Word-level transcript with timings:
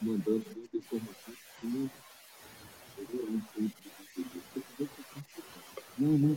mandando 0.00 0.44
muita 0.56 0.76
informação. 0.76 1.34
Não, 5.98 6.18
não. 6.18 6.36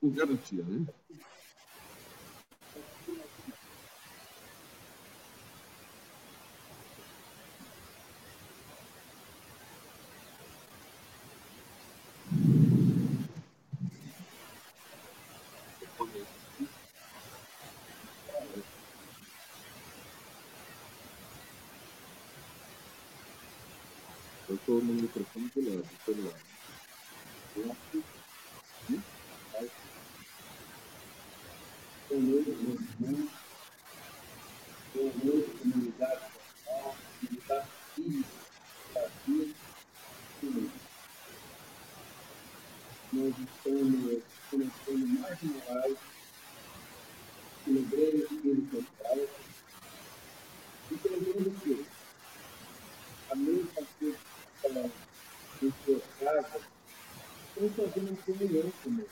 Com 0.00 0.10
garantia, 0.10 0.64
né? 0.64 0.86
Eu 24.68 24.76
estou 24.76 24.94
no 24.94 25.00
microfone 25.00 25.50
do 25.54 25.60
lado, 25.64 25.82
do 25.82 26.04
celular. 26.04 26.38
Eu 27.56 27.72
acho 27.72 27.80
que. 27.90 28.04
Né? 28.92 29.02
Boa 32.10 32.20
noite, 32.20 32.50
meus 32.50 32.80
irmãos. 33.00 33.30
Boa 34.94 35.12
noite, 35.24 35.50
comunidade 35.62 36.24
local, 36.66 36.96
comunidade 37.16 37.68
física, 37.94 38.28
Brasil. 38.92 39.54
Nós 43.10 43.34
estamos 43.38 44.22
começando 44.50 45.06
mais 45.18 45.42
uma 45.42 45.64
live 45.80 45.98
no 47.68 47.82
Grêmio 47.84 48.22
Espírito 48.22 48.76
Central. 48.76 49.18
E 50.90 50.94
pregando 50.94 51.48
o 51.48 51.60
quê? 51.60 51.84
A 53.30 53.34
mesma 53.34 53.72
coisa 53.98 54.28
em 55.62 55.72
casa, 56.42 56.64
estão 57.56 57.70
fazendo 57.70 58.08
uma 58.10 58.22
comunhão 58.22 58.72
conosco. 58.82 59.10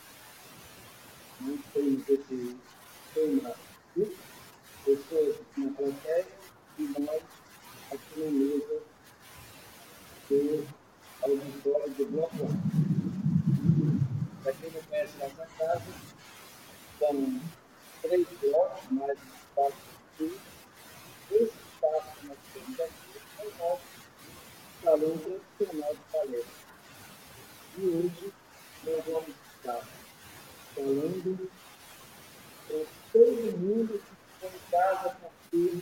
Nós 1.40 1.60
temos 1.72 2.08
esse 2.08 2.56
tema 3.14 3.54
pessoas 4.84 5.36
na 5.56 5.70
plateia 5.72 6.26
e 6.78 6.82
nós 7.00 7.22
aqui 7.90 8.20
na 8.20 8.30
mesa 8.30 8.82
do 10.28 10.66
auditório 11.22 11.90
do 11.94 12.06
Bloco 12.06 12.36
Para 14.42 14.52
quem 14.52 14.70
não 14.70 14.82
conhece 14.82 15.18
nossa 15.18 15.48
casa, 15.58 15.92
são 16.98 17.40
três 18.02 18.26
blocos, 18.40 18.90
mais 18.90 19.18
espaço 19.18 19.76
aqui. 20.14 20.38
Esse 21.32 21.44
espaço 21.44 22.20
que 22.20 22.26
nós 22.28 22.38
temos 22.54 22.80
aqui 22.80 23.20
é 23.38 23.46
o 23.46 23.58
nosso 23.58 23.82
salão 24.84 25.18
tradicional 25.18 25.94
de 25.94 26.00
palestra. 26.12 26.65
E 27.78 27.86
hoje 27.88 28.32
nós 28.84 29.04
vamos 29.04 29.34
estar 29.54 29.86
falando 30.74 31.50
para 32.66 32.84
todo 33.12 33.58
mundo 33.58 34.00
que 34.00 34.46
está 34.46 34.56
em 34.56 34.70
casa, 34.70 35.16
porque 35.20 35.78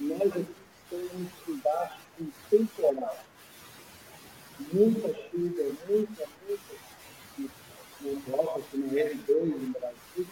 nós 0.00 0.22
aqui 0.22 0.56
estamos 0.82 1.32
embaixo 1.48 1.98
de 2.18 2.24
um 2.24 2.32
temporal. 2.50 3.24
Muita 4.72 5.08
chuva, 5.08 5.62
muita, 5.88 6.28
muita, 6.48 6.74
no 8.00 8.20
bloco, 8.22 8.58
aqui 8.58 8.76
no 8.76 8.90
R2 8.90 9.44
no 9.44 9.72
Brasil. 9.72 10.26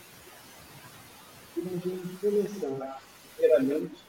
E 1.57 1.61
nós 1.61 1.85
vamos 1.85 2.21
começar, 2.21 3.03
primeiramente, 3.37 4.03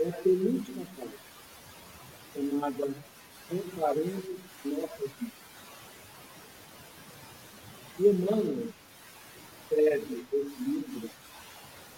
é 0.00 0.08
a 0.08 0.12
penúltima 0.12 0.86
parte, 0.96 1.18
chamada 2.34 3.09
Encarando 3.52 4.38
Nossas 4.64 5.10
Vidas. 5.18 5.32
E 7.98 8.06
Emmanuel 8.06 8.68
escreve 9.62 10.26
esse 10.32 10.62
livro 10.62 11.10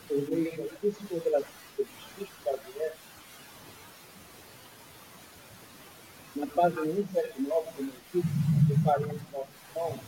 por 0.08 0.30
meio 0.30 0.56
da 0.56 0.74
psicografia 0.76 1.44
do 1.76 1.86
Chico 1.86 2.32
Xavier, 2.42 2.96
na 6.36 6.46
página 6.46 6.82
179 6.84 7.72
do 7.72 7.82
Notícias, 7.82 8.24
Encarando 8.70 9.20
Nossas 9.32 9.48
Mãos, 9.74 10.00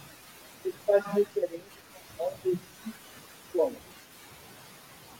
ele 0.64 0.74
faz 0.86 1.04
referência 1.06 1.82
ao 2.18 2.30
versículo 2.42 2.94
João. 3.52 3.72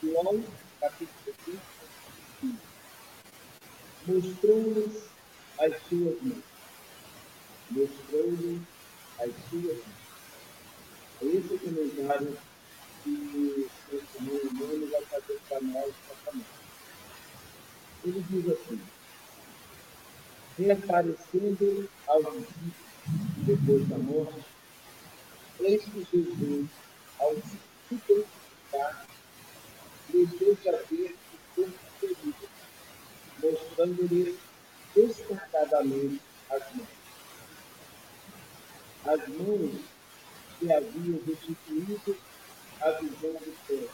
João, 0.01 0.43
capítulo 0.79 1.35
5, 1.45 2.57
mostrou-lhes 4.07 5.14
as 5.59 5.73
suas 5.87 6.21
mãos. 6.21 6.43
Mostrou-lhes 7.71 8.61
as 9.19 9.31
suas 9.49 9.77
mãos. 9.77 10.05
É 11.21 11.25
esse 11.25 11.53
o 11.53 11.59
comentário 11.59 12.37
que 13.03 13.09
o 13.09 13.95
irmão 13.95 14.39
humano 14.49 14.87
vai 14.91 15.01
fazer 15.05 15.39
para 15.47 15.61
nós 15.61 15.93
também. 16.25 16.45
Ele 18.03 18.25
diz 18.29 18.49
assim, 18.49 18.81
reaparecendo 20.57 21.89
aos 22.07 22.25
discípulos 22.25 22.85
depois 23.37 23.87
da 23.87 23.97
morte, 23.97 24.45
eis 25.59 25.83
que 25.83 26.07
Jesus, 26.11 26.69
ao 27.19 27.33
se 27.35 27.57
identificar, 27.91 29.07
lhe 30.13 30.25
deixa 30.25 30.83
ver 30.89 31.15
o 31.33 31.55
corpo 31.55 31.79
ferido 31.99 32.55
mostrando-lhe 33.41 34.37
destacadamente 34.95 36.21
as 36.49 36.73
mãos. 36.73 36.87
As 39.05 39.27
mãos 39.27 39.81
que 40.57 40.71
haviam 40.71 41.19
restituído 41.27 42.17
a 42.81 42.91
visão 42.91 43.33
do 43.33 43.55
céu, 43.67 43.89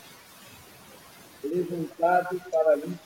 levantado 1.44 2.40
para 2.52 2.76
lhe 2.76 2.98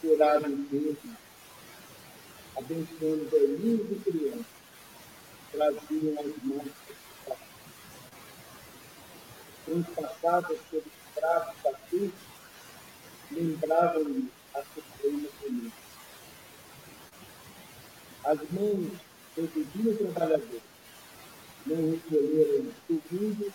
curar 0.00 0.42
o 0.42 0.50
enfermo, 0.50 1.16
abençoando 2.56 3.28
velhinhos 3.30 3.92
e 3.92 4.10
crianças, 4.10 4.46
traziam 5.52 6.18
as 6.18 6.42
mãos 6.42 6.72
transpassadas 9.64 10.58
pelos 10.70 10.92
traços 11.14 11.62
da 11.62 11.72
cruz, 11.88 12.12
lembravam-lhe 13.30 14.28
a 14.54 14.62
suprema 14.62 15.28
comida. 15.40 15.82
As 18.24 18.38
mãos 18.52 18.92
do 19.36 19.98
trabalhador 19.98 20.60
não 21.66 21.90
recolheram 21.90 22.72
segundo 22.86 23.52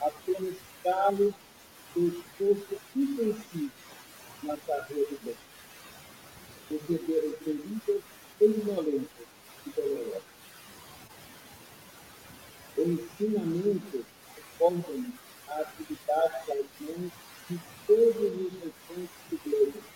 apenas 0.00 0.56
calo 0.84 1.34
do 1.94 2.08
esforço 2.08 2.80
intensivo 2.94 3.72
na 4.42 4.56
carreira 4.58 5.06
do 5.10 5.18
bem. 5.24 5.36
Receberam 6.70 7.32
feridas 7.38 8.02
ignorantes 8.40 9.26
e 9.66 9.70
dolorosas. 9.70 10.22
O 12.76 12.82
ensinamento 12.82 14.04
responde 14.36 15.14
a 15.48 15.60
atividade 15.60 16.46
das 16.46 16.66
mãos 16.80 17.12
de 17.48 17.60
todos 17.86 18.16
os 18.16 18.52
restantes 18.52 19.16
do 19.30 19.40
globo 19.44 19.90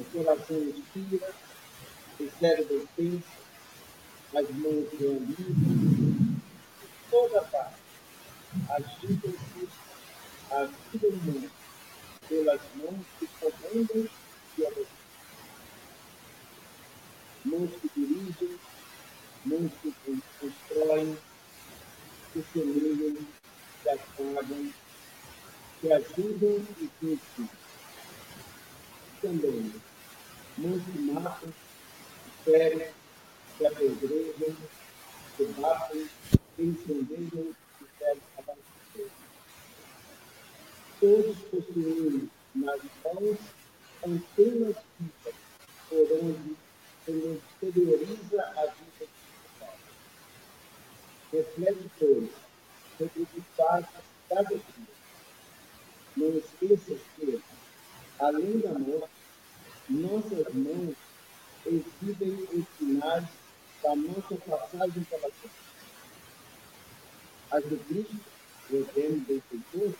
o 0.00 0.04
coração 0.04 0.56
inspira, 0.56 1.34
cérebro 2.28 2.88
pensa, 2.96 3.24
as 4.34 4.50
mãos 4.50 4.86
realizam, 4.98 6.40
toda 7.10 7.42
parte 7.42 7.80
agitam-se 8.68 9.68
a 10.50 10.64
vida 10.64 11.08
humana 11.08 11.50
pelas 12.28 12.60
mãos 12.76 13.06
que 13.18 13.26
comandam 13.40 14.08
e 14.58 14.62
obedecem. 14.62 14.86
mãos 17.44 17.70
que 17.80 17.90
dirigem, 17.96 18.58
mãos 19.44 19.72
que 19.82 19.94
constroem, 20.40 21.18
que 22.32 22.44
semeiam, 22.52 23.16
que 23.82 23.88
acabam, 23.88 24.72
que 25.80 25.92
ajudam 25.92 26.66
e 26.80 26.90
que 26.98 27.06
ensinam. 27.06 27.48
Também, 29.22 29.72
mãos 30.58 30.82
que 30.84 30.98
matam, 30.98 31.52
ferem, 32.44 32.90
que 33.56 33.66
apedrejam, 33.66 34.56
que 35.36 35.44
batem, 35.58 36.08
que 36.56 36.62
incendeiam 36.62 37.54
e 37.80 37.84
querem 37.98 38.22
abastecer. 38.38 39.10
Todos 41.00 41.36
possuem 41.50 42.30
nas 42.54 42.80
mãos 43.04 43.38
antenas 44.06 44.76
vivas, 44.98 45.34
por 45.88 46.08
onde 46.22 46.56
ele 47.08 47.40
exterioriza 47.62 48.42
a 48.56 48.66
vida 48.66 49.04
espiritual. 49.04 49.78
Reflete, 51.32 51.90
pois, 51.98 52.30
sobre 52.98 53.22
o 53.22 53.26
que 53.26 53.42
faz 53.56 53.86
cada 54.28 54.48
dia. 54.48 55.00
Não 56.16 56.36
esqueças 56.36 56.98
que, 57.16 57.40
além 58.18 58.58
da 58.58 58.78
morte, 58.78 59.10
nossas 59.88 60.54
mãos 60.54 60.94
exibem 61.70 62.48
os 62.52 62.64
sinais 62.76 63.24
da 63.82 63.94
nossa 63.94 64.34
passagem 64.36 65.04
pela 65.04 65.30
terra. 65.30 65.54
As 67.52 67.64
de 67.68 67.76
Cristo, 67.76 68.20
o 68.70 68.76
eterno 68.76 69.24
benfeitor, 69.26 69.94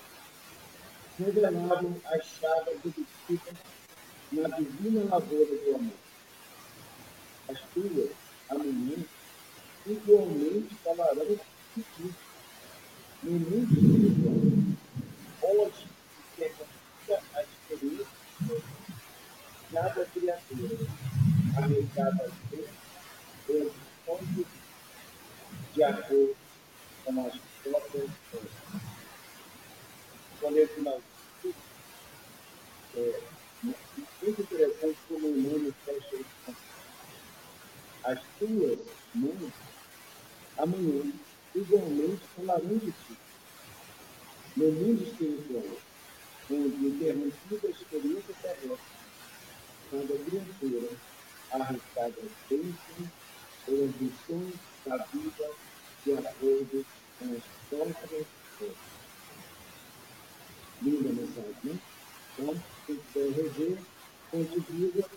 revelaram 1.19 1.97
as 2.07 2.25
chagas 2.25 2.77
obtidas 2.85 3.57
na 4.33 4.49
divina 4.57 5.05
lavoura 5.05 5.57
do 5.57 5.75
amor. 5.77 5.93
As 7.49 7.61
tuas, 7.75 8.11
amanhã, 8.49 8.97
igualmente 9.87 10.75
falarão 10.85 11.27
de 11.77 11.83
ti. 11.83 12.15
No 13.23 13.33
mundo 13.33 13.73
espiritual, 13.75 14.35
onde 15.43 15.77
se 16.35 16.43
exercita 16.43 17.23
a 17.35 17.43
experiência 17.43 18.07
de 18.41 18.63
cada 19.73 20.05
criatura, 20.07 21.10
americada 21.57 22.25
a 22.25 22.51
Deus, 22.51 22.69
ou 23.49 23.73
responde 24.07 24.47
de 25.75 25.83
acordo 25.83 26.37
com 27.05 27.27
as 27.27 27.35
próprias 27.63 28.11
forças. 28.31 28.51
Quando 30.41 30.57
ele 30.57 30.67
finaliza, 30.69 31.05
é, 32.97 33.21
muito 33.63 34.43
interessante 34.43 34.99
como 35.09 35.27
o 35.29 35.37
nome 35.37 35.75
fecha 35.85 36.17
isso. 36.17 36.57
As 38.05 38.21
tuas 38.39 38.79
mãos, 39.15 39.53
amanhã, 40.57 41.13
igualmente 41.55 42.23
falarão 42.37 42.79
de 42.79 42.93
ti. 42.93 43.17
No 44.57 44.73
mundo 44.73 45.03
espiritual, 45.03 45.79
onde 46.51 46.87
interrompida 46.87 47.69
a 47.69 47.71
experiência 47.71 48.35
terrestre, 48.43 48.79
quando 49.91 50.15
a 50.15 50.19
criatura 50.25 50.97
arriscada 51.53 52.23
bênçãos 52.49 53.09
ou 53.69 53.85
ambições 53.85 54.55
da 54.87 54.97
vida 54.97 55.51
de 56.05 56.13
acordo 56.13 56.87
com 57.19 57.37
as 57.37 57.43
próprias 57.69 58.27
forças. 58.59 58.77
Linda 60.83 61.09
mensagem, 61.13 61.55
né? 61.65 61.79
Então, 62.39 62.63
quem 62.87 62.97
quiser 62.97 63.31
rever, 63.33 63.79
contribua 64.31 65.11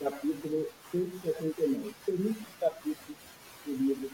capítulo 0.00 0.66
179. 0.90 1.94
Tem 2.06 2.14
muitos 2.16 2.46
capítulos 2.58 3.18
do 3.66 3.72
livro 3.72 4.10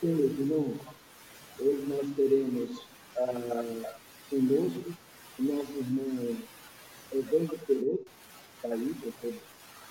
Senhores 0.00 0.38
irmãos, 0.38 0.80
hoje 1.58 1.84
nós 1.86 2.16
teremos 2.16 2.86
ah, 3.18 3.96
conosco 4.30 4.94
o 5.38 5.42
nosso 5.42 5.72
irmão 5.72 6.36
Evandro 7.12 7.58
Pereira, 7.66 7.98
está 8.56 8.68
aí, 8.68 8.94
doutor 9.02 9.34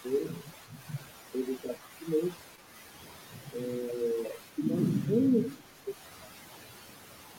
Pereira, 0.04 0.32
ele 1.36 1.52
está. 1.52 1.76
É, 3.56 4.36
e 4.58 4.62
nós 4.64 4.80
vamos, 5.08 5.52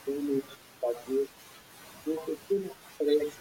vamos 0.05 0.43
fazer 0.79 1.27
uma 2.05 2.21
pequena 2.21 2.71
prece, 2.97 3.37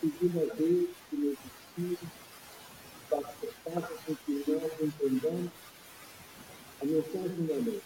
pedindo 0.00 0.40
a 0.40 0.54
Deus 0.54 0.88
que 1.10 1.16
nos 1.16 1.38
ensine, 1.78 1.98
faça 3.08 3.94
com 4.06 4.16
que 4.16 4.44
nós 4.48 4.72
entendamos 4.80 5.50
a 6.80 6.84
mensagem 6.84 7.46
da 7.46 7.54
lei. 7.54 7.82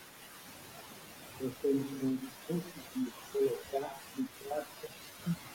Nós 1.40 1.52
temos 1.62 1.86
que 1.88 2.28
conseguir 2.46 3.12
colocar 3.32 4.00
em 4.18 4.28
prática 4.44 4.88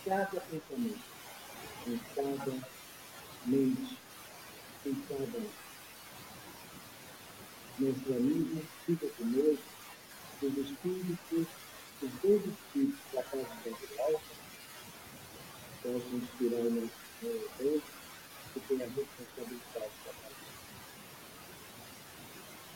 cada 0.06 0.42
pensamento, 0.42 1.17
em 1.88 2.00
cada 2.16 2.58
mente, 3.46 3.98
em 4.86 4.96
cada 5.08 5.40
nosso 7.80 8.14
amigo, 8.14 8.62
fica 8.86 9.08
conosco, 9.08 9.64
os 10.42 10.58
espíritos 10.58 11.48
os 12.00 12.12
dois 12.22 12.42
espíritos 12.46 13.00
da 13.12 13.24
casa 13.24 13.48
central 13.64 14.22
possam 15.82 16.18
inspirar 16.20 16.60
o 16.60 16.72
nosso 16.72 16.92
Deus 17.58 17.84
que 18.54 18.60
tem 18.60 18.84
a 18.84 18.86
responsabilidade 18.86 19.92
da 20.06 20.14
casa. 20.14 20.36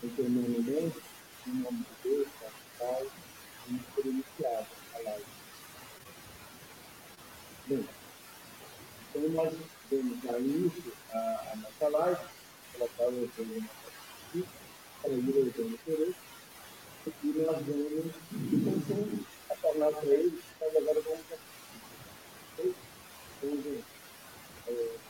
Em 0.04 0.10
teu 0.10 0.30
nome, 0.30 0.64
Deus, 0.64 0.94
em 1.48 1.52
nome 1.52 1.78
de 1.78 2.10
Deus, 2.10 2.28
Pai, 2.80 3.08
vamos 3.68 3.86
por 3.94 4.06
iniciado 4.08 4.68
a 4.96 4.98
live. 5.04 5.26
Bem, 7.68 8.01
então 9.22 9.44
nós 9.44 9.54
vamos 9.92 10.24
dar 10.24 10.40
início 10.40 10.92
à, 11.14 11.54
nossa 11.56 11.90
live, 11.90 12.22
colocar 12.74 13.04
o 13.04 13.24
Evangelho 13.24 13.70
aqui, 14.28 14.46
para 15.00 15.12
ir 15.12 15.30
ao 15.30 15.42
Evangelho 15.42 15.80
Pereira 15.86 16.16
e 17.06 17.28
nós 17.28 17.66
vamos 17.66 18.16
começando 18.50 19.26
a 19.50 19.56
falar 19.56 19.92
para 19.92 20.10
eles, 20.10 20.42
mas 20.60 20.76
agora 20.76 21.02
vamos 21.02 21.22
vamos 23.42 23.66
é, 24.68 25.02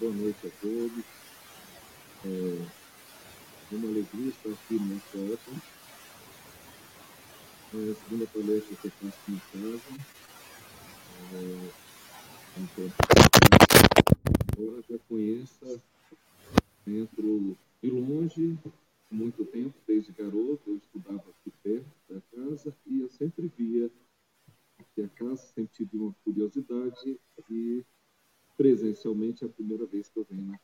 Boa 0.00 0.12
noite 0.14 0.46
a 0.46 0.50
todos. 0.60 1.04
É 2.24 3.74
uma 3.76 3.88
alegria 3.88 4.30
estar 4.30 4.50
aqui 4.50 4.74
nessa 4.80 5.32
época. 5.32 5.81
É 7.74 7.90
a 7.90 7.94
segunda 7.94 8.26
que 8.26 8.36
eu 8.36 8.90
faço 8.90 9.30
em 9.30 9.40
casa. 9.50 9.80
É, 11.32 11.70
embora 14.58 14.82
já 14.90 14.98
conheça, 15.08 15.80
entro 16.86 17.56
de 17.82 17.90
longe, 17.90 18.58
muito 19.10 19.46
tempo, 19.46 19.72
desde 19.86 20.12
garoto, 20.12 20.60
eu 20.66 20.76
estudava 20.76 21.24
aqui 21.30 21.50
perto 21.62 21.86
da 22.10 22.20
casa 22.36 22.76
e 22.86 23.00
eu 23.00 23.08
sempre 23.08 23.50
via 23.56 23.90
que 24.94 25.00
a 25.00 25.08
casa 25.08 25.42
sempre 25.54 25.72
tive 25.74 25.96
uma 25.96 26.14
curiosidade 26.24 27.18
e 27.48 27.82
presencialmente 28.54 29.44
é 29.44 29.46
a 29.46 29.50
primeira 29.50 29.86
vez 29.86 30.10
que 30.10 30.18
eu 30.18 30.26
venho. 30.30 30.60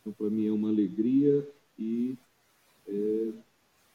Então, 0.00 0.14
para 0.14 0.30
mim 0.30 0.46
é 0.46 0.52
uma 0.52 0.70
alegria 0.70 1.46
e 1.78 2.16
é 2.88 3.32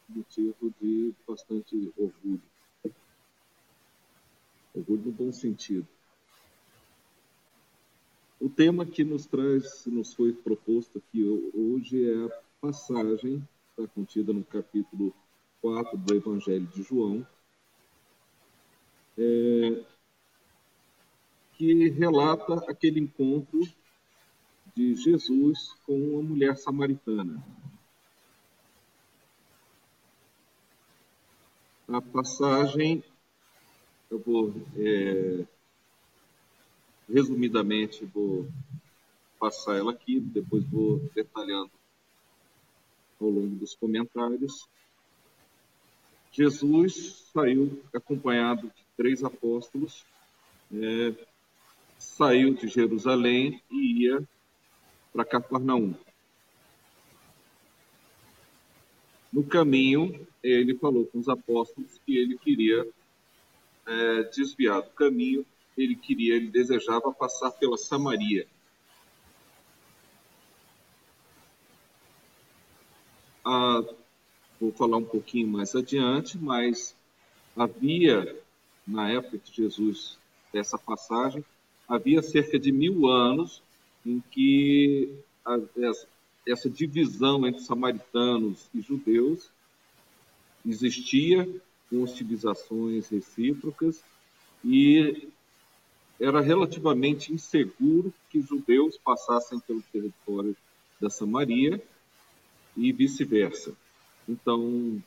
motivo 0.07 0.73
de 0.81 1.13
bastante 1.27 1.93
orgulho. 1.97 2.41
Orgulho 4.73 5.05
no 5.05 5.11
bom 5.11 5.31
sentido. 5.31 5.87
O 8.39 8.49
tema 8.49 8.85
que 8.85 9.03
nos 9.03 9.25
traz, 9.25 9.85
nos 9.85 10.13
foi 10.13 10.33
proposto 10.33 10.97
aqui 10.97 11.23
hoje 11.53 12.09
é 12.09 12.25
a 12.25 12.41
passagem, 12.59 13.47
está 13.69 13.87
contida 13.93 14.33
no 14.33 14.43
capítulo 14.43 15.13
4 15.61 15.97
do 15.97 16.13
Evangelho 16.13 16.67
de 16.67 16.83
João, 16.83 17.25
é, 19.17 19.83
que 21.53 21.89
relata 21.89 22.55
aquele 22.69 22.99
encontro 22.99 23.61
de 24.75 24.95
Jesus 24.95 25.73
com 25.85 25.97
uma 25.97 26.21
mulher 26.21 26.57
samaritana. 26.57 27.41
A 31.87 32.01
passagem, 32.01 33.03
eu 34.09 34.19
vou 34.19 34.53
é, 34.77 35.45
Resumidamente, 37.07 38.03
vou 38.05 38.47
passar 39.39 39.77
ela 39.77 39.91
aqui, 39.91 40.19
depois 40.19 40.63
vou 40.65 40.99
detalhando 41.13 41.71
ao 43.21 43.29
longo 43.29 43.55
dos 43.55 43.75
comentários, 43.75 44.67
Jesus 46.31 47.29
saiu 47.31 47.81
acompanhado 47.93 48.67
de 48.67 48.85
três 48.97 49.23
apóstolos, 49.23 50.03
é, 50.73 51.13
saiu 51.97 52.55
de 52.55 52.67
Jerusalém 52.67 53.61
e 53.71 54.03
ia 54.03 54.27
para 55.13 55.23
Cafarnaum. 55.23 55.95
No 59.31 59.43
caminho, 59.43 60.27
ele 60.49 60.75
falou 60.75 61.05
com 61.07 61.19
os 61.19 61.27
apóstolos 61.27 61.99
que 62.05 62.17
ele 62.17 62.37
queria 62.37 62.87
é, 63.85 64.23
desviar 64.23 64.81
do 64.81 64.89
caminho, 64.91 65.45
ele 65.77 65.95
queria, 65.95 66.35
ele 66.35 66.49
desejava 66.49 67.11
passar 67.11 67.51
pela 67.51 67.77
Samaria. 67.77 68.47
Ah, 73.43 73.83
vou 74.59 74.71
falar 74.71 74.97
um 74.97 75.05
pouquinho 75.05 75.47
mais 75.47 75.75
adiante, 75.75 76.37
mas 76.37 76.95
havia, 77.55 78.39
na 78.87 79.11
época 79.11 79.37
de 79.37 79.53
Jesus, 79.53 80.17
dessa 80.53 80.77
passagem, 80.77 81.43
havia 81.87 82.21
cerca 82.21 82.57
de 82.57 82.71
mil 82.71 83.07
anos 83.07 83.61
em 84.05 84.21
que 84.31 85.13
a, 85.45 85.59
essa, 85.77 86.07
essa 86.47 86.69
divisão 86.69 87.45
entre 87.45 87.61
samaritanos 87.61 88.69
e 88.73 88.81
judeus 88.81 89.51
existia, 90.65 91.47
com 91.89 92.01
hostilizações 92.01 93.09
recíprocas, 93.09 94.03
e 94.63 95.29
era 96.19 96.41
relativamente 96.41 97.33
inseguro 97.33 98.13
que 98.29 98.41
judeus 98.41 98.97
passassem 98.97 99.59
pelo 99.59 99.81
território 99.91 100.55
da 100.99 101.09
Samaria 101.09 101.81
e 102.75 102.91
vice-versa. 102.91 103.75
Então, 104.27 105.01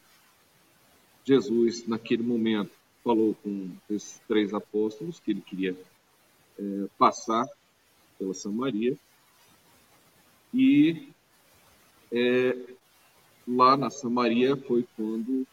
Jesus, 1.25 1.87
naquele 1.87 2.23
momento, 2.23 2.71
falou 3.03 3.35
com 3.43 3.71
esses 3.91 4.21
três 4.29 4.53
apóstolos 4.53 5.19
que 5.19 5.31
ele 5.31 5.41
queria 5.41 5.77
é, 6.59 6.87
passar 6.99 7.47
pela 8.19 8.35
Samaria 8.35 8.97
e 10.53 11.09
é, 12.12 12.57
lá 13.49 13.76
na 13.76 13.88
Samaria 13.88 14.57
foi 14.57 14.87
quando 14.95 15.47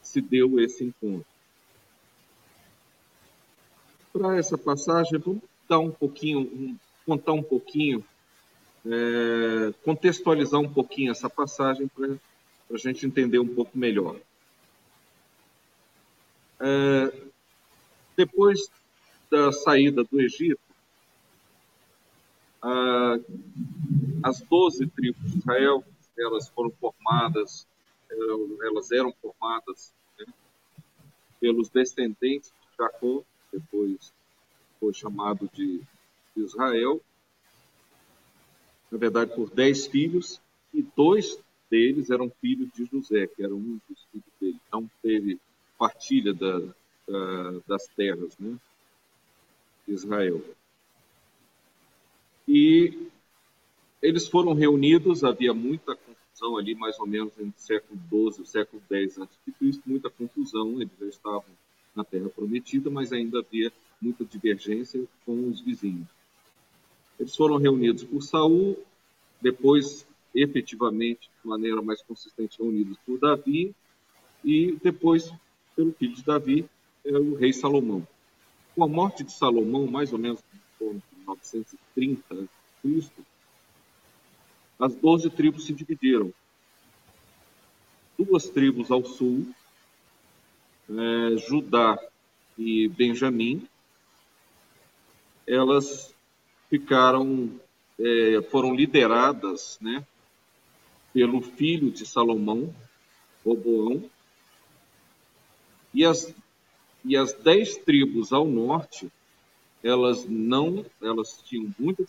se 0.00 0.20
deu 0.20 0.60
esse 0.60 0.84
encontro. 0.84 1.26
Para 4.12 4.36
essa 4.36 4.56
passagem, 4.56 5.18
vamos 5.18 5.42
dar 5.68 5.80
um 5.80 5.90
pouquinho, 5.90 6.78
contar 7.04 7.32
um 7.32 7.42
pouquinho, 7.42 8.04
é, 8.86 9.72
contextualizar 9.84 10.60
um 10.60 10.72
pouquinho 10.72 11.10
essa 11.10 11.28
passagem 11.28 11.88
para 11.88 12.16
a 12.72 12.76
gente 12.76 13.06
entender 13.06 13.38
um 13.38 13.54
pouco 13.54 13.76
melhor. 13.76 14.16
É, 16.60 17.12
depois 18.16 18.70
da 19.30 19.52
saída 19.52 20.04
do 20.04 20.20
Egito, 20.20 20.60
as 24.22 24.40
doze 24.42 24.86
tribos 24.88 25.30
de 25.30 25.38
Israel 25.38 25.84
elas 26.20 26.48
foram 26.48 26.70
formadas, 26.70 27.66
elas 28.62 28.90
eram 28.90 29.12
formadas 29.20 29.92
né, 30.18 30.26
pelos 31.40 31.68
descendentes 31.68 32.50
de 32.50 32.76
Jacó, 32.76 33.22
depois 33.52 34.12
foi 34.78 34.94
chamado 34.94 35.48
de 35.52 35.82
Israel, 36.36 37.00
na 38.90 38.98
verdade 38.98 39.34
por 39.34 39.50
dez 39.50 39.86
filhos, 39.86 40.40
e 40.72 40.82
dois 40.96 41.38
deles 41.70 42.10
eram 42.10 42.30
filhos 42.40 42.70
de 42.72 42.84
José, 42.86 43.26
que 43.26 43.44
era 43.44 43.54
um 43.54 43.80
dos 43.88 44.04
filhos 44.10 44.32
dele. 44.40 44.60
Então 44.66 44.90
teve 45.02 45.38
partilha 45.78 46.34
da, 46.34 46.58
da, 47.08 47.60
das 47.66 47.86
terras 47.88 48.36
né, 48.38 48.56
de 49.86 49.94
Israel. 49.94 50.42
E 52.46 53.08
eles 54.02 54.26
foram 54.26 54.54
reunidos, 54.54 55.22
havia 55.22 55.54
muita 55.54 55.94
confusão 56.40 56.56
ali, 56.56 56.74
mais 56.74 56.98
ou 56.98 57.06
menos 57.06 57.32
entre 57.38 57.60
século 57.60 58.00
XII 58.08 58.42
e 58.42 58.46
século 58.46 58.82
X 58.90 59.18
a.C., 59.18 59.80
muita 59.84 60.08
confusão, 60.08 60.80
eles 60.80 60.92
já 60.98 61.06
estavam 61.06 61.44
na 61.94 62.02
Terra 62.02 62.28
Prometida, 62.30 62.90
mas 62.90 63.12
ainda 63.12 63.40
havia 63.40 63.70
muita 64.00 64.24
divergência 64.24 65.04
com 65.26 65.48
os 65.48 65.60
vizinhos. 65.60 66.08
Eles 67.18 67.36
foram 67.36 67.58
reunidos 67.58 68.04
por 68.04 68.22
Saul, 68.22 68.76
depois 69.40 70.06
efetivamente, 70.34 71.28
de 71.42 71.48
maneira 71.48 71.82
mais 71.82 72.00
consistente, 72.02 72.58
reunidos 72.58 72.96
por 73.04 73.18
Davi, 73.18 73.74
e 74.42 74.78
depois 74.82 75.30
pelo 75.76 75.92
filho 75.92 76.14
de 76.14 76.24
Davi, 76.24 76.64
é 77.04 77.12
o 77.12 77.34
rei 77.34 77.52
Salomão. 77.52 78.06
Com 78.74 78.84
a 78.84 78.88
morte 78.88 79.24
de 79.24 79.32
Salomão, 79.32 79.86
mais 79.86 80.12
ou 80.12 80.18
menos 80.18 80.40
em 80.80 81.02
930 81.26 82.34
a.C., 82.34 83.29
as 84.80 84.94
doze 84.94 85.28
tribos 85.28 85.66
se 85.66 85.74
dividiram. 85.74 86.32
Duas 88.18 88.48
tribos 88.48 88.90
ao 88.90 89.04
sul, 89.04 89.46
é, 90.88 91.36
Judá 91.36 91.98
e 92.58 92.88
Benjamim, 92.88 93.66
elas 95.46 96.14
ficaram, 96.68 97.50
é, 97.98 98.42
foram 98.50 98.74
lideradas, 98.74 99.78
né, 99.80 100.06
pelo 101.12 101.42
filho 101.42 101.90
de 101.90 102.06
Salomão, 102.06 102.74
Roboão, 103.44 104.08
e 105.92 106.04
as, 106.04 106.32
e 107.04 107.16
as 107.16 107.32
dez 107.32 107.76
tribos 107.78 108.32
ao 108.32 108.46
norte, 108.46 109.10
elas 109.82 110.26
não, 110.26 110.84
elas 111.00 111.40
tinham 111.44 111.72
muita 111.78 112.04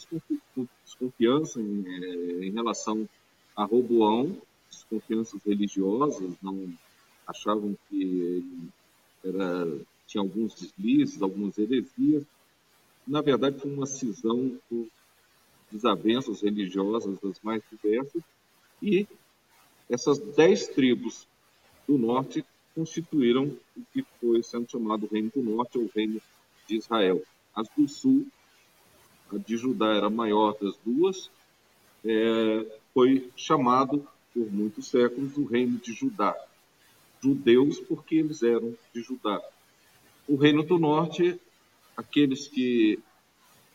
desconfiança 0.83 1.61
em, 1.61 1.85
eh, 1.87 2.45
em 2.45 2.51
relação 2.51 3.07
a 3.55 3.63
Roboão, 3.63 4.37
desconfianças 4.69 5.41
religiosas, 5.43 6.33
não 6.41 6.73
achavam 7.27 7.77
que 7.89 8.01
ele 8.01 8.69
era, 9.23 9.67
tinha 10.05 10.21
alguns 10.21 10.55
deslizes, 10.55 11.21
algumas 11.21 11.57
heresias. 11.57 12.23
Na 13.07 13.21
verdade, 13.21 13.59
foi 13.59 13.73
uma 13.73 13.85
cisão 13.85 14.57
por 14.69 14.87
desavenças 15.71 16.41
religiosas 16.41 17.19
das 17.19 17.39
mais 17.41 17.63
diversas, 17.71 18.21
e 18.81 19.07
essas 19.89 20.19
dez 20.19 20.67
tribos 20.67 21.27
do 21.87 21.97
norte 21.97 22.43
constituíram 22.75 23.57
o 23.75 23.81
que 23.93 24.03
foi 24.19 24.41
sendo 24.43 24.69
chamado 24.69 25.07
Reino 25.11 25.31
do 25.33 25.41
Norte 25.41 25.77
ou 25.77 25.89
Reino 25.93 26.21
de 26.67 26.75
Israel. 26.77 27.21
As 27.55 27.67
do 27.75 27.87
Sul, 27.87 28.27
a 29.31 29.37
de 29.37 29.57
Judá 29.57 29.93
era 29.93 30.07
a 30.07 30.09
maior 30.09 30.57
das 30.59 30.75
duas, 30.85 31.29
é, 32.03 32.79
foi 32.93 33.29
chamado 33.35 34.07
por 34.33 34.51
muitos 34.51 34.87
séculos 34.87 35.37
o 35.37 35.45
Reino 35.45 35.77
de 35.77 35.93
Judá. 35.93 36.35
Judeus, 37.21 37.79
porque 37.79 38.15
eles 38.15 38.41
eram 38.41 38.75
de 38.93 39.01
Judá. 39.01 39.41
O 40.27 40.35
Reino 40.35 40.63
do 40.63 40.79
Norte, 40.79 41.39
aqueles 41.95 42.47
que 42.47 42.99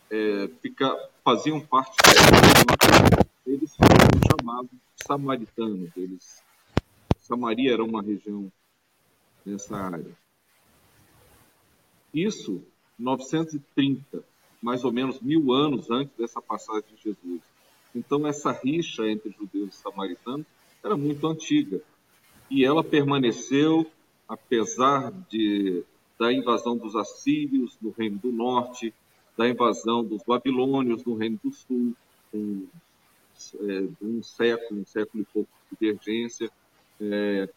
é, 0.09 0.49
fica, 0.61 1.09
faziam 1.23 1.59
parte 1.59 1.95
do 1.95 3.27
eles 3.51 3.75
foram 3.75 4.39
chamados 4.39 4.69
samaritanos. 4.95 5.89
Eles, 5.95 6.43
Samaria 7.19 7.73
era 7.73 7.83
uma 7.83 8.01
região 8.01 8.51
nessa 9.45 9.77
área. 9.77 10.17
Isso 12.13 12.61
930, 12.97 14.23
mais 14.61 14.83
ou 14.83 14.91
menos 14.91 15.19
mil 15.21 15.51
anos 15.51 15.89
antes 15.91 16.15
dessa 16.17 16.41
passagem 16.41 16.83
de 16.95 17.03
Jesus. 17.03 17.41
Então, 17.95 18.25
essa 18.27 18.51
rixa 18.51 19.07
entre 19.07 19.31
judeus 19.31 19.75
e 19.75 19.77
samaritanos 19.77 20.45
era 20.83 20.95
muito 20.95 21.25
antiga. 21.27 21.81
E 22.49 22.63
ela 22.63 22.83
permaneceu, 22.83 23.85
apesar 24.27 25.11
de, 25.29 25.83
da 26.19 26.31
invasão 26.31 26.77
dos 26.77 26.95
assírios 26.95 27.77
no 27.81 27.91
Reino 27.91 28.17
do 28.17 28.31
Norte, 28.31 28.93
da 29.37 29.47
invasão 29.47 30.03
dos 30.03 30.23
babilônios 30.23 31.03
no 31.05 31.15
Reino 31.15 31.39
do 31.43 31.51
Sul, 31.51 31.95
com 32.31 32.65
é, 33.59 33.87
um 34.01 34.23
século, 34.23 34.81
um 34.81 34.85
século 34.85 35.23
e 35.23 35.25
pouco 35.25 35.49
de 35.71 35.77
divergência. 35.79 36.49
É, 36.99 37.49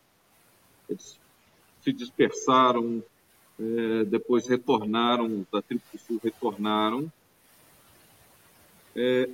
eles 0.89 1.19
se 1.81 1.93
dispersaram, 1.93 3.03
é, 3.61 4.05
depois 4.05 4.49
retornaram, 4.49 5.47
da 5.53 5.61
tribo 5.61 5.83
do 5.93 5.99
sul 5.99 6.21
retornaram, 6.23 7.13
é, 8.97 9.29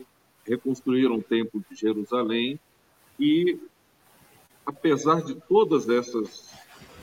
reconstruíram 0.45 1.16
o 1.16 1.23
templo 1.23 1.64
de 1.71 1.76
Jerusalém 1.76 2.59
e, 3.18 3.59
apesar 4.64 5.23
de 5.23 5.35
todas 5.35 5.88
essas 5.88 6.52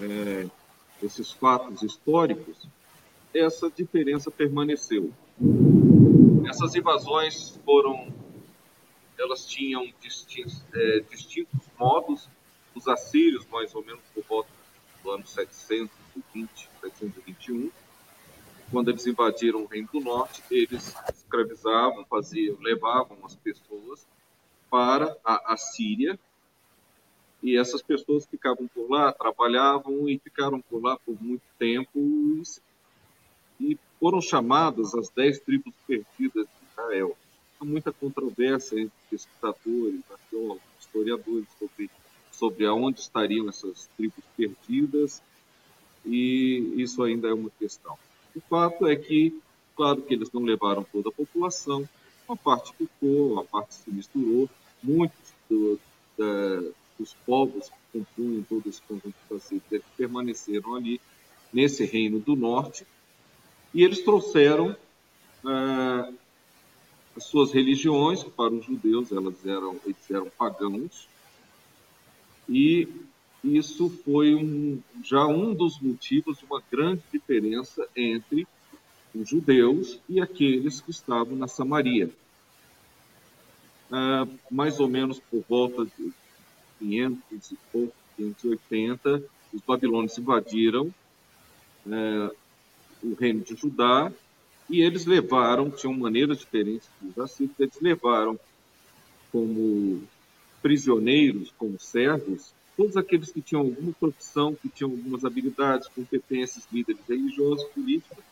é, 0.02 0.48
esses 1.02 1.32
fatos 1.32 1.82
históricos, 1.82 2.68
essa 3.34 3.70
diferença 3.70 4.30
permaneceu. 4.30 5.12
Essas 6.48 6.76
invasões 6.76 7.60
foram, 7.66 8.14
elas 9.18 9.46
tinham 9.46 9.92
distintos, 10.02 10.62
é, 10.74 11.00
distintos 11.10 11.62
modos. 11.78 12.30
Os 12.76 12.88
assírios, 12.88 13.46
mais 13.52 13.74
ou 13.76 13.84
menos 13.84 14.02
por 14.14 14.24
volta 14.24 14.50
do 15.04 15.12
ano 15.12 15.26
720, 16.14 16.70
721, 16.82 17.72
quando 18.72 18.90
eles 18.90 19.06
invadiram 19.06 19.64
o 19.64 19.66
Reino 19.66 19.90
do 19.92 20.00
Norte, 20.00 20.44
eles 20.50 20.96
escravizavam, 21.14 22.06
faziam, 22.06 22.58
levavam 22.60 23.18
as 23.24 23.36
pessoas 23.36 24.06
para 24.70 25.16
a, 25.24 25.54
a 25.54 25.58
Síria, 25.58 26.18
e 27.42 27.58
essas 27.58 27.82
pessoas 27.82 28.26
ficavam 28.26 28.68
por 28.68 28.90
lá, 28.90 29.12
trabalhavam 29.12 30.08
e 30.08 30.18
ficaram 30.18 30.62
por 30.62 30.82
lá 30.82 30.98
por 31.06 31.22
muito 31.22 31.44
tempo. 31.60 31.92
E, 33.60 33.78
foram 34.00 34.22
chamadas 34.22 34.96
as 34.96 35.10
dez 35.10 35.40
tribos 35.40 35.74
perdidas 35.86 36.46
de 36.48 36.72
Israel. 36.72 37.18
Há 37.60 37.66
muita 37.66 37.92
controvérsia 37.92 38.80
entre 38.80 38.94
pesquisadores, 39.10 40.02
arqueólogos, 40.10 40.64
historiadores 40.80 41.48
sobre, 41.60 41.90
sobre 42.32 42.66
aonde 42.66 43.00
estariam 43.00 43.48
essas 43.48 43.88
tribos 43.96 44.24
perdidas 44.36 45.22
e 46.06 46.74
isso 46.78 47.02
ainda 47.04 47.28
é 47.30 47.34
uma 47.34 47.50
questão. 47.60 47.98
O 48.36 48.42
fato 48.42 48.88
é 48.88 48.96
que, 48.96 49.40
claro 49.76 50.02
que 50.02 50.14
eles 50.14 50.32
não 50.32 50.44
levaram 50.44 50.84
toda 50.84 51.10
a 51.10 51.12
população, 51.12 51.88
uma 52.28 52.38
parte 52.38 52.74
ficou, 52.76 53.34
uma 53.34 53.44
parte 53.44 53.76
se 53.76 53.92
misturou, 53.92 54.50
muitos 54.82 55.34
do, 55.50 55.80
da, 56.18 56.64
os 57.00 57.14
povos 57.26 57.70
que 57.70 58.00
compunham 58.00 58.44
todo 58.44 58.68
esse 58.68 58.82
conjunto 58.82 59.16
pacífico 59.30 59.86
permaneceram 59.98 60.76
ali, 60.76 61.00
nesse 61.52 61.86
reino 61.86 62.20
do 62.20 62.36
norte, 62.36 62.86
e 63.74 63.84
eles 63.84 64.02
trouxeram 64.04 64.76
ah, 65.46 66.12
as 67.16 67.26
suas 67.26 67.52
religiões, 67.52 68.24
que 68.24 68.32
para 68.32 68.54
os 68.54 68.66
judeus 68.66 69.12
elas 69.12 69.46
eram, 69.46 69.80
eles 69.86 70.10
eram 70.10 70.30
pagãos, 70.38 71.08
e 72.50 72.88
isso 73.44 73.90
foi 74.06 74.34
um, 74.36 74.80
já 75.04 75.26
um 75.28 75.54
dos 75.54 75.80
motivos 75.80 76.38
de 76.38 76.46
uma 76.46 76.64
grande 76.72 77.02
diferença 77.12 77.88
entre 77.96 78.48
os 79.14 79.30
judeus 79.30 80.00
e 80.08 80.22
aqueles 80.22 80.80
que 80.80 80.92
estavam 80.92 81.36
na 81.36 81.48
Samaria. 81.48 82.10
Ah, 83.92 84.26
mais 84.50 84.80
ou 84.80 84.88
menos 84.88 85.20
por 85.20 85.44
volta 85.48 85.86
de 85.86 86.14
500 86.80 87.52
e 87.52 87.58
pouco, 87.72 87.94
580, 88.16 89.24
os 89.54 89.62
babilônios 89.62 90.18
invadiram 90.18 90.94
é, 91.88 92.32
o 93.04 93.14
reino 93.14 93.42
de 93.42 93.56
Judá 93.56 94.12
e 94.70 94.82
eles 94.82 95.06
levaram, 95.06 95.70
tinham 95.70 95.94
maneiras 95.94 96.40
diferentes 96.40 96.90
dos 97.02 97.18
assírios, 97.20 97.60
eles 97.60 97.80
levaram 97.82 98.40
como 99.32 100.02
prisioneiros, 100.62 101.54
como 101.58 101.80
servos, 101.80 102.54
todos 102.76 102.98
aqueles 102.98 103.32
que 103.32 103.42
tinham 103.42 103.62
alguma 103.62 103.94
profissão, 103.94 104.56
que 104.56 104.70
tinham 104.70 104.92
algumas 104.92 105.24
habilidades, 105.24 105.88
competências, 105.90 106.68
líderes 106.72 107.02
religiosos, 107.08 107.64
políticos, 107.70 108.24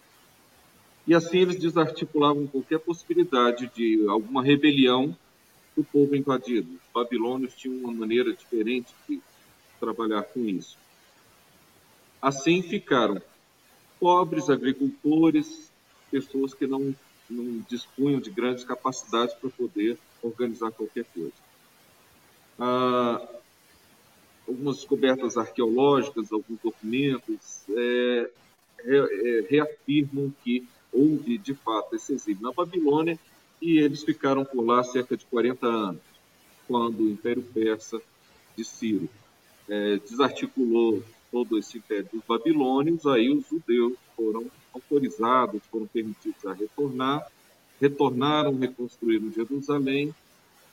e 1.05 1.15
assim 1.15 1.39
eles 1.39 1.59
desarticulavam 1.59 2.47
qualquer 2.47 2.79
possibilidade 2.79 3.71
de 3.75 4.05
alguma 4.07 4.43
rebelião 4.43 5.15
do 5.75 5.83
povo 5.83 6.15
invadido. 6.15 6.69
Os 6.73 6.93
babilônios 6.93 7.55
tinham 7.55 7.77
uma 7.77 7.93
maneira 7.93 8.33
diferente 8.33 8.93
de 9.07 9.19
trabalhar 9.79 10.23
com 10.23 10.41
isso. 10.41 10.77
Assim 12.21 12.61
ficaram 12.61 13.21
pobres 13.99 14.49
agricultores, 14.49 15.71
pessoas 16.11 16.53
que 16.53 16.67
não, 16.67 16.95
não 17.29 17.65
dispunham 17.69 18.19
de 18.19 18.29
grandes 18.29 18.63
capacidades 18.63 19.33
para 19.35 19.49
poder 19.49 19.97
organizar 20.21 20.71
qualquer 20.71 21.05
coisa. 21.05 21.33
Ah, 22.59 23.27
algumas 24.47 24.77
descobertas 24.77 25.37
arqueológicas, 25.37 26.31
alguns 26.31 26.59
documentos 26.61 27.63
é, 27.69 28.29
é, 28.83 29.45
reafirmam 29.49 30.33
que 30.43 30.67
houve 30.91 31.37
de 31.37 31.53
fato 31.53 31.95
esse 31.95 32.13
exílio 32.13 32.41
na 32.41 32.51
Babilônia 32.51 33.17
e 33.61 33.77
eles 33.77 34.03
ficaram 34.03 34.43
por 34.43 34.65
lá 34.65 34.83
cerca 34.83 35.15
de 35.15 35.25
40 35.25 35.65
anos, 35.65 36.01
quando 36.67 37.01
o 37.01 37.09
Império 37.09 37.43
Persa 37.43 38.01
de 38.57 38.63
Ciro 38.65 39.07
é, 39.69 39.97
desarticulou 39.97 41.03
todo 41.31 41.57
esse 41.57 41.77
império 41.77 42.09
dos 42.11 42.23
babilônios, 42.27 43.05
aí 43.05 43.29
os 43.29 43.47
judeus 43.47 43.93
foram 44.15 44.45
autorizados, 44.73 45.61
foram 45.71 45.87
permitidos 45.87 46.45
a 46.45 46.53
retornar, 46.53 47.25
retornaram, 47.79 48.57
reconstruíram 48.57 49.31
Jerusalém, 49.31 50.13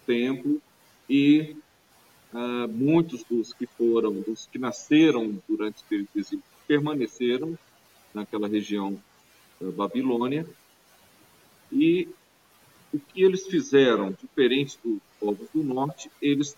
templo, 0.05 0.61
e 1.09 1.57
ah, 2.35 2.67
muitos 2.69 3.25
dos 3.25 3.53
que 3.53 3.67
foram, 3.67 4.13
dos 4.21 4.47
que 4.47 4.59
nasceram 4.59 5.41
durante 5.49 5.77
esse 5.77 5.85
período 5.85 6.09
de 6.15 6.21
exílio, 6.21 6.45
permaneceram 6.67 7.59
naquela 8.13 8.49
região 8.49 9.01
da 9.61 9.71
Babilônia, 9.71 10.47
e 11.73 12.09
o 12.93 12.99
que 12.99 13.23
eles 13.23 13.47
fizeram, 13.47 14.13
diferente 14.13 14.79
dos 14.83 15.01
povos 15.21 15.49
do 15.53 15.63
norte, 15.63 16.11
eles 16.21 16.57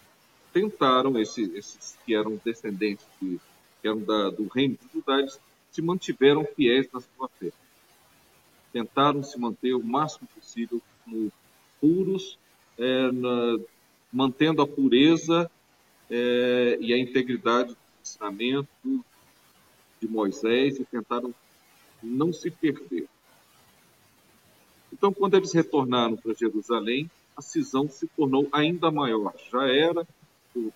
tentaram, 0.52 1.18
esses, 1.18 1.52
esses 1.54 1.96
que 2.04 2.14
eram 2.14 2.40
descendentes 2.44 3.06
de, 3.20 3.40
que 3.80 3.88
eram 3.88 4.00
da, 4.00 4.30
do 4.30 4.46
reino 4.48 4.76
de 4.76 4.92
Judá, 4.92 5.18
eles 5.18 5.38
se 5.70 5.82
mantiveram 5.82 6.44
fiéis 6.44 6.88
na 6.92 7.00
sua 7.00 7.28
fé. 7.38 7.50
Tentaram 8.72 9.22
se 9.22 9.38
manter 9.38 9.74
o 9.74 9.82
máximo 9.82 10.28
possível 10.34 10.80
puros, 11.80 12.38
é, 12.78 13.10
na, 13.10 13.58
mantendo 14.12 14.62
a 14.62 14.66
pureza 14.66 15.50
é, 16.10 16.78
e 16.80 16.92
a 16.92 16.98
integridade 16.98 17.70
do 17.70 17.78
ensinamento 18.02 18.68
de 20.00 20.08
Moisés 20.08 20.78
e 20.78 20.84
tentaram 20.84 21.34
não 22.02 22.32
se 22.32 22.50
perder. 22.50 23.08
Então, 24.92 25.12
quando 25.12 25.36
eles 25.36 25.52
retornaram 25.52 26.16
para 26.16 26.34
Jerusalém, 26.34 27.10
a 27.36 27.42
cisão 27.42 27.88
se 27.88 28.06
tornou 28.08 28.48
ainda 28.52 28.90
maior. 28.90 29.32
Já 29.50 29.66
era 29.68 30.06
por 30.52 30.72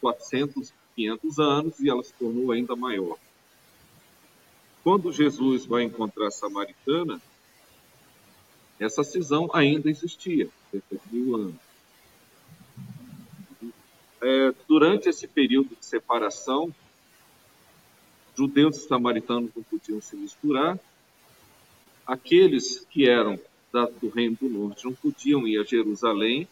400, 0.00 0.72
500 0.94 1.38
anos 1.38 1.80
e 1.80 1.90
ela 1.90 2.02
se 2.02 2.12
tornou 2.14 2.52
ainda 2.52 2.76
maior. 2.76 3.18
Quando 4.84 5.12
Jesus 5.12 5.66
vai 5.66 5.82
encontrar 5.82 6.28
a 6.28 6.30
samaritana, 6.30 7.20
essa 8.78 9.02
cisão 9.02 9.50
ainda 9.52 9.90
existia, 9.90 10.48
cerca 10.70 10.96
de 10.96 11.16
mil 11.16 11.34
anos. 11.34 11.65
É, 14.28 14.52
durante 14.66 15.08
esse 15.08 15.28
período 15.28 15.76
de 15.76 15.86
separação, 15.86 16.74
judeus 18.36 18.76
e 18.76 18.88
samaritanos 18.88 19.52
não 19.54 19.62
podiam 19.62 20.00
se 20.00 20.16
misturar. 20.16 20.76
Aqueles 22.04 22.84
que 22.90 23.08
eram 23.08 23.38
da, 23.72 23.84
do 23.84 24.08
Reino 24.08 24.36
do 24.40 24.48
Norte 24.48 24.84
não 24.84 24.94
podiam 24.94 25.46
ir 25.46 25.60
a 25.60 25.62
Jerusalém 25.62 26.48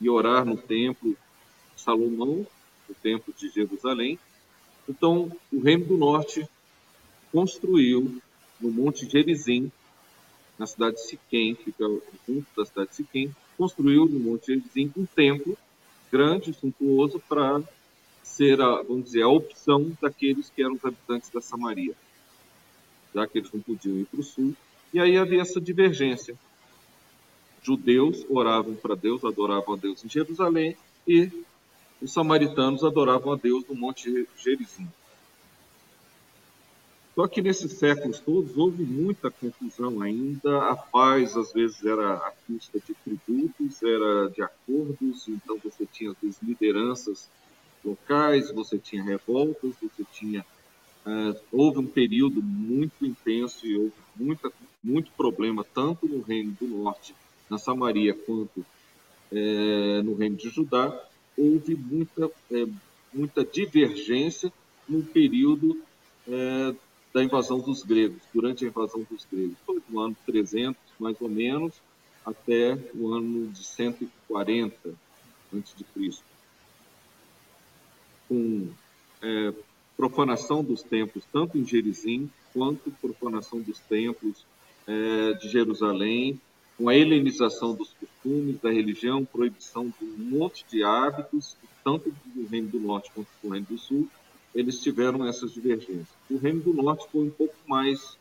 e 0.00 0.08
orar 0.08 0.44
no 0.44 0.56
templo 0.56 1.16
Salomão, 1.76 2.46
o 2.88 2.94
templo 2.94 3.34
de 3.36 3.48
Jerusalém. 3.48 4.16
Então, 4.88 5.28
o 5.52 5.58
Reino 5.58 5.84
do 5.86 5.96
Norte 5.96 6.48
construiu 7.32 8.22
no 8.60 8.70
Monte 8.70 9.10
Gerizim, 9.10 9.72
na 10.56 10.68
cidade 10.68 10.94
de 10.94 11.02
Siquém, 11.08 11.56
fica 11.56 11.84
junto 12.28 12.46
da 12.56 12.64
cidade 12.64 12.90
de 12.90 12.94
Siquém, 12.94 13.34
construiu 13.58 14.06
no 14.06 14.20
Monte 14.20 14.54
Gerizim 14.54 14.92
um 14.96 15.04
templo 15.04 15.58
grande, 16.12 16.52
suntuoso, 16.52 17.18
para 17.26 17.62
ser, 18.22 18.60
a, 18.60 18.82
vamos 18.82 19.06
dizer, 19.06 19.22
a 19.22 19.28
opção 19.28 19.96
daqueles 20.00 20.50
que 20.50 20.62
eram 20.62 20.74
os 20.74 20.84
habitantes 20.84 21.30
da 21.30 21.40
Samaria, 21.40 21.94
já 23.14 23.26
que 23.26 23.38
eles 23.38 23.50
não 23.50 23.60
podiam 23.60 23.96
ir 23.96 24.04
para 24.04 24.20
o 24.20 24.22
sul, 24.22 24.54
e 24.92 25.00
aí 25.00 25.16
havia 25.16 25.40
essa 25.40 25.58
divergência. 25.58 26.36
Judeus 27.62 28.26
oravam 28.28 28.74
para 28.74 28.94
Deus, 28.94 29.24
adoravam 29.24 29.74
a 29.74 29.76
Deus 29.78 30.04
em 30.04 30.08
Jerusalém, 30.08 30.76
e 31.08 31.30
os 32.00 32.12
samaritanos 32.12 32.84
adoravam 32.84 33.32
a 33.32 33.36
Deus 33.36 33.64
no 33.66 33.74
Monte 33.74 34.28
Gerizim. 34.36 34.88
Só 37.14 37.28
que 37.28 37.42
nesses 37.42 37.72
séculos 37.72 38.20
todos 38.20 38.56
houve 38.56 38.84
muita 38.84 39.30
confusão 39.30 40.00
ainda. 40.00 40.70
A 40.70 40.76
paz, 40.76 41.36
às 41.36 41.52
vezes, 41.52 41.84
era 41.84 42.14
à 42.14 42.32
custa 42.46 42.80
de 42.80 42.94
tributos, 42.94 43.82
era 43.82 44.30
de 44.30 44.42
acordos, 44.42 45.28
então 45.28 45.58
você 45.62 45.84
tinha 45.84 46.10
as 46.10 46.42
lideranças 46.42 47.28
locais, 47.84 48.50
você 48.50 48.78
tinha 48.78 49.02
revoltas, 49.02 49.74
você 49.80 50.04
tinha. 50.10 50.44
Uh, 51.04 51.38
houve 51.50 51.80
um 51.80 51.86
período 51.86 52.40
muito 52.40 53.04
intenso 53.04 53.66
e 53.66 53.76
houve 53.76 53.92
muita, 54.16 54.50
muito 54.82 55.10
problema, 55.12 55.64
tanto 55.74 56.06
no 56.06 56.22
Reino 56.22 56.56
do 56.58 56.66
Norte, 56.66 57.14
na 57.50 57.58
Samaria, 57.58 58.14
quanto 58.14 58.64
é, 59.32 60.00
no 60.02 60.14
Reino 60.14 60.36
de 60.36 60.48
Judá. 60.48 60.98
Houve 61.36 61.74
muita, 61.74 62.30
é, 62.50 62.66
muita 63.12 63.44
divergência 63.44 64.52
no 64.88 65.02
período 65.02 65.76
da 67.12 67.22
invasão 67.22 67.58
dos 67.58 67.82
gregos, 67.82 68.22
durante 68.32 68.64
a 68.64 68.68
invasão 68.68 69.06
dos 69.10 69.26
gregos. 69.30 69.56
Foi 69.66 69.80
do 69.88 70.00
ano 70.00 70.16
300, 70.24 70.76
mais 70.98 71.20
ou 71.20 71.28
menos, 71.28 71.74
até 72.24 72.78
o 72.94 73.12
ano 73.12 73.48
de 73.48 73.64
140 73.64 74.94
a.C. 75.52 76.10
Com 78.28 78.68
é, 79.20 79.52
profanação 79.96 80.64
dos 80.64 80.82
templos, 80.82 81.24
tanto 81.30 81.58
em 81.58 81.66
Gerizim 81.66 82.30
quanto 82.52 82.90
profanação 82.92 83.60
dos 83.60 83.78
templos 83.80 84.46
é, 84.86 85.34
de 85.34 85.48
Jerusalém, 85.48 86.40
com 86.78 86.88
a 86.88 86.96
helenização 86.96 87.74
dos 87.74 87.92
costumes, 87.92 88.60
da 88.60 88.70
religião, 88.70 89.24
proibição 89.24 89.84
de 89.88 90.04
um 90.04 90.16
monte 90.18 90.64
de 90.70 90.82
hábitos, 90.82 91.56
tanto 91.84 92.12
do 92.34 92.46
Reino 92.46 92.68
do 92.68 92.80
Norte 92.80 93.10
quanto 93.14 93.28
do 93.42 93.48
Reino 93.50 93.66
do 93.66 93.78
Sul, 93.78 94.08
eles 94.54 94.80
tiveram 94.80 95.26
essas 95.26 95.52
divergências. 95.52 96.08
O 96.30 96.36
Reino 96.36 96.60
do 96.60 96.74
Norte 96.74 97.06
foi 97.10 97.22
um 97.22 97.30
pouco 97.30 97.54
mais, 97.66 98.18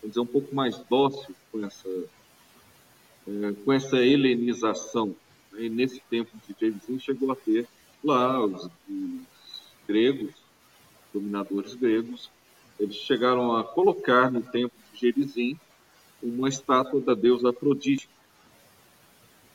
vamos 0.00 0.10
dizer, 0.10 0.20
um 0.20 0.26
pouco 0.26 0.54
mais 0.54 0.78
dócil 0.88 1.34
com 1.50 1.64
essa, 1.64 1.88
é, 3.28 3.52
com 3.64 3.72
essa 3.72 3.96
helenização. 3.96 5.14
E 5.56 5.68
nesse 5.68 6.00
tempo 6.10 6.30
de 6.46 6.54
Jameson 6.58 6.98
chegou 6.98 7.32
a 7.32 7.36
ter 7.36 7.66
lá 8.02 8.44
os, 8.44 8.68
os 8.88 9.20
gregos, 9.86 10.32
dominadores 11.12 11.74
gregos, 11.74 12.30
eles 12.78 12.96
chegaram 12.96 13.56
a 13.56 13.62
colocar 13.62 14.30
no 14.30 14.42
templo 14.42 14.76
de 14.92 15.00
Gerizim 15.00 15.58
uma 16.22 16.48
estátua 16.48 17.00
da 17.00 17.14
deusa 17.14 17.50
Afrodite. 17.50 18.08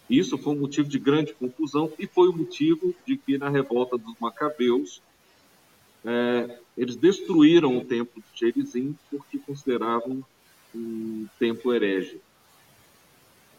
Isso 0.09 0.37
foi 0.37 0.53
um 0.53 0.59
motivo 0.59 0.87
de 0.87 0.97
grande 0.97 1.33
confusão 1.33 1.91
e 1.99 2.07
foi 2.07 2.29
o 2.29 2.33
motivo 2.35 2.95
de 3.05 3.17
que 3.17 3.37
na 3.37 3.49
revolta 3.49 3.97
dos 3.97 4.15
Macabeus 4.19 5.01
é, 6.05 6.59
eles 6.77 6.95
destruíram 6.95 7.77
o 7.77 7.85
templo 7.85 8.21
de 8.21 8.39
Gerizim 8.39 8.95
porque 9.09 9.37
consideravam 9.37 10.23
um 10.73 11.27
templo 11.37 11.73
herege. 11.73 12.19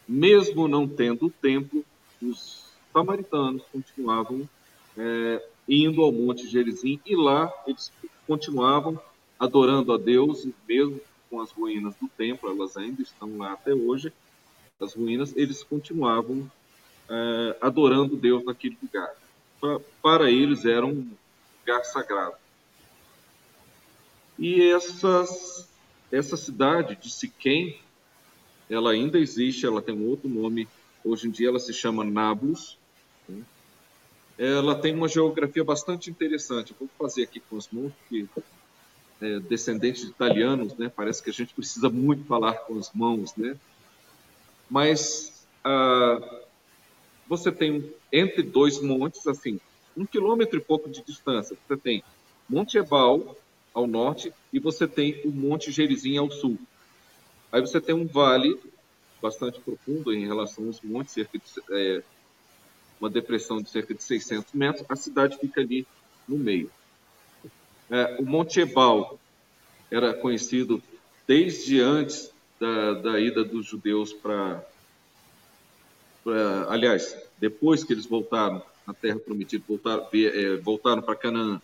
Mesmo 0.09 0.67
não 0.67 0.89
tendo 0.89 1.27
o 1.27 1.31
templo, 1.31 1.85
os 2.23 2.65
samaritanos 2.93 3.63
continuavam 3.71 4.49
é, 4.97 5.43
indo 5.69 6.03
ao 6.03 6.13
Monte 6.13 6.49
Gerizim 6.49 7.01
e 7.07 7.15
lá 7.15 7.53
eles 7.67 7.93
continuavam 8.27 9.01
adorando 9.39 9.93
a 9.93 9.99
Deus, 9.99 10.47
mesmo 10.69 11.01
com 11.29 11.41
as 11.41 11.53
ruínas 11.53 11.95
do 11.95 12.09
templo, 12.09 12.51
elas 12.51 12.77
ainda 12.77 13.03
estão 13.03 13.39
lá 13.39 13.53
até 13.53 13.73
hoje, 13.73 14.13
as 14.81 14.95
ruínas, 14.95 15.35
eles 15.37 15.63
continuavam 15.63 16.51
é, 17.09 17.57
adorando 17.61 18.17
Deus 18.17 18.45
naquele 18.45 18.77
lugar. 18.83 19.11
Para 20.03 20.31
eles 20.31 20.65
era 20.65 20.85
um 20.85 21.11
lugar 21.71 21.85
sagrado. 21.85 22.35
E 24.39 24.71
essas, 24.71 25.69
essa 26.11 26.37
cidade 26.37 26.97
de 26.97 27.11
Siquém, 27.11 27.79
ela 28.69 28.93
ainda 28.93 29.19
existe, 29.19 29.67
ela 29.67 29.83
tem 29.83 29.95
um 29.95 30.09
outro 30.09 30.29
nome, 30.29 30.69
hoje 31.05 31.29
em 31.29 31.31
dia 31.31 31.49
ela 31.49 31.59
se 31.59 31.73
chama 31.73 32.05
Nablus. 32.05 32.79
Né? 33.29 33.43
Ela 34.39 34.75
tem 34.75 34.95
uma 34.95 35.09
geografia 35.09 35.63
bastante 35.63 36.11
interessante. 36.11 36.75
vou 36.79 36.89
fazer 36.99 37.23
aqui 37.23 37.41
com 37.41 37.57
as 37.57 37.69
mãos, 37.69 37.93
porque 38.01 38.27
é, 39.21 39.39
descendentes 39.41 40.03
de 40.03 40.09
italianos, 40.09 40.75
né? 40.77 40.91
Parece 40.95 41.23
que 41.23 41.29
a 41.29 41.33
gente 41.33 41.53
precisa 41.53 41.91
muito 41.91 42.25
falar 42.25 42.55
com 42.55 42.79
as 42.79 42.91
mãos, 42.95 43.37
né? 43.37 43.55
Mas 44.71 45.45
ah, 45.63 46.41
você 47.29 47.53
tem 47.53 47.93
entre 48.11 48.43
dois 48.43 48.81
montes, 48.81 49.27
assim, 49.27 49.61
um 49.97 50.07
quilômetro 50.07 50.59
e 50.59 50.63
pouco 50.63 50.89
de 50.89 51.03
distância. 51.03 51.57
Você 51.67 51.77
tem 51.77 52.03
Monte 52.49 52.79
Ebal 52.79 53.37
ao 53.73 53.87
norte 53.87 54.33
e 54.53 54.59
você 54.59 54.87
tem 54.87 55.21
o 55.25 55.31
Monte 55.31 55.71
Gerizim 55.71 56.17
ao 56.17 56.31
sul. 56.31 56.59
Aí 57.53 57.61
você 57.61 57.81
tem 57.81 57.95
um 57.95 58.07
vale 58.07 58.59
bastante 59.21 59.61
profundo 59.61 60.13
em 60.13 60.27
relação 60.27 60.67
aos 60.67 60.81
montes, 60.81 61.13
cerca 61.13 61.39
de 61.39 61.45
é, 61.71 62.03
uma 63.01 63.11
depressão 63.11 63.61
de 63.61 63.69
cerca 63.69 63.95
de 63.95 64.03
600 64.03 64.53
metros. 64.55 64.87
A 64.89 64.97
cidade 64.97 65.39
fica 65.39 65.61
ali 65.61 65.87
no 66.27 66.39
meio. 66.39 66.71
É, 67.91 68.17
o 68.19 68.25
Monte 68.25 68.61
Ebal 68.61 69.19
era 69.91 70.15
conhecido 70.15 70.83
desde 71.27 71.81
antes 71.81 72.33
da, 72.59 72.95
da 72.95 73.21
ida 73.21 73.45
dos 73.45 73.67
judeus 73.67 74.13
para. 74.13 74.65
Aliás, 76.69 77.17
depois 77.39 77.83
que 77.83 77.93
eles 77.93 78.07
voltaram 78.07 78.63
na 78.91 78.95
Terra 78.95 79.21
Prometida, 79.21 79.65
voltaram, 79.69 80.09
é, 80.13 80.57
voltaram 80.57 81.01
para 81.01 81.15
Canaã, 81.15 81.63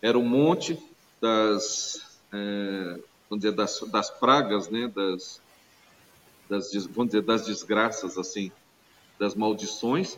era 0.00 0.16
o 0.16 0.22
monte 0.22 0.78
das, 1.20 2.18
é, 2.32 3.00
vamos 3.28 3.44
dizer, 3.44 3.52
das, 3.52 3.80
das 3.90 4.10
pragas, 4.10 4.68
né, 4.68 4.90
das, 4.94 5.40
das, 6.48 6.72
vamos 6.86 7.06
dizer, 7.06 7.22
das 7.22 7.46
desgraças, 7.46 8.16
assim, 8.16 8.52
das 9.18 9.34
maldições, 9.34 10.16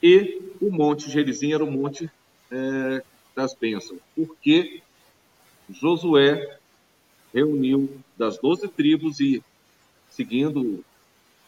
e 0.00 0.40
o 0.60 0.70
monte 0.70 1.10
Gerizim 1.10 1.52
era 1.52 1.64
o 1.64 1.70
monte 1.70 2.08
é, 2.50 3.02
das 3.34 3.52
bênçãos, 3.52 4.00
porque 4.14 4.80
Josué 5.68 6.58
reuniu 7.34 8.00
das 8.16 8.38
doze 8.38 8.68
tribos 8.68 9.18
e, 9.18 9.42
seguindo 10.08 10.84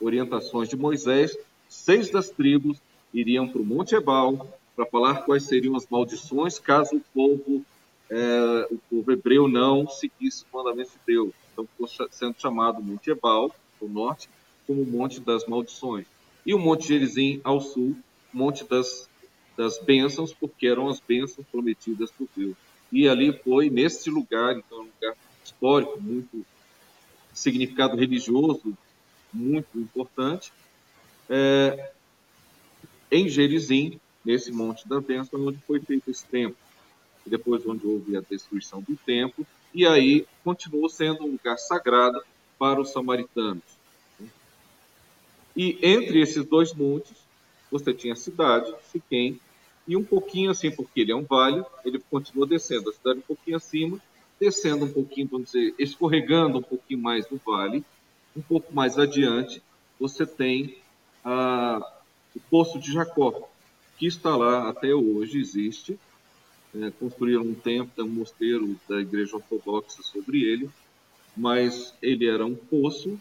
orientações 0.00 0.68
de 0.68 0.76
Moisés, 0.76 1.38
seis 1.68 2.10
das 2.10 2.28
tribos 2.30 2.78
iriam 3.20 3.48
para 3.48 3.60
o 3.60 3.64
Monte 3.64 3.94
Ebal 3.94 4.48
para 4.74 4.86
falar 4.86 5.22
quais 5.22 5.44
seriam 5.44 5.76
as 5.76 5.86
maldições 5.88 6.58
caso 6.58 6.96
o 6.96 7.00
povo, 7.12 7.64
é, 8.08 8.68
o 8.70 8.78
povo 8.90 9.12
hebreu 9.12 9.48
não 9.48 9.88
seguisse 9.88 10.44
os 10.44 10.46
mandamentos 10.52 10.92
de 10.92 11.00
Deus. 11.06 11.34
Então, 11.52 11.66
ficou 11.66 11.88
sendo 12.10 12.40
chamado 12.40 12.82
Monte 12.82 13.10
Ebal, 13.10 13.54
ao 13.80 13.88
norte, 13.88 14.28
como 14.66 14.82
o 14.82 14.86
Monte 14.86 15.20
das 15.20 15.46
Maldições. 15.46 16.06
E 16.46 16.54
o 16.54 16.58
Monte 16.58 16.86
Gerizim, 16.86 17.40
ao 17.42 17.60
sul, 17.60 17.96
Monte 18.32 18.64
das 18.64 19.08
das 19.58 19.76
bênçãos, 19.76 20.32
porque 20.32 20.68
eram 20.68 20.88
as 20.88 21.00
bênçãos 21.00 21.44
prometidas 21.50 22.12
por 22.12 22.28
Deus. 22.34 22.56
E 22.92 23.08
ali 23.08 23.32
foi, 23.42 23.68
nesse 23.68 24.08
lugar, 24.08 24.56
então, 24.56 24.78
um 24.78 24.82
lugar 24.82 25.16
histórico, 25.44 26.00
muito 26.00 26.46
significado 27.34 27.96
religioso, 27.96 28.78
muito 29.34 29.76
importante, 29.76 30.52
é, 31.28 31.90
em 33.10 33.28
Gerizim, 33.28 34.00
nesse 34.24 34.52
Monte 34.52 34.88
da 34.88 35.00
Bênção, 35.00 35.46
onde 35.46 35.58
foi 35.58 35.80
feito 35.80 36.10
esse 36.10 36.24
templo. 36.26 36.56
Depois 37.26 37.66
onde 37.66 37.86
houve 37.86 38.16
a 38.16 38.20
destruição 38.20 38.80
do 38.80 38.96
templo, 38.96 39.46
e 39.74 39.86
aí 39.86 40.26
continuou 40.42 40.88
sendo 40.88 41.24
um 41.24 41.32
lugar 41.32 41.58
sagrado 41.58 42.20
para 42.58 42.80
os 42.80 42.90
samaritanos. 42.90 43.62
E 45.56 45.78
entre 45.82 46.20
esses 46.20 46.44
dois 46.46 46.72
montes, 46.72 47.16
você 47.70 47.92
tinha 47.92 48.14
a 48.14 48.16
cidade, 48.16 48.72
Siquém, 48.90 49.40
e 49.86 49.96
um 49.96 50.04
pouquinho 50.04 50.50
assim, 50.50 50.70
porque 50.70 51.00
ele 51.00 51.12
é 51.12 51.16
um 51.16 51.24
vale, 51.24 51.64
ele 51.84 51.98
continua 52.10 52.46
descendo 52.46 52.90
a 52.90 52.92
cidade 52.92 53.18
um 53.20 53.22
pouquinho 53.22 53.56
acima, 53.56 53.98
descendo 54.38 54.84
um 54.84 54.92
pouquinho, 54.92 55.28
vamos 55.30 55.52
dizer, 55.52 55.74
escorregando 55.78 56.58
um 56.58 56.62
pouquinho 56.62 57.00
mais 57.00 57.28
no 57.30 57.40
vale, 57.44 57.84
um 58.36 58.42
pouco 58.42 58.72
mais 58.72 58.98
adiante, 58.98 59.62
você 59.98 60.24
tem 60.26 60.78
ah, 61.24 61.80
o 62.38 62.40
Poço 62.48 62.78
de 62.78 62.92
Jacó, 62.92 63.48
que 63.98 64.06
está 64.06 64.36
lá 64.36 64.68
até 64.68 64.94
hoje, 64.94 65.40
existe. 65.40 65.98
É, 66.74 66.90
construíram 66.90 67.42
um 67.42 67.54
templo, 67.54 68.04
um 68.04 68.08
mosteiro 68.08 68.78
da 68.88 69.00
Igreja 69.00 69.36
Ortodoxa 69.36 70.02
sobre 70.02 70.44
ele, 70.44 70.70
mas 71.36 71.94
ele 72.00 72.28
era 72.28 72.44
um 72.44 72.54
poço 72.54 73.18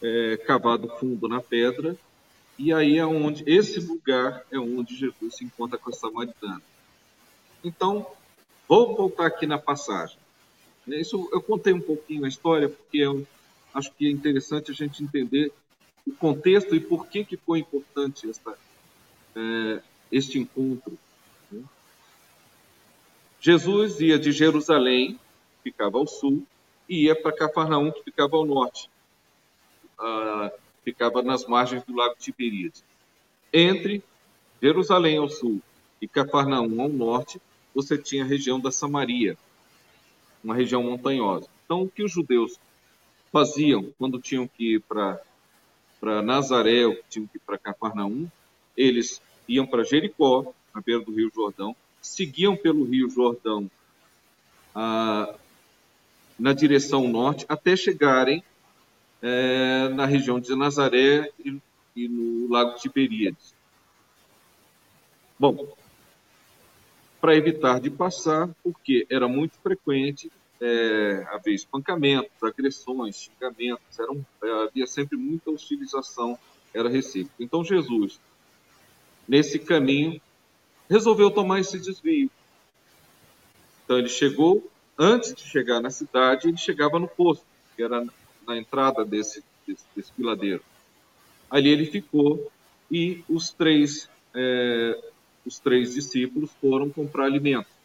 é, 0.00 0.36
cavado 0.36 0.88
fundo 0.88 1.28
na 1.28 1.40
pedra 1.40 1.96
e 2.58 2.72
aí 2.72 2.96
é 2.96 3.04
onde, 3.04 3.44
esse 3.46 3.80
lugar 3.80 4.44
é 4.50 4.58
onde 4.58 4.96
Jesus 4.96 5.36
se 5.36 5.44
encontra 5.44 5.76
com 5.76 5.90
a 5.90 5.92
samaritana. 5.92 6.62
Então, 7.62 8.06
vou 8.68 8.96
voltar 8.96 9.26
aqui 9.26 9.46
na 9.46 9.58
passagem. 9.58 10.16
Isso 10.86 11.28
eu 11.32 11.42
contei 11.42 11.72
um 11.72 11.80
pouquinho 11.80 12.24
a 12.24 12.28
história 12.28 12.68
porque 12.68 12.98
eu 12.98 13.26
acho 13.74 13.92
que 13.92 14.06
é 14.06 14.10
interessante 14.10 14.70
a 14.70 14.74
gente 14.74 15.02
entender 15.02 15.52
o 16.06 16.12
contexto 16.12 16.74
e 16.74 16.80
por 16.80 17.08
que 17.08 17.24
que 17.24 17.36
foi 17.36 17.58
importante 17.58 18.30
esta, 18.30 18.56
é, 19.34 19.82
este 20.10 20.38
encontro. 20.38 20.96
Né? 21.50 21.62
Jesus 23.40 24.00
ia 24.00 24.18
de 24.18 24.30
Jerusalém, 24.32 25.18
que 25.62 25.70
ficava 25.70 25.98
ao 25.98 26.06
sul, 26.06 26.46
e 26.88 27.04
ia 27.04 27.20
para 27.20 27.32
Cafarnaum, 27.32 27.90
que 27.90 28.02
ficava 28.04 28.36
ao 28.36 28.46
norte. 28.46 28.88
Ah, 29.98 30.52
ficava 30.84 31.22
nas 31.22 31.46
margens 31.46 31.82
do 31.82 31.96
lago 31.96 32.14
Tiberíades. 32.18 32.84
Entre 33.52 34.04
Jerusalém 34.62 35.18
ao 35.18 35.28
sul 35.28 35.60
e 36.00 36.06
Cafarnaum 36.06 36.80
ao 36.80 36.88
norte, 36.88 37.40
você 37.74 37.98
tinha 37.98 38.24
a 38.24 38.26
região 38.26 38.60
da 38.60 38.70
Samaria, 38.70 39.36
uma 40.44 40.54
região 40.54 40.82
montanhosa. 40.82 41.48
Então, 41.64 41.82
o 41.82 41.88
que 41.88 42.04
os 42.04 42.12
judeus 42.12 42.60
faziam 43.32 43.92
quando 43.98 44.20
tinham 44.20 44.46
que 44.46 44.76
ir 44.76 44.80
para 44.80 45.20
para 46.06 46.22
Nazaré, 46.22 46.86
ou 46.86 46.96
tinham 47.10 47.26
que 47.26 47.36
ir 47.36 47.40
para 47.44 47.58
Cafarnaum, 47.58 48.28
eles 48.76 49.20
iam 49.48 49.66
para 49.66 49.82
Jericó, 49.82 50.54
na 50.72 50.80
beira 50.80 51.02
do 51.02 51.12
Rio 51.12 51.32
Jordão, 51.34 51.74
seguiam 52.00 52.56
pelo 52.56 52.84
Rio 52.84 53.10
Jordão 53.10 53.68
ah, 54.72 55.34
na 56.38 56.52
direção 56.52 57.08
norte, 57.08 57.44
até 57.48 57.74
chegarem 57.74 58.44
é, 59.20 59.88
na 59.88 60.06
região 60.06 60.38
de 60.38 60.54
Nazaré 60.54 61.28
e, 61.44 61.58
e 61.96 62.06
no 62.06 62.52
Lago 62.52 62.78
Tiberíades. 62.78 63.52
Bom, 65.36 65.74
para 67.20 67.34
evitar 67.34 67.80
de 67.80 67.90
passar, 67.90 68.48
porque 68.62 69.08
era 69.10 69.26
muito 69.26 69.58
frequente 69.58 70.30
é, 70.60 71.26
haver 71.30 71.54
espancamentos, 71.54 72.30
agressões, 72.42 73.16
xingamentos, 73.16 73.98
eram, 73.98 74.24
é, 74.42 74.64
havia 74.64 74.86
sempre 74.86 75.16
muita 75.16 75.50
hostilização, 75.50 76.38
era 76.72 76.88
recíproco. 76.88 77.42
Então 77.42 77.64
Jesus, 77.64 78.20
nesse 79.28 79.58
caminho, 79.58 80.20
resolveu 80.88 81.30
tomar 81.30 81.60
esse 81.60 81.78
desvio. 81.78 82.30
Então 83.84 83.98
ele 83.98 84.08
chegou, 84.08 84.68
antes 84.98 85.34
de 85.34 85.42
chegar 85.42 85.80
na 85.80 85.90
cidade, 85.90 86.48
ele 86.48 86.56
chegava 86.56 86.98
no 86.98 87.08
posto, 87.08 87.44
que 87.74 87.82
era 87.82 88.04
na 88.46 88.56
entrada 88.56 89.04
desse, 89.04 89.42
desse, 89.66 89.84
desse 89.94 90.12
piladeiro. 90.12 90.62
Ali 91.50 91.68
ele 91.68 91.86
ficou 91.86 92.50
e 92.90 93.24
os 93.28 93.50
três, 93.50 94.08
é, 94.34 94.98
os 95.44 95.58
três 95.58 95.94
discípulos 95.94 96.50
foram 96.60 96.90
comprar 96.90 97.24
alimento. 97.24 97.75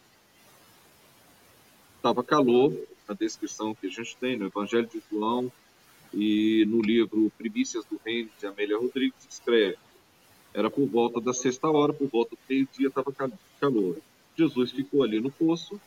Estava 2.02 2.24
calor, 2.24 2.76
a 3.08 3.14
descrição 3.14 3.76
que 3.76 3.86
a 3.86 3.90
gente 3.92 4.18
tem 4.18 4.36
no 4.36 4.48
Evangelho 4.48 4.88
de 4.88 5.04
João 5.12 5.52
e 6.12 6.66
no 6.66 6.82
livro 6.82 7.32
Primícias 7.38 7.86
do 7.86 8.02
Reino 8.04 8.28
de 8.40 8.48
Amélia 8.48 8.76
Rodrigues 8.76 9.24
escreve. 9.30 9.78
Era 10.52 10.68
por 10.68 10.88
volta 10.88 11.22
da 11.22 11.32
sexta 11.32 11.70
hora, 11.70 11.94
por 11.94 12.08
volta 12.08 12.32
do 12.32 12.40
meio-dia 12.50 12.88
estava 12.88 13.14
calor. 13.60 14.00
Jesus 14.36 14.72
ficou 14.72 15.04
ali 15.04 15.22
no 15.22 15.30
poço 15.30 15.80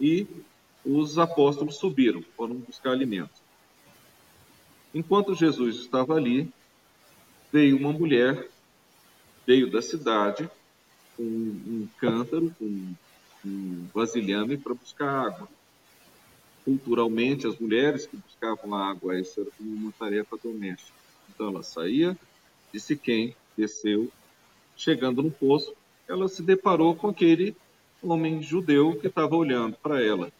e 0.00 0.26
os 0.82 1.18
apóstolos 1.18 1.76
subiram, 1.76 2.24
foram 2.34 2.54
buscar 2.54 2.92
alimento. 2.92 3.42
Enquanto 4.94 5.34
Jesus 5.34 5.76
estava 5.76 6.14
ali, 6.14 6.50
veio 7.52 7.76
uma 7.76 7.92
mulher, 7.92 8.48
veio 9.46 9.70
da 9.70 9.82
cidade, 9.82 10.48
com 11.18 11.22
um 11.22 11.86
cântaro, 11.98 12.50
com 12.58 12.94
um 13.44 13.86
vasilhame 13.94 14.56
para 14.56 14.74
buscar 14.74 15.26
água. 15.26 15.48
Culturalmente, 16.64 17.46
as 17.46 17.58
mulheres 17.58 18.06
que 18.06 18.16
buscavam 18.16 18.74
água, 18.74 19.18
isso 19.18 19.40
era 19.40 19.50
como 19.58 19.70
uma 19.70 19.92
tarefa 19.92 20.36
doméstica. 20.42 20.96
Então, 21.28 21.48
ela 21.48 21.62
saía 21.62 22.16
de 22.72 22.80
Siquém, 22.80 23.36
desceu, 23.56 24.10
chegando 24.76 25.22
no 25.22 25.30
poço, 25.30 25.74
ela 26.08 26.28
se 26.28 26.42
deparou 26.42 26.94
com 26.94 27.08
aquele 27.08 27.56
homem 28.02 28.42
judeu 28.42 28.98
que 28.98 29.06
estava 29.06 29.36
olhando 29.36 29.76
para 29.76 30.02
ela. 30.02 30.32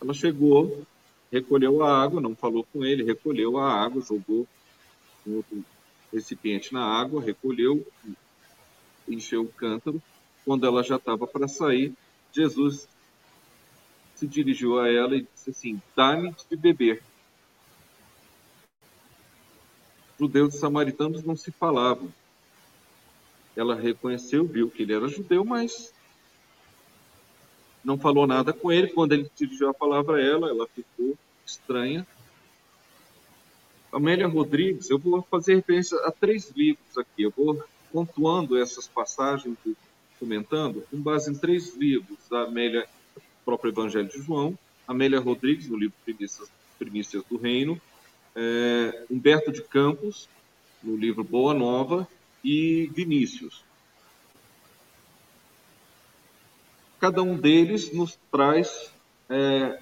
Ela 0.00 0.12
chegou, 0.12 0.84
recolheu 1.32 1.82
a 1.82 2.02
água, 2.02 2.20
não 2.20 2.34
falou 2.34 2.66
com 2.72 2.84
ele, 2.84 3.02
recolheu 3.02 3.56
a 3.56 3.72
água, 3.72 4.02
jogou 4.02 4.46
um 5.26 5.36
outro 5.36 5.64
recipiente 6.12 6.72
na 6.72 6.84
água, 6.84 7.22
recolheu, 7.22 7.86
encheu 9.08 9.42
o 9.42 9.48
cântaro. 9.48 10.00
Quando 10.44 10.66
ela 10.66 10.82
já 10.82 10.96
estava 10.96 11.26
para 11.26 11.48
sair, 11.48 11.94
Jesus 12.32 12.88
se 14.14 14.26
dirigiu 14.26 14.78
a 14.78 14.88
ela 14.88 15.16
e 15.16 15.22
disse 15.22 15.50
assim: 15.50 15.82
Dá-me 15.96 16.34
de 16.50 16.56
beber. 16.56 17.02
Judeus 20.18 20.54
e 20.54 20.58
samaritanos 20.58 21.22
não 21.24 21.36
se 21.36 21.50
falavam. 21.50 22.12
Ela 23.56 23.74
reconheceu, 23.74 24.44
viu 24.44 24.70
que 24.70 24.82
ele 24.82 24.94
era 24.94 25.08
judeu, 25.08 25.44
mas 25.44 25.92
não 27.84 27.98
falou 27.98 28.26
nada 28.26 28.52
com 28.52 28.72
ele. 28.72 28.88
Quando 28.88 29.12
ele 29.12 29.30
dirigiu 29.36 29.68
a 29.68 29.74
palavra 29.74 30.16
a 30.16 30.22
ela, 30.22 30.48
ela 30.48 30.66
ficou 30.68 31.16
estranha. 31.44 32.06
Amélia 33.92 34.26
Rodrigues, 34.26 34.90
eu 34.90 34.98
vou 34.98 35.22
fazer 35.22 35.56
referência 35.56 35.96
a 36.04 36.10
três 36.10 36.50
livros 36.50 36.98
aqui. 36.98 37.22
Eu 37.22 37.32
vou 37.36 37.62
pontuando 37.92 38.58
essas 38.58 38.88
passagens, 38.88 39.56
comentando, 40.24 40.82
com 40.90 40.96
base 40.96 41.30
em 41.30 41.34
três 41.34 41.76
livros 41.76 42.16
da 42.30 42.44
Amélia, 42.44 42.88
próprio 43.44 43.70
Evangelho 43.70 44.08
de 44.08 44.22
João, 44.22 44.58
Amélia 44.88 45.20
Rodrigues, 45.20 45.68
no 45.68 45.76
livro 45.76 45.94
Primícias, 46.02 46.50
Primícias 46.78 47.22
do 47.28 47.36
Reino, 47.36 47.78
é, 48.34 49.04
Humberto 49.10 49.52
de 49.52 49.62
Campos, 49.62 50.26
no 50.82 50.96
livro 50.96 51.22
Boa 51.22 51.52
Nova, 51.52 52.08
e 52.42 52.90
Vinícius. 52.94 53.62
Cada 56.98 57.22
um 57.22 57.36
deles 57.36 57.92
nos 57.92 58.18
traz 58.32 58.90
é, 59.28 59.78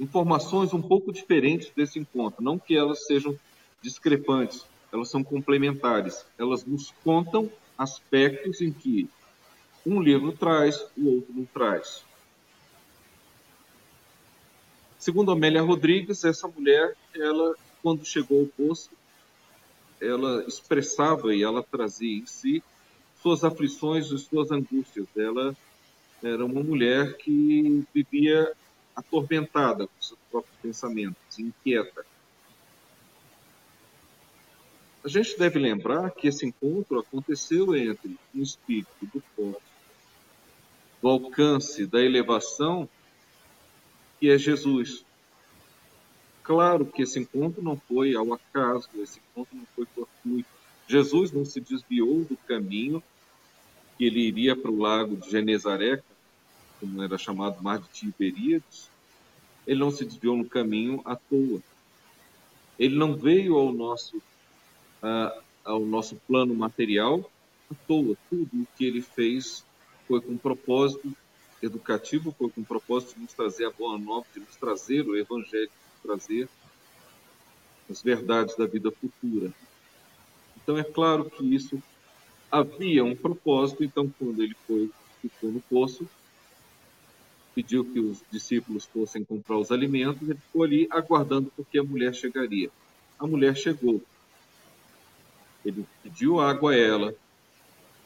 informações 0.00 0.74
um 0.74 0.82
pouco 0.82 1.12
diferentes 1.12 1.70
desse 1.76 2.00
encontro. 2.00 2.42
Não 2.42 2.58
que 2.58 2.76
elas 2.76 3.06
sejam 3.06 3.38
discrepantes, 3.80 4.64
elas 4.92 5.08
são 5.08 5.22
complementares. 5.22 6.26
Elas 6.36 6.64
nos 6.64 6.92
contam 7.04 7.48
aspectos 7.78 8.60
em 8.60 8.72
que 8.72 9.08
um 9.86 10.00
livro 10.00 10.32
traz, 10.32 10.80
o 10.96 11.14
outro 11.16 11.32
não 11.34 11.44
traz. 11.46 12.04
Segundo 14.98 15.32
Amélia 15.32 15.62
Rodrigues, 15.62 16.24
essa 16.24 16.46
mulher, 16.46 16.94
ela, 17.14 17.54
quando 17.82 18.04
chegou 18.04 18.40
ao 18.40 18.46
poço, 18.46 18.90
ela 20.00 20.44
expressava 20.44 21.34
e 21.34 21.42
ela 21.42 21.62
trazia 21.62 22.18
em 22.18 22.26
si 22.26 22.62
suas 23.22 23.44
aflições 23.44 24.10
e 24.10 24.18
suas 24.18 24.50
angústias. 24.50 25.06
Ela 25.16 25.56
era 26.22 26.44
uma 26.44 26.62
mulher 26.62 27.16
que 27.16 27.84
vivia 27.94 28.52
atormentada 28.94 29.86
com 29.86 30.02
seus 30.02 30.20
próprios 30.30 30.56
pensamentos, 30.60 31.38
inquieta. 31.38 32.04
A 35.02 35.08
gente 35.08 35.38
deve 35.38 35.58
lembrar 35.58 36.10
que 36.10 36.28
esse 36.28 36.44
encontro 36.44 36.98
aconteceu 36.98 37.74
entre 37.74 38.18
um 38.34 38.42
espírito 38.42 39.06
do 39.06 39.22
corpo, 39.34 39.62
do 41.02 41.08
alcance, 41.08 41.86
da 41.86 42.00
elevação, 42.02 42.88
que 44.18 44.30
é 44.30 44.38
Jesus. 44.38 45.04
Claro 46.42 46.84
que 46.84 47.02
esse 47.02 47.18
encontro 47.18 47.62
não 47.62 47.76
foi 47.76 48.14
ao 48.14 48.32
acaso, 48.32 48.88
esse 48.96 49.20
encontro 49.20 49.56
não 49.56 49.66
foi 49.74 49.86
fortuito. 49.86 50.48
Jesus 50.88 51.32
não 51.32 51.44
se 51.44 51.60
desviou 51.60 52.24
do 52.24 52.36
caminho 52.36 53.02
que 53.96 54.04
ele 54.04 54.20
iria 54.20 54.56
para 54.56 54.70
o 54.70 54.78
lago 54.78 55.16
de 55.16 55.30
Genezaré, 55.30 56.02
como 56.80 57.02
era 57.02 57.18
chamado 57.18 57.62
Mar 57.62 57.78
de 57.78 57.88
Tiberíades, 57.90 58.90
ele 59.66 59.78
não 59.78 59.90
se 59.90 60.04
desviou 60.04 60.36
no 60.36 60.46
caminho 60.46 61.02
à 61.04 61.14
toa. 61.14 61.62
Ele 62.78 62.96
não 62.96 63.14
veio 63.14 63.56
ao 63.56 63.72
nosso, 63.72 64.16
uh, 64.16 65.42
ao 65.64 65.80
nosso 65.80 66.16
plano 66.26 66.54
material 66.54 67.30
à 67.70 67.74
toa. 67.86 68.16
Tudo 68.28 68.48
o 68.54 68.66
que 68.76 68.86
ele 68.86 69.02
fez 69.02 69.64
foi 70.10 70.20
com 70.20 70.36
propósito 70.36 71.16
educativo, 71.62 72.34
foi 72.36 72.50
com 72.50 72.64
propósito 72.64 73.14
de 73.14 73.20
nos 73.20 73.32
trazer 73.32 73.66
a 73.66 73.70
boa 73.70 73.96
nova, 73.96 74.26
de 74.34 74.40
nos 74.40 74.56
trazer 74.56 75.06
o 75.06 75.16
evangelho, 75.16 75.68
de 75.68 75.92
nos 75.92 76.02
trazer 76.02 76.48
as 77.88 78.02
verdades 78.02 78.56
da 78.56 78.66
vida 78.66 78.90
futura. 78.90 79.52
Então 80.56 80.76
é 80.76 80.82
claro 80.82 81.30
que 81.30 81.44
isso 81.54 81.80
havia 82.50 83.04
um 83.04 83.14
propósito, 83.14 83.84
então 83.84 84.12
quando 84.18 84.42
ele 84.42 84.56
foi 84.66 84.90
ficou 85.22 85.52
no 85.52 85.60
poço, 85.60 86.08
pediu 87.54 87.84
que 87.84 88.00
os 88.00 88.20
discípulos 88.32 88.86
fossem 88.86 89.22
comprar 89.22 89.58
os 89.58 89.70
alimentos, 89.70 90.28
ele 90.28 90.40
ficou 90.40 90.64
ali 90.64 90.88
aguardando 90.90 91.52
porque 91.54 91.78
a 91.78 91.84
mulher 91.84 92.14
chegaria. 92.14 92.68
A 93.16 93.28
mulher 93.28 93.56
chegou. 93.56 94.02
Ele 95.64 95.86
pediu 96.02 96.40
água 96.40 96.72
a 96.72 96.76
ela. 96.76 97.14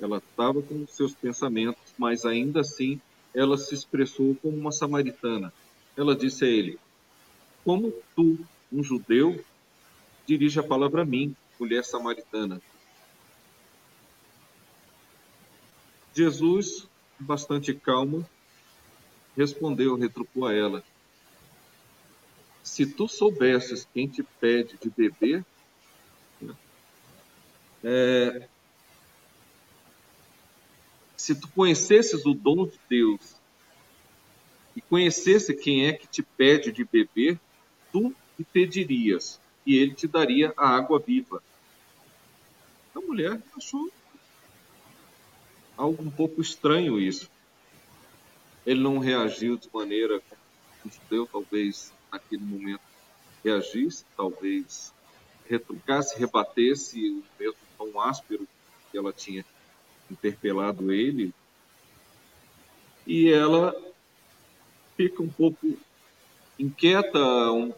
Ela 0.01 0.19
estava 0.19 0.61
com 0.63 0.87
seus 0.87 1.15
pensamentos, 1.15 1.95
mas 1.99 2.25
ainda 2.25 2.61
assim 2.61 3.01
ela 3.35 3.57
se 3.57 3.75
expressou 3.75 4.35
como 4.37 4.57
uma 4.57 4.73
samaritana. 4.73 5.53
Ela 5.97 6.15
disse 6.15 6.45
a 6.45 6.49
ele: 6.49 6.79
Como 7.65 7.93
tu, 8.15 8.39
um 8.73 8.83
judeu, 8.83 9.45
dirige 10.27 10.59
a 10.61 10.63
palavra 10.63 11.03
a 11.03 11.05
mim, 11.05 11.35
mulher 11.59 11.85
samaritana? 11.85 12.61
Jesus, 16.15 16.87
bastante 17.19 17.75
calmo, 17.75 18.25
Respondeu, 19.37 19.97
retrucou 19.97 20.47
a 20.47 20.55
ela: 20.55 20.83
Se 22.63 22.87
tu 22.87 23.09
soubesses 23.09 23.87
quem 23.93 24.07
te 24.07 24.23
pede 24.41 24.79
de 24.81 24.89
beber, 24.91 25.45
é, 27.83 28.49
se 31.25 31.35
tu 31.35 31.49
conhecesses 31.49 32.27
o 32.27 32.35
dom 32.35 32.67
de 32.67 32.79
Deus 32.87 33.35
e 34.77 34.81
conhecesse 34.83 35.55
quem 35.55 35.87
é 35.87 35.93
que 35.95 36.07
te 36.07 36.23
pede 36.23 36.71
de 36.71 36.85
beber, 36.85 37.41
tu 37.91 38.15
lhe 38.39 38.45
pedirias 38.45 39.41
e 39.65 39.75
ele 39.75 39.95
te 39.95 40.07
daria 40.07 40.53
a 40.55 40.69
água 40.69 40.99
viva. 40.99 41.43
A 42.95 43.01
mulher 43.01 43.41
achou 43.57 43.91
algo 45.79 46.03
um 46.03 46.11
pouco 46.11 46.43
estranho 46.43 47.01
isso 47.01 47.31
ele 48.67 48.81
não 48.81 48.99
reagiu 48.99 49.57
de 49.57 49.71
maneira 49.73 50.21
como 50.21 50.41
o 50.85 50.91
judeu 50.91 51.27
talvez 51.27 51.91
naquele 52.13 52.45
momento 52.45 52.83
reagisse, 53.43 54.05
talvez 54.15 54.93
retrucasse, 55.47 56.19
rebatesse 56.19 57.01
o 57.11 57.25
mesmo 57.39 57.57
tom 57.79 57.99
áspero 57.99 58.47
que 58.91 58.99
ela 58.99 59.13
tinha 59.13 59.43
interpelado 60.11 60.93
ele, 60.93 61.33
e 63.07 63.31
ela 63.31 63.75
fica 64.97 65.23
um 65.23 65.29
pouco 65.29 65.77
inquieta, 66.59 67.19
um 67.53 67.73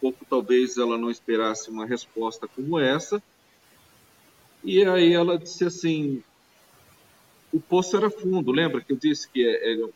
pouco 0.00 0.24
talvez 0.28 0.76
ela 0.76 0.98
não 0.98 1.10
esperasse 1.10 1.70
uma 1.70 1.86
resposta 1.86 2.46
como 2.48 2.78
essa, 2.78 3.22
e 4.62 4.84
aí 4.84 5.12
ela 5.12 5.38
disse 5.38 5.64
assim, 5.64 6.22
o 7.52 7.60
poço 7.60 7.96
era 7.96 8.10
fundo, 8.10 8.50
lembra 8.52 8.80
que 8.80 8.92
eu 8.92 8.96
disse 8.96 9.28
que 9.28 9.46
é, 9.46 9.72
é, 9.72 9.88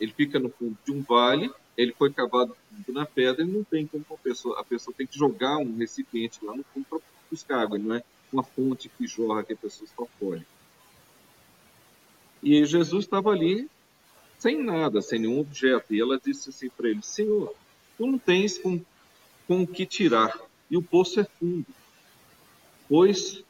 ele 0.00 0.12
fica 0.12 0.38
no 0.38 0.50
fundo 0.50 0.76
de 0.84 0.92
um 0.92 1.02
vale, 1.02 1.50
ele 1.76 1.92
foi 1.92 2.12
cavado 2.12 2.56
na 2.88 3.06
pedra 3.06 3.42
e 3.42 3.46
não 3.46 3.64
tem 3.64 3.86
como 3.86 4.04
a 4.10 4.16
pessoa, 4.16 4.60
a 4.60 4.64
pessoa 4.64 4.94
tem 4.96 5.06
que 5.06 5.16
jogar 5.16 5.56
um 5.56 5.76
recipiente 5.76 6.44
lá 6.44 6.54
no 6.54 6.64
fundo 6.64 6.86
para 6.86 6.98
buscar 7.30 7.60
água, 7.60 7.78
não 7.78 7.94
é 7.94 8.02
uma 8.32 8.42
fonte 8.42 8.88
que 8.88 9.06
jorra 9.06 9.42
que 9.42 9.52
a 9.52 9.56
pessoa 9.56 9.88
só 9.96 10.06
colhe. 10.18 10.46
E 12.42 12.64
Jesus 12.64 13.04
estava 13.04 13.30
ali 13.30 13.68
sem 14.38 14.60
nada, 14.60 15.00
sem 15.00 15.20
nenhum 15.20 15.38
objeto, 15.38 15.94
e 15.94 16.00
ela 16.00 16.18
disse 16.18 16.50
assim 16.50 16.68
para 16.68 16.88
ele: 16.88 17.02
Senhor, 17.02 17.54
tu 17.96 18.06
não 18.06 18.18
tens 18.18 18.58
com, 18.58 18.80
com 19.46 19.62
o 19.62 19.66
que 19.66 19.86
tirar, 19.86 20.36
e 20.68 20.76
o 20.76 20.82
poço 20.82 21.20
é 21.20 21.24
fundo. 21.24 21.66
Pois 22.88 23.44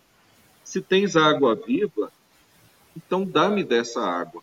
se 0.63 0.83
tens 0.83 1.17
água 1.17 1.55
viva, 1.55 2.13
então 2.95 3.25
dá-me 3.25 3.65
dessa 3.65 4.03
água. 4.03 4.43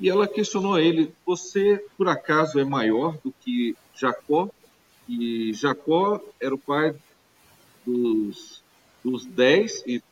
E 0.00 0.10
ela 0.10 0.26
questionou 0.26 0.78
ele: 0.78 1.14
Você 1.24 1.84
por 1.96 2.08
acaso 2.08 2.58
é 2.58 2.64
maior 2.64 3.16
do 3.24 3.32
que 3.40 3.76
Jacó? 3.94 4.50
E 5.08 5.52
Jacó 5.52 6.20
era 6.40 6.54
o 6.54 6.58
pai 6.58 6.94
dos, 7.86 8.62
dos 9.04 9.24
dez 9.24 9.84
e 9.86 10.02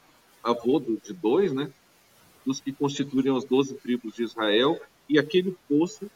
avô 0.42 0.80
de 0.80 1.12
dois, 1.12 1.52
né? 1.52 1.70
Dos 2.44 2.60
que 2.60 2.72
constituíam 2.72 3.36
as 3.36 3.44
doze 3.44 3.74
tribos 3.74 4.14
de 4.14 4.24
Israel. 4.24 4.80
E 5.08 5.18
aquele 5.18 5.56
poço, 5.68 6.10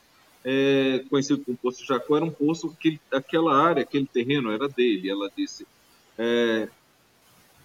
é, 0.45 1.05
conhecido 1.11 1.45
como 1.45 1.57
Poço 1.57 1.83
de 1.83 1.89
Jacó, 1.89 2.17
era 2.17 2.25
um 2.25 2.31
poço 2.31 2.75
que 2.81 3.01
aquela 3.12 3.57
área, 3.57 3.83
aquele 3.83 4.07
terreno 4.07 4.51
era 4.51 4.69
dele. 4.69 5.11
Ela 5.11 5.31
disse: 5.37 5.67
é, 6.19 6.69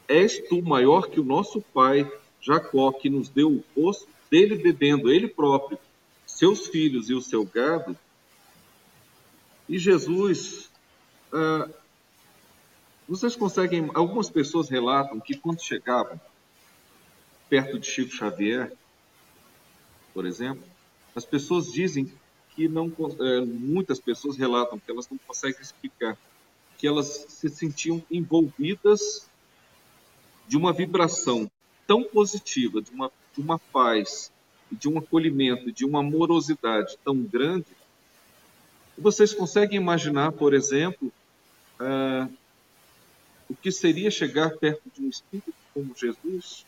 És 0.08 0.40
tu 0.48 0.62
maior 0.62 1.10
que 1.10 1.20
o 1.20 1.26
nosso 1.26 1.62
pai 1.62 2.10
Jacó, 2.42 2.92
que 2.92 3.10
nos 3.10 3.30
deu 3.30 3.52
o 3.52 3.64
poço 3.76 4.08
dele 4.30 4.56
bebendo, 4.56 5.12
ele 5.12 5.28
próprio, 5.28 5.78
seus 6.26 6.68
filhos 6.68 7.10
e 7.10 7.14
o 7.14 7.22
seu 7.22 7.44
gado? 7.46 7.98
E 9.68 9.78
Jesus 9.78 10.72
ah, 11.32 11.70
vocês 13.08 13.36
conseguem. 13.36 13.90
Algumas 13.94 14.30
pessoas 14.30 14.70
relatam 14.70 15.20
que 15.20 15.36
quando 15.36 15.62
chegavam 15.62 16.20
perto 17.52 17.78
de 17.78 17.86
Chico 17.86 18.16
Xavier, 18.16 18.72
por 20.14 20.26
exemplo, 20.26 20.64
as 21.14 21.26
pessoas 21.26 21.70
dizem 21.70 22.10
que 22.56 22.70
não. 22.70 22.90
É, 23.20 23.42
muitas 23.42 24.00
pessoas 24.00 24.38
relatam 24.38 24.80
que 24.80 24.90
elas 24.90 25.10
não 25.10 25.18
conseguem 25.18 25.60
explicar, 25.62 26.18
que 26.78 26.88
elas 26.88 27.26
se 27.28 27.50
sentiam 27.50 28.02
envolvidas 28.10 29.30
de 30.48 30.56
uma 30.56 30.72
vibração 30.72 31.52
tão 31.86 32.06
positiva, 32.06 32.82
de 32.82 32.90
uma, 32.92 33.12
de 33.36 33.42
uma 33.42 33.60
paz, 33.60 34.32
de 34.72 34.88
um 34.88 34.98
acolhimento, 34.98 35.74
de 35.74 35.84
uma 35.84 36.00
amorosidade 36.00 36.98
tão 37.04 37.22
grande. 37.22 37.66
Vocês 38.98 39.34
conseguem 39.34 39.76
imaginar, 39.76 40.32
por 40.32 40.54
exemplo, 40.54 41.12
ah, 41.78 42.30
o 43.50 43.56
que 43.56 43.74
seria 43.74 44.10
chegar 44.10 44.52
perto 44.52 44.84
de 44.96 45.02
um 45.06 45.10
espírito 45.10 45.54
como 45.74 45.94
Jesus? 45.94 46.66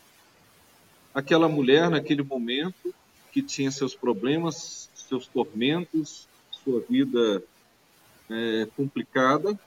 Aquela 1.14 1.48
mulher, 1.48 1.88
naquele 1.88 2.22
momento, 2.22 2.92
que 3.32 3.40
tinha 3.40 3.70
seus 3.70 3.94
problemas, 3.94 4.90
seus 4.94 5.26
tormentos, 5.26 6.26
sua 6.50 6.80
vida 6.80 7.42
é, 8.30 8.66
complicada, 8.76 9.58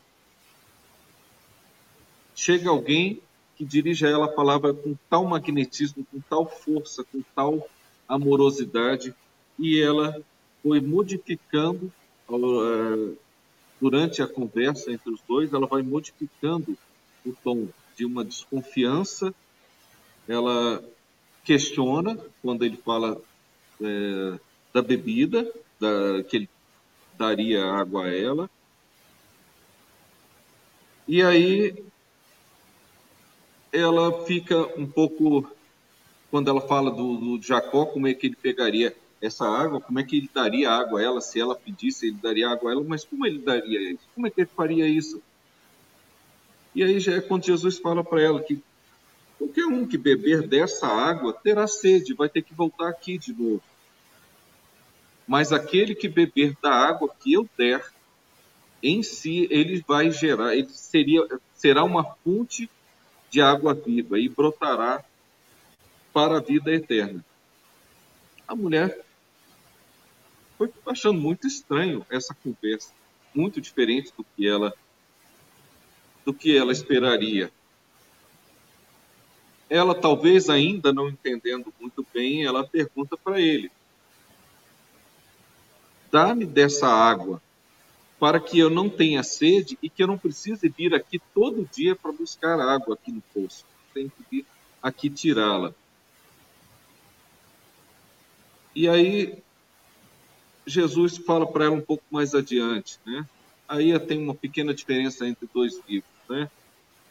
chega 2.36 2.70
alguém 2.70 3.22
que 3.56 3.66
dirige 3.66 4.06
a 4.06 4.10
ela 4.10 4.26
a 4.26 4.32
palavra 4.32 4.74
com 4.74 4.96
tal 5.10 5.26
magnetismo, 5.26 6.06
com 6.12 6.20
tal 6.22 6.48
força, 6.48 7.04
com 7.04 7.24
tal 7.36 7.68
amorosidade, 8.08 9.14
e 9.58 9.82
ela 9.82 10.22
foi 10.62 10.80
modificando 10.80 11.92
uh, 12.30 13.18
durante 13.82 14.22
a 14.22 14.28
conversa 14.28 14.92
entre 14.92 15.12
os 15.12 15.22
dois, 15.28 15.54
ela 15.54 15.66
vai 15.66 15.82
modificando 15.82 16.78
o 17.26 17.34
tom 17.44 17.68
de 17.96 18.06
uma 18.06 18.24
desconfiança, 18.24 19.34
ela 20.28 20.84
questiona 21.48 22.20
quando 22.42 22.66
ele 22.66 22.76
fala 22.76 23.22
é, 23.82 24.40
da 24.74 24.82
bebida, 24.82 25.50
da, 25.80 26.22
que 26.24 26.36
ele 26.36 26.50
daria 27.18 27.66
água 27.66 28.04
a 28.04 28.14
ela. 28.14 28.50
E 31.08 31.24
aí 31.24 31.74
ela 33.72 34.26
fica 34.26 34.58
um 34.78 34.86
pouco, 34.86 35.50
quando 36.30 36.50
ela 36.50 36.60
fala 36.60 36.92
do, 36.92 37.38
do 37.38 37.42
Jacó, 37.42 37.86
como 37.86 38.08
é 38.08 38.14
que 38.14 38.28
ele 38.28 38.36
pegaria 38.36 38.94
essa 39.22 39.48
água, 39.48 39.80
como 39.80 40.00
é 40.00 40.04
que 40.04 40.18
ele 40.18 40.30
daria 40.34 40.70
água 40.70 41.00
a 41.00 41.04
ela, 41.04 41.22
se 41.22 41.40
ela 41.40 41.56
pedisse, 41.56 42.08
ele 42.08 42.18
daria 42.22 42.50
água 42.50 42.72
a 42.72 42.74
ela, 42.74 42.84
mas 42.84 43.06
como 43.06 43.26
ele 43.26 43.40
daria 43.40 43.94
isso? 43.94 44.04
Como 44.14 44.28
é 44.28 44.30
que 44.30 44.42
ele 44.42 44.50
faria 44.54 44.86
isso? 44.86 45.24
E 46.76 46.84
aí 46.84 47.00
já 47.00 47.14
é 47.14 47.22
quando 47.22 47.46
Jesus 47.46 47.78
fala 47.78 48.04
para 48.04 48.22
ela 48.22 48.44
que 48.44 48.62
qualquer 49.38 49.66
um 49.66 49.88
que 49.88 49.98
beber 49.98 50.48
dessa 50.48 50.88
água 50.88 51.34
terá 51.34 51.68
sede, 51.68 52.14
vai 52.14 52.30
ter 52.30 52.42
que 52.42 52.54
voltar 52.54 52.90
aqui 52.90 53.18
de 53.18 53.34
novo. 53.34 53.62
Mas 55.28 55.52
aquele 55.52 55.94
que 55.94 56.08
beber 56.08 56.56
da 56.62 56.72
água 56.72 57.14
que 57.20 57.34
eu 57.34 57.48
der, 57.58 57.86
em 58.82 59.04
si 59.04 59.48
ele 59.50 59.84
vai 59.88 60.12
gerar, 60.12 60.56
ele 60.56 60.70
seria, 60.70 61.22
será 61.54 61.84
uma 61.84 62.04
fonte 62.24 62.70
de 63.30 63.42
água 63.42 63.74
viva 63.74 64.20
e 64.20 64.30
brotará 64.30 65.04
para 66.14 66.38
a 66.38 66.42
vida 66.42 66.72
eterna. 66.72 67.24
A 68.48 68.56
mulher 68.56 69.04
foi 70.58 70.72
achando 70.88 71.20
muito 71.20 71.46
estranho 71.46 72.06
essa 72.10 72.34
conversa, 72.34 72.92
muito 73.36 73.62
diferente 73.62 74.12
do 74.18 74.24
que 74.24 74.48
ela 74.48 74.74
do 76.26 76.34
que 76.34 76.58
ela 76.58 76.74
esperaria. 76.74 77.52
Ela 79.70 79.94
talvez 79.94 80.50
ainda 80.50 80.94
não 80.94 81.10
entendendo 81.10 81.74
muito 81.80 82.06
bem, 82.14 82.46
ela 82.46 82.66
pergunta 82.66 83.18
para 83.18 83.40
ele: 83.40 83.70
Dá-me 86.12 86.46
dessa 86.46 86.88
água 86.88 87.42
para 88.20 88.40
que 88.40 88.58
eu 88.58 88.70
não 88.70 88.90
tenha 88.90 89.22
sede 89.24 89.78
e 89.82 89.90
que 89.90 90.02
eu 90.02 90.08
não 90.08 90.18
precise 90.18 90.68
vir 90.70 90.94
aqui 90.94 91.20
todo 91.34 91.70
dia 91.72 91.96
para 91.96 92.12
buscar 92.12 92.60
água 92.60 92.96
aqui 92.96 93.12
no 93.12 93.22
poço. 93.34 93.66
Tenho 93.94 94.10
que 94.10 94.24
vir 94.30 94.46
aqui 94.82 95.10
tirá-la. 95.10 95.74
E 98.74 98.88
aí 98.88 99.38
Jesus 100.66 101.18
fala 101.18 101.46
para 101.46 101.66
ela 101.66 101.76
um 101.76 101.82
pouco 101.82 102.04
mais 102.10 102.34
adiante, 102.34 103.00
né? 103.06 103.26
Aí 103.68 103.98
tem 104.00 104.22
uma 104.22 104.36
pequena 104.36 104.74
diferença 104.74 105.28
entre 105.28 105.48
dois 105.54 105.82
livros, 105.88 106.12
né? 106.30 106.50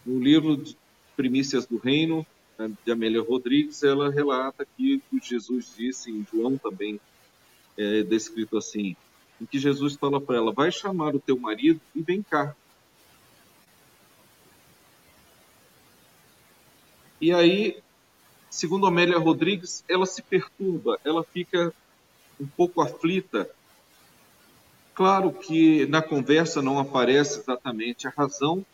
No 0.05 0.21
livro 0.21 0.57
de 0.57 0.77
Primícias 1.16 1.66
do 1.66 1.79
Reino, 1.79 2.27
de 2.85 2.92
Amélia 2.92 3.23
Rodrigues, 3.23 3.83
ela 3.83 4.11
relata 4.11 4.66
que 4.77 5.03
Jesus 5.23 5.75
disse, 5.77 6.11
em 6.11 6.27
João 6.31 6.57
também 6.57 7.01
é 7.77 8.03
descrito 8.03 8.57
assim, 8.57 8.97
em 9.40 9.45
que 9.45 9.59
Jesus 9.59 9.97
fala 9.97 10.21
para 10.21 10.37
ela, 10.37 10.53
vai 10.53 10.73
chamar 10.73 11.14
o 11.14 11.21
teu 11.21 11.38
marido 11.38 11.81
e 11.95 12.01
vem 12.01 12.23
cá. 12.23 12.55
E 17.20 17.33
aí, 17.33 17.83
segundo 18.51 18.87
Amélia 18.87 19.18
Rodrigues, 19.18 19.85
ela 19.89 20.07
se 20.07 20.22
perturba, 20.22 20.99
ela 21.05 21.22
fica 21.22 21.72
um 22.41 22.47
pouco 22.47 22.81
aflita. 22.81 23.49
Claro 24.95 25.33
que 25.33 25.85
na 25.87 26.01
conversa 26.01 26.62
não 26.62 26.78
aparece 26.78 27.41
exatamente 27.41 28.07
a 28.07 28.11
razão, 28.11 28.64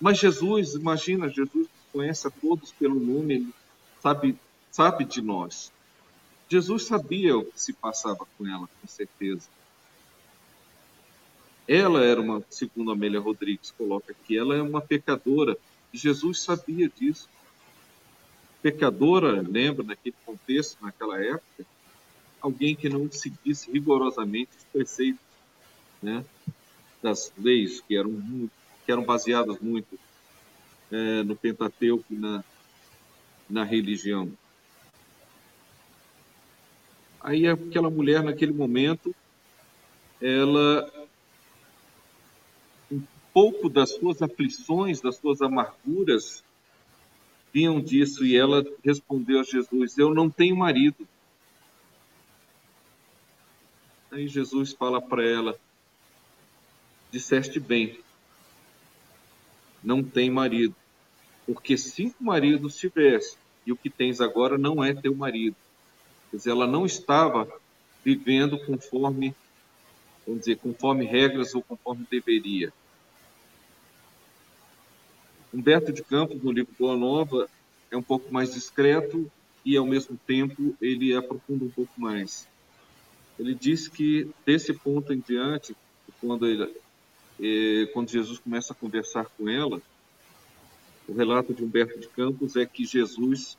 mas 0.00 0.18
Jesus, 0.18 0.74
imagina, 0.74 1.28
Jesus 1.28 1.68
conhece 1.96 2.28
a 2.28 2.30
todos 2.30 2.72
pelo 2.72 3.00
nome, 3.00 3.50
sabe, 4.02 4.38
sabe 4.70 5.06
de 5.06 5.22
nós. 5.22 5.72
Jesus 6.46 6.84
sabia 6.84 7.38
o 7.38 7.46
que 7.46 7.58
se 7.58 7.72
passava 7.72 8.26
com 8.36 8.46
ela, 8.46 8.68
com 8.80 8.86
certeza. 8.86 9.48
Ela 11.66 12.04
era 12.04 12.20
uma, 12.20 12.44
segundo 12.50 12.92
Amélia 12.92 13.18
Rodrigues 13.18 13.70
coloca 13.70 14.12
aqui, 14.12 14.36
ela 14.36 14.54
é 14.54 14.60
uma 14.60 14.82
pecadora. 14.82 15.56
Jesus 15.90 16.42
sabia 16.42 16.86
disso. 16.86 17.30
Pecadora, 18.60 19.40
lembra, 19.40 19.82
naquele 19.82 20.14
contexto, 20.26 20.76
naquela 20.82 21.18
época, 21.24 21.64
alguém 22.42 22.76
que 22.76 22.90
não 22.90 23.10
seguisse 23.10 23.70
rigorosamente 23.70 24.50
os 24.58 24.64
preceitos 24.64 25.24
né, 26.02 26.22
das 27.02 27.32
leis 27.38 27.80
que 27.80 27.96
eram, 27.96 28.50
que 28.84 28.92
eram 28.92 29.02
baseadas 29.02 29.58
muito 29.60 29.98
é, 30.90 31.22
no 31.22 31.36
Pentateuco 31.36 32.04
na, 32.10 32.44
na 33.48 33.64
religião. 33.64 34.30
Aí 37.20 37.46
aquela 37.46 37.90
mulher, 37.90 38.22
naquele 38.22 38.52
momento, 38.52 39.14
ela, 40.20 40.88
um 42.90 43.02
pouco 43.32 43.68
das 43.68 43.90
suas 43.90 44.22
aflições, 44.22 45.00
das 45.00 45.16
suas 45.16 45.42
amarguras, 45.42 46.44
vinham 47.52 47.80
disso, 47.80 48.24
e 48.24 48.36
ela 48.36 48.64
respondeu 48.84 49.40
a 49.40 49.42
Jesus: 49.42 49.98
Eu 49.98 50.14
não 50.14 50.30
tenho 50.30 50.56
marido. 50.56 51.06
Aí 54.12 54.28
Jesus 54.28 54.72
fala 54.72 55.02
para 55.02 55.24
ela: 55.24 55.58
Disseste 57.10 57.58
bem, 57.58 57.98
não 59.86 60.02
tem 60.02 60.28
marido, 60.28 60.74
porque 61.46 61.78
cinco 61.78 62.24
maridos 62.24 62.76
tiveste, 62.76 63.38
e 63.64 63.70
o 63.70 63.76
que 63.76 63.88
tens 63.88 64.20
agora 64.20 64.58
não 64.58 64.82
é 64.82 64.92
teu 64.92 65.14
marido. 65.14 65.54
Quer 66.28 66.38
dizer, 66.38 66.50
ela 66.50 66.66
não 66.66 66.84
estava 66.84 67.48
vivendo 68.04 68.58
conforme, 68.58 69.32
vamos 70.26 70.40
dizer, 70.40 70.56
conforme 70.56 71.04
regras 71.04 71.54
ou 71.54 71.62
conforme 71.62 72.04
deveria. 72.10 72.72
Humberto 75.54 75.92
de 75.92 76.02
Campos, 76.02 76.42
no 76.42 76.50
livro 76.50 76.74
Boa 76.76 76.96
Nova, 76.96 77.48
é 77.88 77.96
um 77.96 78.02
pouco 78.02 78.32
mais 78.34 78.52
discreto 78.52 79.30
e, 79.64 79.76
ao 79.76 79.86
mesmo 79.86 80.18
tempo, 80.26 80.76
ele 80.82 81.14
aprofunda 81.14 81.64
um 81.64 81.70
pouco 81.70 81.92
mais. 81.96 82.48
Ele 83.38 83.54
diz 83.54 83.86
que, 83.86 84.28
desse 84.44 84.72
ponto 84.74 85.12
em 85.12 85.20
diante, 85.20 85.76
quando, 86.20 86.44
ele, 86.46 86.74
eh, 87.40 87.86
quando 87.92 88.10
Jesus 88.10 88.38
começa 88.38 88.72
a 88.72 88.76
conversar 88.76 89.26
com 89.36 89.48
ela, 89.48 89.80
o 91.08 91.14
relato 91.14 91.54
de 91.54 91.62
Humberto 91.62 91.98
de 92.00 92.08
Campos 92.08 92.56
é 92.56 92.66
que 92.66 92.84
Jesus 92.84 93.56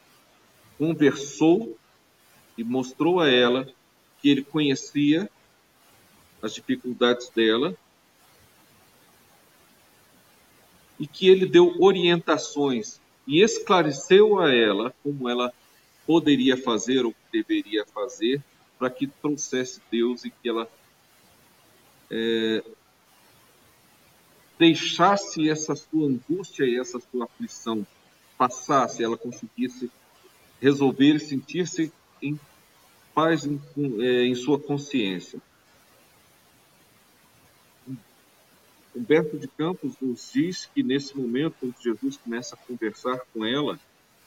conversou 0.77 1.77
e 2.57 2.63
mostrou 2.63 3.19
a 3.19 3.29
ela 3.29 3.67
que 4.21 4.29
ele 4.29 4.43
conhecia 4.43 5.29
as 6.41 6.53
dificuldades 6.53 7.29
dela 7.29 7.75
e 10.99 11.07
que 11.07 11.29
ele 11.29 11.45
deu 11.45 11.75
orientações 11.79 12.99
e 13.25 13.41
esclareceu 13.41 14.39
a 14.39 14.53
ela 14.53 14.93
como 15.03 15.29
ela 15.29 15.53
poderia 16.05 16.57
fazer 16.57 17.05
ou 17.05 17.13
deveria 17.31 17.85
fazer 17.85 18.41
para 18.79 18.89
que 18.89 19.07
trouxesse 19.07 19.81
Deus 19.91 20.25
e 20.25 20.29
que 20.29 20.49
ela 20.49 20.69
é, 22.09 22.63
deixasse 24.57 25.49
essa 25.49 25.75
sua 25.75 26.07
angústia 26.07 26.65
e 26.65 26.79
essa 26.79 26.99
sua 26.99 27.25
aflição 27.25 27.85
passasse, 28.37 29.03
ela 29.03 29.17
conseguisse 29.17 29.91
resolver 30.61 31.15
e 31.15 31.19
sentir-se 31.19 31.91
em 32.21 32.39
paz 33.13 33.45
em, 33.45 33.59
é, 33.99 34.25
em 34.25 34.35
sua 34.35 34.59
consciência. 34.59 35.39
Humberto 38.95 39.37
de 39.37 39.47
Campos 39.47 39.93
nos 40.01 40.31
diz 40.33 40.69
que 40.73 40.81
nesse 40.81 41.15
momento, 41.15 41.55
quando 41.59 41.75
Jesus 41.79 42.17
começa 42.17 42.55
a 42.55 42.57
conversar 42.57 43.21
com 43.31 43.45
ela, 43.45 43.79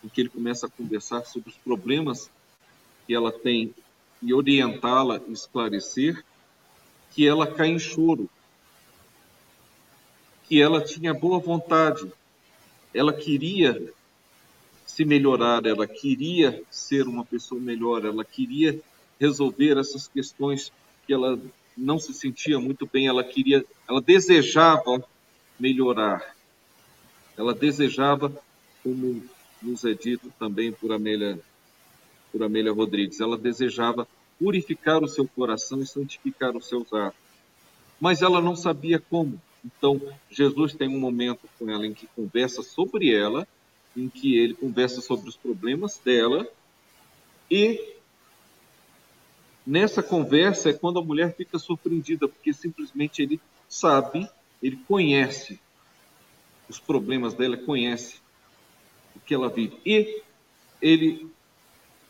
em 0.02 0.08
que 0.08 0.20
ele 0.20 0.28
começa 0.28 0.66
a 0.66 0.70
conversar 0.70 1.24
sobre 1.24 1.50
os 1.50 1.56
problemas 1.56 2.30
que 3.06 3.14
ela 3.14 3.32
tem 3.32 3.74
e 4.22 4.32
orientá-la, 4.32 5.20
esclarecer, 5.28 6.24
que 7.10 7.26
ela 7.26 7.46
cai 7.46 7.68
em 7.68 7.78
choro, 7.78 8.30
que 10.50 10.60
ela 10.60 10.82
tinha 10.82 11.14
boa 11.14 11.38
vontade, 11.38 12.12
ela 12.92 13.12
queria 13.12 13.80
se 14.84 15.04
melhorar, 15.04 15.64
ela 15.64 15.86
queria 15.86 16.60
ser 16.68 17.06
uma 17.06 17.24
pessoa 17.24 17.60
melhor, 17.60 18.04
ela 18.04 18.24
queria 18.24 18.80
resolver 19.20 19.78
essas 19.78 20.08
questões 20.08 20.72
que 21.06 21.14
ela 21.14 21.38
não 21.76 22.00
se 22.00 22.12
sentia 22.12 22.58
muito 22.58 22.84
bem, 22.84 23.06
ela 23.06 23.22
queria, 23.22 23.64
ela 23.88 24.02
desejava 24.02 25.04
melhorar. 25.56 26.34
Ela 27.38 27.54
desejava, 27.54 28.32
como 28.82 29.22
nos 29.62 29.84
é 29.84 29.94
dito 29.94 30.32
também 30.36 30.72
por 30.72 30.90
Amélia, 30.90 31.38
por 32.32 32.42
Amélia 32.42 32.72
Rodrigues, 32.72 33.20
ela 33.20 33.38
desejava 33.38 34.08
purificar 34.36 35.00
o 35.00 35.08
seu 35.08 35.28
coração 35.28 35.80
e 35.80 35.86
santificar 35.86 36.56
os 36.56 36.66
seus 36.66 36.92
atos. 36.92 37.20
Mas 38.00 38.20
ela 38.20 38.40
não 38.40 38.56
sabia 38.56 38.98
como. 38.98 39.40
Então, 39.64 40.00
Jesus 40.30 40.74
tem 40.74 40.88
um 40.88 40.98
momento 40.98 41.48
com 41.58 41.70
ela 41.70 41.86
em 41.86 41.92
que 41.92 42.06
conversa 42.08 42.62
sobre 42.62 43.14
ela, 43.14 43.46
em 43.96 44.08
que 44.08 44.38
ele 44.38 44.54
conversa 44.54 45.00
sobre 45.00 45.28
os 45.28 45.36
problemas 45.36 45.98
dela 45.98 46.46
e 47.50 47.98
Nessa 49.66 50.02
conversa 50.02 50.70
é 50.70 50.72
quando 50.72 50.98
a 50.98 51.04
mulher 51.04 51.34
fica 51.36 51.58
surpreendida, 51.58 52.26
porque 52.26 52.52
simplesmente 52.52 53.22
ele 53.22 53.40
sabe, 53.68 54.28
ele 54.62 54.76
conhece 54.88 55.60
os 56.68 56.80
problemas 56.80 57.34
dela, 57.34 57.56
conhece 57.56 58.16
o 59.14 59.20
que 59.20 59.34
ela 59.34 59.48
vive. 59.48 59.78
E 59.84 60.22
ele 60.80 61.30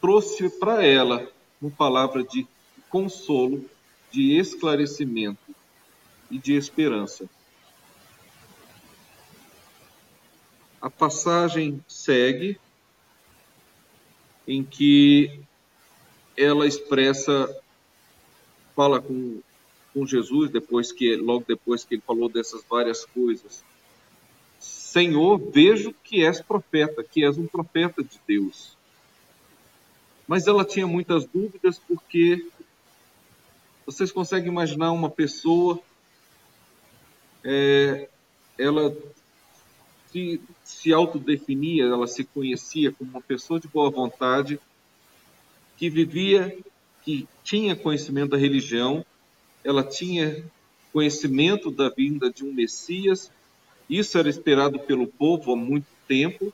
trouxe 0.01 0.49
para 0.49 0.85
ela 0.85 1.31
uma 1.61 1.71
palavra 1.71 2.23
de 2.23 2.47
consolo, 2.89 3.69
de 4.11 4.39
esclarecimento 4.39 5.55
e 6.31 6.39
de 6.39 6.55
esperança. 6.55 7.29
A 10.81 10.89
passagem 10.89 11.85
segue 11.87 12.59
em 14.47 14.65
que 14.65 15.41
ela 16.37 16.67
expressa, 16.67 17.55
fala 18.75 19.01
com, 19.01 19.41
com 19.93 20.07
Jesus 20.07 20.51
depois 20.51 20.91
que 20.91 21.17
logo 21.17 21.45
depois 21.47 21.85
que 21.85 21.97
ele 21.97 22.03
falou 22.03 22.29
dessas 22.29 22.65
várias 22.69 23.05
coisas. 23.05 23.63
Senhor, 24.59 25.39
vejo 25.39 25.95
que 26.03 26.25
és 26.25 26.41
profeta, 26.41 27.05
que 27.05 27.25
és 27.25 27.37
um 27.37 27.47
profeta 27.47 28.03
de 28.03 28.19
Deus. 28.27 28.77
Mas 30.27 30.47
ela 30.47 30.65
tinha 30.65 30.87
muitas 30.87 31.27
dúvidas 31.27 31.79
porque 31.79 32.47
vocês 33.85 34.11
conseguem 34.11 34.49
imaginar 34.49 34.93
uma 34.93 35.11
pessoa, 35.11 35.79
é, 37.45 38.09
ela 38.59 38.97
se, 40.11 40.41
se 40.65 40.93
autodefinia, 40.93 41.85
ela 41.85 42.07
se 42.07 42.25
conhecia 42.25 42.93
como 42.93 43.11
uma 43.11 43.21
pessoa 43.21 43.61
de 43.61 43.69
boa 43.69 43.91
vontade, 43.91 44.61
que 45.77 45.89
vivia, 45.89 46.57
que 47.03 47.27
tinha 47.43 47.77
conhecimento 47.77 48.31
da 48.31 48.37
religião, 48.37 49.05
ela 49.65 49.83
tinha 49.83 50.45
conhecimento 50.93 51.71
da 51.71 51.89
vinda 51.89 52.31
de 52.31 52.45
um 52.45 52.53
Messias, 52.53 53.31
isso 53.89 54.19
era 54.19 54.29
esperado 54.29 54.79
pelo 54.79 55.07
povo 55.07 55.53
há 55.53 55.57
muito 55.57 55.87
tempo. 56.07 56.53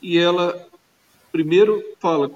E 0.00 0.18
ela 0.18 0.68
primeiro 1.30 1.82
fala 1.98 2.30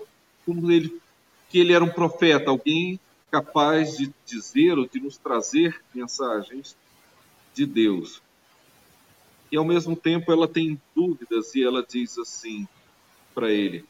como 0.45 0.71
ele 0.71 1.01
que 1.49 1.59
ele 1.59 1.73
era 1.73 1.85
um 1.85 1.89
profeta, 1.89 2.51
alguém 2.51 2.99
capaz 3.31 3.97
de 3.97 4.13
dizer 4.25 4.79
ou 4.79 4.87
de 4.87 4.99
nos 4.99 5.17
trazer 5.17 5.81
mensagens 5.95 6.77
de 7.55 7.67
Deus. 7.67 8.21
E 9.51 9.57
ao 9.57 9.65
mesmo 9.65 9.95
tempo 9.95 10.33
ela 10.33 10.49
tem 10.49 10.81
dúvidas 10.95 11.55
e 11.55 11.63
ela 11.63 11.85
diz 11.87 12.19
assim 12.19 12.67
para 13.35 13.51
ele: 13.51 13.85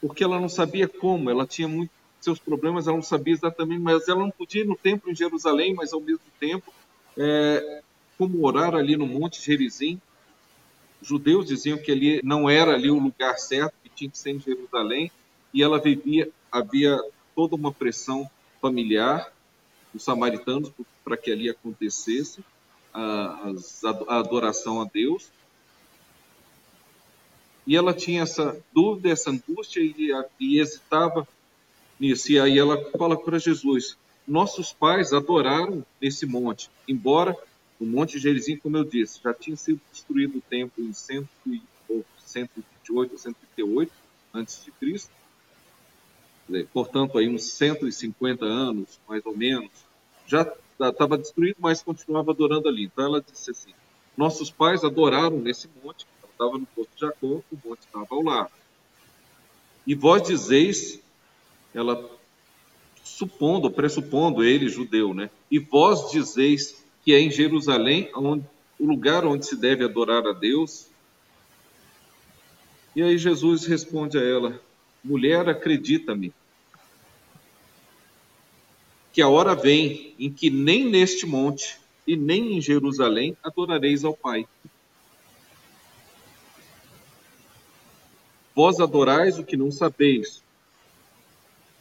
porque 0.00 0.22
ela 0.22 0.40
não 0.40 0.48
sabia 0.48 0.86
como, 0.86 1.30
ela 1.30 1.46
tinha 1.46 1.68
muitos 1.68 1.94
seus 2.20 2.38
problemas, 2.38 2.86
ela 2.86 2.96
não 2.96 3.02
sabia 3.02 3.34
exatamente, 3.34 3.80
mas 3.80 4.08
ela 4.08 4.20
não 4.20 4.30
podia 4.30 4.62
ir 4.62 4.66
no 4.66 4.76
templo 4.76 5.10
em 5.10 5.14
Jerusalém, 5.14 5.74
mas 5.74 5.92
ao 5.92 6.00
mesmo 6.00 6.24
tempo, 6.38 6.72
é, 7.16 7.82
como 8.18 8.44
orar 8.44 8.74
ali 8.74 8.96
no 8.96 9.06
Monte 9.06 9.42
Gerizim. 9.42 10.00
Os 11.00 11.08
judeus 11.08 11.46
diziam 11.46 11.78
que 11.78 11.92
ali 11.92 12.20
não 12.24 12.48
era 12.48 12.74
ali 12.74 12.90
o 12.90 12.98
lugar 12.98 13.38
certo, 13.38 13.74
que 13.82 13.90
tinha 13.90 14.10
que 14.10 14.18
ser 14.18 14.30
em 14.30 14.40
Jerusalém, 14.40 15.10
e 15.52 15.62
ela 15.62 15.80
vivia, 15.80 16.28
havia 16.50 16.98
toda 17.34 17.54
uma 17.54 17.72
pressão 17.72 18.28
familiar 18.60 19.32
dos 19.92 20.02
samaritanos 20.02 20.72
para 21.04 21.16
que 21.16 21.30
ali 21.30 21.48
acontecesse 21.48 22.44
a, 22.96 23.52
a 24.08 24.18
adoração 24.18 24.80
a 24.80 24.84
Deus, 24.84 25.30
e 27.66 27.76
ela 27.76 27.92
tinha 27.92 28.22
essa 28.22 28.56
dúvida, 28.72 29.10
essa 29.10 29.30
angústia 29.30 29.80
e, 29.80 30.12
e 30.38 30.60
hesitava 30.60 31.26
nisso. 31.98 32.30
E 32.30 32.38
aí 32.38 32.58
ela 32.58 32.82
fala 32.96 33.16
para 33.18 33.38
Jesus: 33.38 33.98
Nossos 34.26 34.72
pais 34.72 35.12
adoraram 35.12 35.84
nesse 36.00 36.24
monte, 36.26 36.70
embora 36.86 37.36
o 37.78 37.84
Monte 37.84 38.18
Gerizim, 38.18 38.56
como 38.56 38.76
eu 38.76 38.84
disse, 38.84 39.20
já 39.22 39.34
tinha 39.34 39.56
sido 39.56 39.80
destruído 39.92 40.38
o 40.38 40.40
templo 40.40 40.82
em 40.82 40.92
128 40.92 41.66
ou 41.88 42.04
138 43.18 43.92
antes 44.32 44.64
de 44.64 44.70
Cristo. 44.70 45.10
Portanto, 46.72 47.18
aí 47.18 47.28
uns 47.28 47.42
150 47.42 48.44
anos, 48.44 49.00
mais 49.08 49.26
ou 49.26 49.36
menos, 49.36 49.70
já 50.26 50.50
estava 50.80 51.18
destruído, 51.18 51.56
mas 51.60 51.82
continuava 51.82 52.32
adorando 52.32 52.68
ali. 52.68 52.84
Então 52.84 53.04
ela 53.04 53.20
disse 53.20 53.50
assim: 53.50 53.72
Nossos 54.16 54.50
pais 54.50 54.84
adoraram 54.84 55.38
nesse 55.38 55.68
monte, 55.82 56.06
ela 56.22 56.32
estava 56.32 56.58
no 56.58 56.66
Porto 56.66 56.90
de 56.94 57.00
Jacó, 57.00 57.26
o 57.26 57.58
monte 57.64 57.80
estava 57.80 58.06
ao 58.10 58.22
lado. 58.22 58.50
E 59.86 59.94
vós 59.94 60.22
dizeis, 60.22 61.00
ela 61.74 62.10
supondo, 63.04 63.70
pressupondo 63.70 64.42
ele 64.42 64.68
judeu, 64.68 65.14
né? 65.14 65.30
E 65.50 65.58
vós 65.58 66.10
dizeis 66.10 66.84
que 67.04 67.14
é 67.14 67.20
em 67.20 67.30
Jerusalém 67.30 68.10
onde, 68.14 68.44
o 68.78 68.86
lugar 68.86 69.24
onde 69.24 69.46
se 69.46 69.56
deve 69.56 69.84
adorar 69.84 70.26
a 70.26 70.32
Deus. 70.32 70.88
E 72.96 73.02
aí 73.02 73.16
Jesus 73.16 73.64
responde 73.64 74.18
a 74.18 74.22
ela: 74.22 74.60
Mulher, 75.04 75.48
acredita-me, 75.48 76.32
que 79.16 79.22
a 79.22 79.30
hora 79.30 79.54
vem 79.54 80.14
em 80.18 80.30
que 80.30 80.50
nem 80.50 80.84
neste 80.84 81.24
monte 81.24 81.80
e 82.06 82.14
nem 82.14 82.58
em 82.58 82.60
Jerusalém 82.60 83.34
adorareis 83.42 84.04
ao 84.04 84.14
Pai. 84.14 84.46
Vós 88.54 88.78
adorais 88.78 89.38
o 89.38 89.44
que 89.44 89.56
não 89.56 89.70
sabeis. 89.70 90.42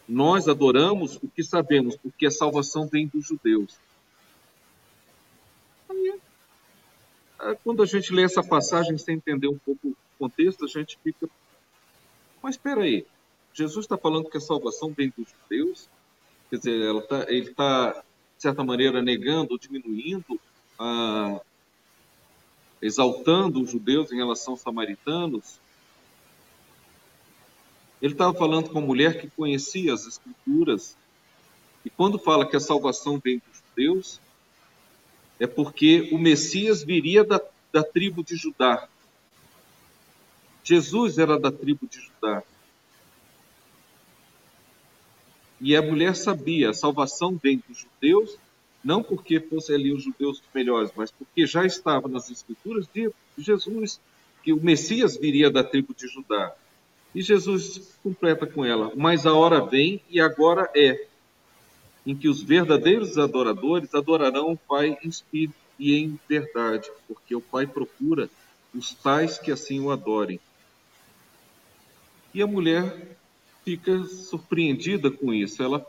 Nós 0.08 0.48
adoramos 0.48 1.18
o 1.18 1.28
que 1.28 1.44
sabemos, 1.44 1.98
porque 1.98 2.26
a 2.26 2.32
salvação 2.32 2.88
vem 2.88 3.06
dos 3.06 3.28
judeus. 3.28 3.78
É, 7.42 7.54
quando 7.66 7.84
a 7.84 7.86
gente 7.86 8.14
lê 8.14 8.24
essa 8.24 8.42
passagem 8.42 8.98
sem 8.98 9.18
entender 9.18 9.50
um 9.50 9.58
pouco 9.58 9.90
o 9.90 9.96
contexto, 10.18 10.64
a 10.64 10.70
gente 10.70 10.98
fica. 11.04 11.30
Mas 12.42 12.56
espera 12.56 12.84
aí, 12.84 13.06
Jesus 13.54 13.84
está 13.84 13.98
falando 13.98 14.30
que 14.30 14.38
a 14.38 14.42
salvação 14.42 14.94
vem 14.94 15.12
dos 15.18 15.28
judeus? 15.30 15.90
Quer 16.50 16.58
dizer, 16.58 17.08
tá, 17.08 17.26
ele 17.28 17.50
está, 17.50 17.92
de 17.92 18.42
certa 18.42 18.64
maneira, 18.64 19.02
negando, 19.02 19.58
diminuindo, 19.58 20.40
ah, 20.80 21.40
exaltando 22.82 23.62
os 23.62 23.72
judeus 23.72 24.12
em 24.12 24.18
relação 24.18 24.54
aos 24.54 24.62
samaritanos. 24.62 25.60
Ele 28.02 28.14
estava 28.14 28.34
falando 28.34 28.70
com 28.70 28.80
uma 28.80 28.86
mulher 28.86 29.20
que 29.20 29.30
conhecia 29.30 29.94
as 29.94 30.06
Escrituras, 30.06 30.96
e 31.84 31.90
quando 31.90 32.20
fala 32.20 32.48
que 32.48 32.56
a 32.56 32.60
salvação 32.60 33.20
vem 33.24 33.38
dos 33.38 33.62
judeus, 33.70 34.20
é 35.40 35.48
porque 35.48 36.10
o 36.12 36.18
Messias 36.18 36.84
viria 36.84 37.24
da, 37.24 37.42
da 37.72 37.84
tribo 37.84 38.24
de 38.24 38.36
Judá. 38.36 38.88
Jesus 40.64 41.18
era 41.18 41.40
da 41.40 41.52
tribo 41.52 41.88
de 41.88 42.00
Judá. 42.00 42.44
E 45.60 45.76
a 45.76 45.82
mulher 45.82 46.16
sabia, 46.16 46.70
a 46.70 46.74
salvação 46.74 47.40
vem 47.42 47.64
dos 47.68 47.80
judeus, 47.80 48.38
não 48.84 49.02
porque 49.02 49.40
fossem 49.40 49.76
ali 49.76 49.94
os 49.94 50.04
judeus 50.04 50.42
melhores, 50.54 50.92
mas 50.96 51.12
porque 51.12 51.48
já 51.48 51.66
estava 51.66 52.08
nas 52.08 52.30
escrituras 52.30 52.88
de 52.94 53.12
Jesus, 53.38 54.00
que 54.44 54.54
o 54.54 54.62
Messias 54.62 55.18
viria 55.18 55.50
da 55.50 55.64
tribo 55.64 55.94
de 55.94 56.08
Judá. 56.08 56.54
E 57.16 57.22
Jesus 57.22 57.98
completa 58.04 58.46
com 58.46 58.64
ela: 58.64 58.92
Mas 58.96 59.26
a 59.26 59.34
hora 59.34 59.66
vem 59.66 60.02
e 60.10 60.20
agora 60.20 60.70
é, 60.76 61.08
em 62.06 62.16
que 62.16 62.28
os 62.28 62.44
verdadeiros 62.44 63.18
adoradores 63.18 63.96
adorarão 63.96 64.52
o 64.52 64.58
Pai 64.58 64.98
em 65.02 65.08
espírito 65.08 65.56
e 65.80 65.96
em 65.96 66.20
verdade, 66.28 66.92
porque 67.08 67.36
o 67.36 67.42
Pai 67.42 67.66
procura 67.66 68.30
os 68.74 68.94
tais 68.94 69.40
que 69.40 69.52
assim 69.52 69.80
o 69.80 69.90
adorem. 69.90 70.40
E 72.34 72.42
a 72.42 72.48
mulher 72.48 73.18
fica 73.66 74.04
surpreendida 74.06 75.10
com 75.10 75.34
isso. 75.34 75.62
Ela 75.62 75.86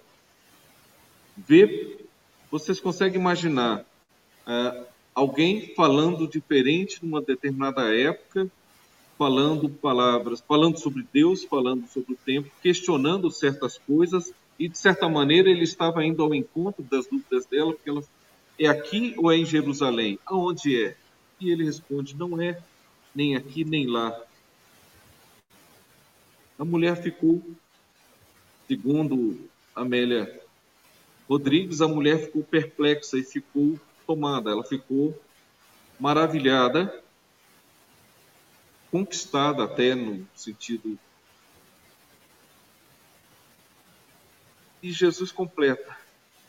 vê, 1.37 1.99
vocês 2.51 2.81
conseguem 2.81 3.21
imaginar 3.21 3.85
é, 4.47 4.85
alguém 5.15 5.75
falando 5.75 6.27
diferente 6.27 7.05
numa 7.05 7.21
determinada 7.21 7.95
época, 7.95 8.51
falando 9.19 9.69
palavras, 9.69 10.41
falando 10.41 10.79
sobre 10.79 11.07
Deus, 11.13 11.45
falando 11.45 11.87
sobre 11.87 12.15
o 12.15 12.17
tempo, 12.17 12.51
questionando 12.63 13.31
certas 13.31 13.79
coisas 13.79 14.33
e 14.59 14.69
de 14.69 14.79
certa 14.79 15.09
maneira 15.09 15.51
ele 15.51 15.65
estava 15.65 16.05
indo 16.05 16.23
ao 16.23 16.35
encontro 16.35 16.83
das 16.83 17.07
dúvidas 17.07 17.45
dela, 17.45 17.75
porque 17.75 17.91
ela 17.91 18.03
é 18.59 18.67
aqui 18.67 19.15
ou 19.19 19.31
é 19.31 19.37
em 19.37 19.45
Jerusalém? 19.45 20.19
Aonde 20.25 20.83
é? 20.83 20.97
E 21.39 21.51
ele 21.51 21.65
responde: 21.65 22.17
não 22.17 22.41
é 22.41 22.59
nem 23.15 23.37
aqui 23.37 23.65
nem 23.65 23.87
lá. 23.87 24.19
A 26.59 26.65
mulher 26.65 26.97
ficou 27.03 27.43
Segundo 28.67 29.49
Amélia 29.75 30.41
Rodrigues, 31.29 31.81
a 31.81 31.89
mulher 31.89 32.25
ficou 32.25 32.43
perplexa 32.43 33.19
e 33.19 33.23
ficou 33.23 33.79
tomada, 34.07 34.51
ela 34.51 34.65
ficou 34.65 35.21
maravilhada, 35.99 37.03
conquistada 38.91 39.65
até 39.65 39.95
no 39.95 40.27
sentido. 40.35 40.99
E 44.83 44.93
Jesus 44.93 45.33
completa: 45.33 45.97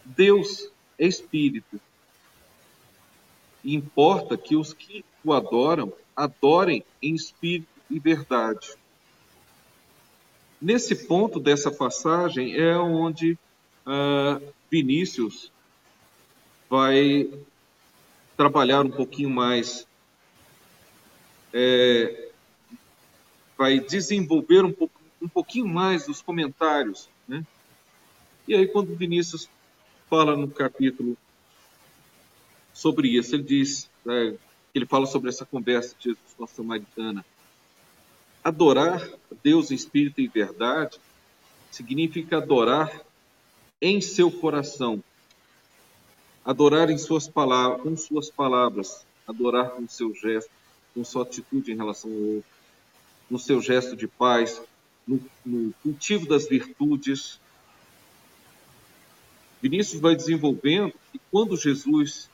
Deus 0.04 0.72
é 0.98 1.08
espírito. 1.08 1.80
E 3.64 3.76
importa 3.76 4.38
que 4.38 4.56
os 4.56 4.74
que 4.74 5.04
o 5.24 5.34
adoram, 5.34 5.92
adorem 6.16 6.84
em 7.02 7.16
espírito 7.16 7.68
e 7.90 8.00
verdade. 8.00 8.76
Nesse 10.60 10.96
ponto 10.96 11.40
dessa 11.40 11.72
passagem 11.72 12.56
é 12.56 12.76
onde 12.78 13.38
uh, 13.86 14.42
Vinícius 14.72 15.52
vai 16.70 17.30
trabalhar 18.36 18.86
um 18.86 18.92
pouquinho 18.92 19.30
mais, 19.30 19.88
é, 21.54 22.30
vai 23.58 23.80
desenvolver 23.80 24.64
um, 24.64 24.72
pouco, 24.72 25.00
um 25.22 25.28
pouquinho 25.28 25.68
mais 25.68 26.08
os 26.08 26.22
comentários. 26.22 27.10
Né? 27.28 27.46
E 28.48 28.54
aí, 28.56 28.68
quando 28.68 28.96
Vinícius 28.96 29.50
fala 30.10 30.36
no 30.36 30.48
capítulo 30.48 31.18
sobre 32.74 33.10
isso, 33.10 33.36
ele 33.36 33.44
diz, 33.44 33.90
é, 34.08 34.36
ele 34.74 34.86
fala 34.86 35.06
sobre 35.06 35.30
essa 35.30 35.46
conversa 35.46 35.96
de 35.98 36.06
Jesus 36.06 36.34
com 36.38 36.44
a 36.44 36.48
samaritana. 36.48 37.26
Adorar 38.48 39.06
Deus 39.44 39.72
espírito 39.72 40.22
e 40.22 40.28
verdade 40.30 40.98
significa 41.70 42.38
adorar 42.38 43.02
em 43.82 44.00
seu 44.00 44.32
coração, 44.32 45.04
adorar 46.46 46.90
em 46.90 46.98
suas 46.98 47.28
palavras, 47.28 47.82
com 47.82 47.98
suas 47.98 48.30
palavras, 48.30 49.06
adorar 49.28 49.72
com 49.72 49.86
seu 49.90 50.16
gesto, 50.16 50.50
com 50.94 51.04
sua 51.04 51.24
atitude 51.24 51.74
em 51.74 51.76
relação 51.76 52.10
ao 52.10 52.18
outro, 52.18 52.50
no 53.30 53.38
seu 53.38 53.60
gesto 53.60 53.98
de 53.98 54.08
paz, 54.08 54.62
no, 55.06 55.20
no 55.46 55.74
cultivo 55.84 56.26
das 56.26 56.48
virtudes. 56.48 57.42
Vinícius 59.62 60.00
vai 60.00 60.16
desenvolvendo 60.16 60.94
e 61.14 61.20
quando 61.30 61.58
Jesus 61.58 62.30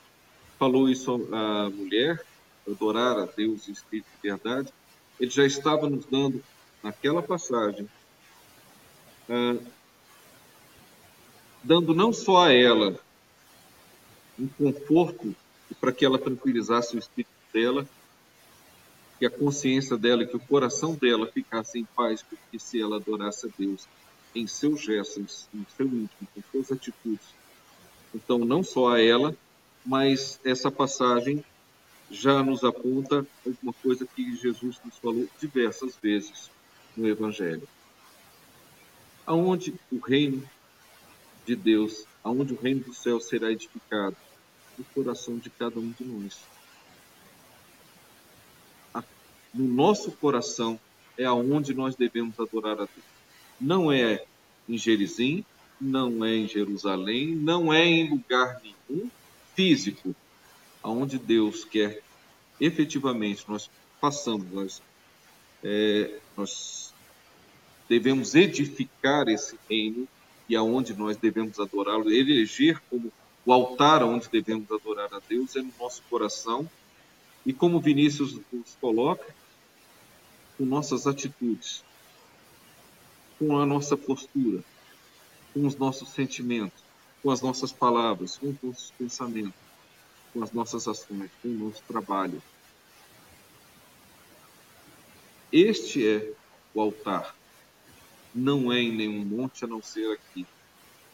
falou 0.60 0.88
isso 0.88 1.28
à 1.32 1.68
mulher, 1.70 2.24
adorar 2.68 3.18
a 3.18 3.26
Deus 3.26 3.66
espírito 3.66 4.06
e 4.22 4.28
verdade, 4.28 4.72
ele 5.18 5.30
já 5.30 5.44
estava 5.44 5.88
nos 5.88 6.04
dando, 6.06 6.42
naquela 6.82 7.22
passagem, 7.22 7.88
ah, 9.28 9.56
dando 11.62 11.94
não 11.94 12.12
só 12.12 12.46
a 12.46 12.52
ela 12.52 12.98
um 14.38 14.48
conforto 14.48 15.34
para 15.80 15.92
que 15.92 16.04
ela 16.04 16.18
tranquilizasse 16.18 16.96
o 16.96 16.98
espírito 16.98 17.30
dela, 17.52 17.88
que 19.18 19.26
a 19.26 19.30
consciência 19.30 19.96
dela, 19.96 20.26
que 20.26 20.36
o 20.36 20.40
coração 20.40 20.94
dela 20.94 21.26
ficasse 21.26 21.78
em 21.78 21.84
paz, 21.84 22.22
porque 22.22 22.58
se 22.58 22.80
ela 22.80 22.96
adorasse 22.96 23.46
a 23.46 23.50
Deus 23.56 23.86
em 24.34 24.46
seus 24.46 24.80
gestos, 24.82 25.48
em 25.54 25.64
seu 25.76 25.86
íntimo, 25.86 26.28
com 26.34 26.42
suas 26.50 26.72
atitudes, 26.72 27.26
então 28.14 28.38
não 28.38 28.62
só 28.62 28.94
a 28.94 29.00
ela, 29.00 29.36
mas 29.86 30.40
essa 30.44 30.70
passagem 30.70 31.44
já 32.14 32.42
nos 32.42 32.62
aponta 32.62 33.26
alguma 33.44 33.72
coisa 33.72 34.06
que 34.06 34.36
Jesus 34.36 34.80
nos 34.84 34.96
falou 34.98 35.28
diversas 35.40 35.96
vezes 36.00 36.50
no 36.96 37.08
Evangelho. 37.08 37.66
Aonde 39.26 39.74
o 39.90 39.98
reino 39.98 40.42
de 41.44 41.56
Deus, 41.56 42.06
aonde 42.22 42.54
o 42.54 42.60
reino 42.60 42.80
do 42.80 42.94
céu 42.94 43.20
será 43.20 43.50
edificado? 43.50 44.16
No 44.78 44.84
coração 44.86 45.38
de 45.38 45.50
cada 45.50 45.78
um 45.78 45.90
de 45.90 46.04
nós. 46.04 46.40
No 49.52 49.68
nosso 49.68 50.10
coração 50.12 50.78
é 51.16 51.24
aonde 51.24 51.74
nós 51.74 51.94
devemos 51.94 52.38
adorar 52.40 52.74
a 52.74 52.86
Deus. 52.86 53.06
Não 53.60 53.90
é 53.90 54.24
em 54.68 54.76
Gerizim, 54.76 55.44
não 55.80 56.24
é 56.24 56.34
em 56.34 56.48
Jerusalém, 56.48 57.34
não 57.34 57.72
é 57.72 57.84
em 57.84 58.10
lugar 58.10 58.60
nenhum 58.62 59.08
físico, 59.54 60.14
aonde 60.84 61.18
Deus 61.18 61.64
quer 61.64 62.02
efetivamente 62.60 63.44
nós 63.48 63.70
passamos, 64.00 64.50
nós, 64.52 64.82
é, 65.62 66.18
nós 66.36 66.94
devemos 67.88 68.34
edificar 68.34 69.26
esse 69.28 69.58
reino 69.68 70.06
e 70.48 70.54
aonde 70.54 70.94
nós 70.94 71.16
devemos 71.16 71.58
adorá-lo, 71.58 72.12
eleger 72.12 72.80
como 72.90 73.10
o 73.46 73.52
altar 73.52 74.02
onde 74.02 74.28
devemos 74.28 74.70
adorar 74.70 75.12
a 75.12 75.20
Deus 75.26 75.56
é 75.56 75.62
no 75.62 75.72
nosso 75.80 76.02
coração. 76.08 76.68
E 77.46 77.52
como 77.52 77.80
Vinícius 77.80 78.38
nos 78.52 78.74
coloca, 78.80 79.34
com 80.56 80.64
nossas 80.64 81.06
atitudes, 81.06 81.82
com 83.38 83.58
a 83.58 83.66
nossa 83.66 83.96
postura, 83.96 84.62
com 85.52 85.66
os 85.66 85.76
nossos 85.76 86.10
sentimentos, 86.10 86.82
com 87.22 87.30
as 87.30 87.42
nossas 87.42 87.72
palavras, 87.72 88.36
com 88.36 88.48
os 88.48 88.62
nossos 88.62 88.90
pensamentos, 88.92 89.63
com 90.34 90.42
as 90.42 90.52
nossas 90.52 90.88
ações, 90.88 91.30
com 91.40 91.48
o 91.48 91.52
nosso 91.52 91.82
trabalho. 91.86 92.42
Este 95.52 96.06
é 96.06 96.32
o 96.74 96.80
altar. 96.80 97.36
Não 98.34 98.72
é 98.72 98.80
em 98.80 98.90
nenhum 98.90 99.24
monte 99.24 99.64
a 99.64 99.68
não 99.68 99.80
ser 99.80 100.10
aqui. 100.12 100.44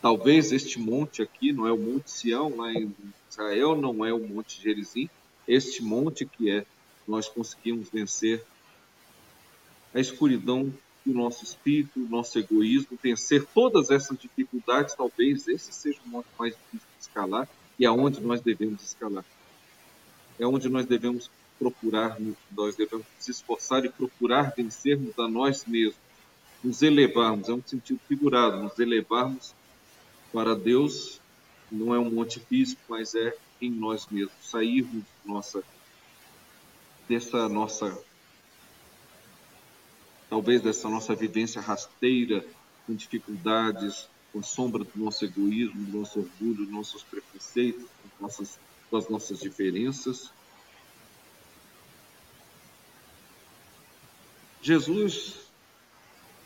Talvez 0.01 0.51
este 0.51 0.81
monte 0.81 1.21
aqui 1.21 1.53
não 1.53 1.67
é 1.67 1.73
o 1.73 1.77
Monte 1.77 2.11
Sião, 2.11 2.57
lá 2.57 2.73
em 2.73 2.91
Israel, 3.31 3.77
não 3.77 4.03
é 4.03 4.15
o 4.15 4.19
Monte 4.19 4.63
Gerizim. 4.63 5.11
Este 5.47 5.83
monte 5.83 6.25
que 6.25 6.51
é, 6.51 6.65
nós 7.07 7.29
conseguimos 7.29 7.91
vencer 7.91 8.43
a 9.93 10.01
escuridão 10.01 10.73
do 11.05 11.13
nosso 11.13 11.45
espírito, 11.45 12.01
o 12.03 12.09
nosso 12.09 12.39
egoísmo, 12.39 12.99
vencer 13.03 13.45
todas 13.53 13.91
essas 13.91 14.17
dificuldades, 14.17 14.95
talvez 14.95 15.47
esse 15.49 15.71
seja 15.71 15.99
o 16.07 16.09
monte 16.09 16.29
mais 16.39 16.55
difícil 16.55 16.89
de 16.97 17.03
escalar 17.03 17.47
e 17.81 17.87
aonde 17.87 18.21
nós 18.21 18.43
devemos 18.43 18.83
escalar. 18.85 19.25
É 20.39 20.47
onde 20.47 20.69
nós 20.69 20.85
devemos 20.85 21.31
procurar, 21.59 22.19
nós 22.53 22.77
devemos 22.77 23.07
nos 23.17 23.29
esforçar 23.29 23.87
e 23.87 23.89
procurar 23.89 24.53
vencermos 24.55 25.19
a 25.19 25.27
nós 25.27 25.65
mesmos, 25.65 25.99
nos 26.63 26.83
elevarmos, 26.83 27.49
é 27.49 27.55
um 27.55 27.63
sentido 27.65 27.99
figurado, 28.07 28.63
nos 28.63 28.79
elevarmos 28.79 29.55
para 30.31 30.55
Deus, 30.55 31.19
não 31.73 31.95
é 31.95 31.99
um 31.99 32.11
monte 32.11 32.39
físico, 32.39 32.83
mas 32.87 33.15
é 33.15 33.35
em 33.63 33.71
nós 33.71 34.07
mesmos, 34.11 34.35
sairmos 34.43 35.05
nossa, 35.25 35.63
dessa 37.09 37.49
nossa 37.49 37.99
talvez 40.29 40.63
dessa 40.63 40.89
nossa 40.89 41.15
vivência 41.15 41.61
rasteira, 41.61 42.45
com 42.87 42.95
dificuldades, 42.95 44.09
com 44.33 44.43
sombra 44.43 44.85
do 44.85 44.91
nosso 44.97 45.25
egoísmo, 45.25 45.85
do 45.87 45.99
nosso 45.99 46.21
orgulho, 46.21 46.65
dos 46.65 46.71
nossos 46.71 47.03
preconceitos, 47.03 47.85
com, 48.19 48.25
nossas, 48.25 48.59
nossas 48.91 49.41
diferenças. 49.41 50.31
Jesus, 54.63 55.37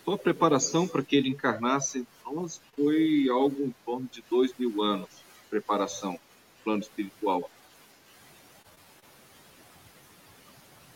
sua 0.04 0.16
preparação 0.16 0.86
para 0.86 1.02
que 1.02 1.16
ele 1.16 1.28
encarnasse 1.28 1.98
entre 1.98 2.12
nós 2.24 2.60
foi 2.76 3.28
algo 3.28 3.64
em 3.64 3.74
torno 3.84 4.08
de 4.10 4.22
dois 4.30 4.52
mil 4.58 4.82
anos 4.82 5.08
de 5.08 5.48
preparação, 5.50 6.18
plano 6.62 6.82
espiritual. 6.82 7.50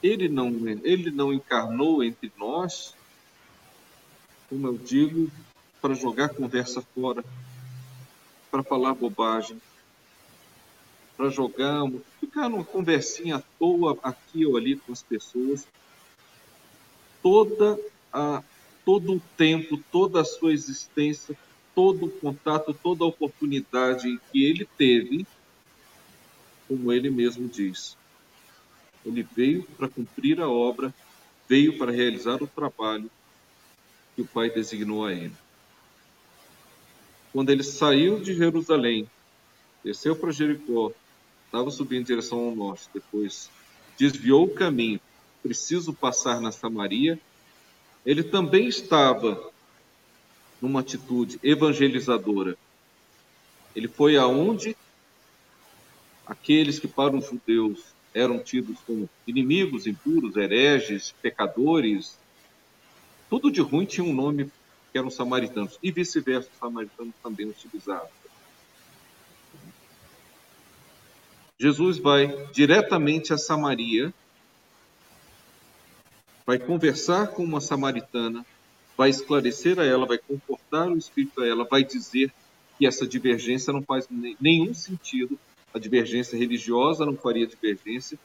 ele 0.03 0.29
não, 0.29 0.49
ele 0.85 1.11
não 1.11 1.33
encarnou 1.33 2.03
entre 2.03 2.33
nós, 2.37 2.95
como 4.49 4.67
eu 4.67 4.79
digo, 4.79 5.31
para 5.81 5.95
jogar 5.95 6.31
conversa 6.31 6.83
fora, 6.95 7.25
para 8.51 8.63
falar 8.63 8.95
bobagem, 8.95 9.61
para 11.17 11.31
jogar, 11.31 11.83
ficar 12.21 12.49
numa 12.49 12.65
conversinha 12.65 13.37
à 13.37 13.43
toa 13.59 13.99
aqui 14.03 14.47
ou 14.47 14.57
ali 14.57 14.77
com 14.77 14.93
as 14.93 15.03
pessoas. 15.03 15.67
Toda 17.23 17.79
a, 18.13 18.43
todo 18.85 19.15
o 19.15 19.23
tempo, 19.37 19.83
toda 19.91 20.21
a 20.21 20.25
sua 20.25 20.53
existência, 20.53 21.37
todo 21.75 22.07
o 22.07 22.11
contato, 22.11 22.73
toda 22.73 23.05
a 23.05 23.09
oportunidade 23.09 24.21
que 24.31 24.45
ele 24.45 24.65
teve, 24.77 25.27
como 26.67 26.93
ele 26.93 27.11
mesmo 27.11 27.49
diz, 27.49 27.97
ele 29.05 29.23
veio 29.23 29.63
para 29.77 29.89
cumprir 29.89 30.41
a 30.41 30.49
obra, 30.49 30.95
veio 31.49 31.79
para 31.79 31.91
realizar 31.91 32.43
o 32.43 32.47
trabalho 32.47 33.11
que 34.15 34.23
o 34.23 34.27
Pai 34.27 34.51
designou 34.51 35.07
a 35.07 35.13
ele. 35.13 35.35
Quando 37.39 37.51
ele 37.51 37.63
saiu 37.63 38.19
de 38.19 38.35
Jerusalém, 38.35 39.09
desceu 39.85 40.17
para 40.17 40.33
Jericó, 40.33 40.91
estava 41.47 41.71
subindo 41.71 42.01
em 42.01 42.05
direção 42.05 42.41
ao 42.41 42.57
norte, 42.57 42.91
depois 42.93 43.49
desviou 43.97 44.47
o 44.47 44.53
caminho, 44.53 45.01
preciso 45.41 45.93
passar 45.93 46.41
na 46.41 46.51
Samaria, 46.51 47.17
ele 48.05 48.25
também 48.25 48.67
estava 48.67 49.53
numa 50.61 50.81
atitude 50.81 51.39
evangelizadora. 51.41 52.59
Ele 53.73 53.87
foi 53.87 54.17
aonde 54.17 54.77
aqueles 56.27 56.81
que 56.81 56.89
para 56.89 57.17
os 57.17 57.25
judeus 57.27 57.85
eram 58.13 58.41
tidos 58.41 58.81
como 58.85 59.09
inimigos, 59.29 59.87
impuros, 59.87 60.35
hereges, 60.35 61.15
pecadores. 61.23 62.19
Tudo 63.31 63.49
de 63.49 63.61
ruim 63.61 63.85
tinha 63.85 64.05
um 64.05 64.13
nome 64.13 64.51
que 64.91 64.99
eram 64.99 65.11
samaritanos, 65.11 65.79
e 65.83 65.91
vice-versa, 65.91 66.49
os 66.53 66.59
samaritanos 66.59 67.15
também 67.23 67.47
utilizavam. 67.47 68.09
Jesus 71.59 71.99
vai 71.99 72.29
diretamente 72.53 73.33
a 73.33 73.39
Samaria, 73.39 74.15
vai 76.47 76.59
conversar 76.59 77.29
com 77.29 77.43
uma 77.43 77.61
samaritana, 77.61 78.47
vai 78.97 79.11
esclarecer 79.11 79.79
a 79.79 79.85
ela, 79.85 80.07
vai 80.07 80.19
confortar 80.19 80.89
o 80.89 80.97
espírito 80.97 81.43
a 81.43 81.47
ela, 81.47 81.65
vai 81.65 81.83
dizer 81.83 82.33
que 82.79 82.87
essa 82.87 83.07
divergência 83.07 83.73
não 83.73 83.83
faz 83.83 84.07
nenhum 84.41 84.73
sentido 84.73 85.39
a 85.73 85.79
divergência 85.79 86.39
religiosa 86.39 87.05
não 87.05 87.17
faria 87.17 87.47
divergência, 87.47 88.19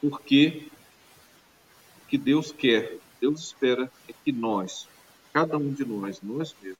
porque 0.00 0.68
o 2.02 2.06
que 2.06 2.16
Deus 2.16 2.52
quer, 2.52 2.98
Deus 3.20 3.40
espera 3.40 3.90
é 4.08 4.12
que 4.24 4.32
nós, 4.32 4.88
cada 5.32 5.56
um 5.56 5.72
de 5.72 5.84
nós, 5.84 6.20
nós 6.22 6.54
mesmos, 6.60 6.78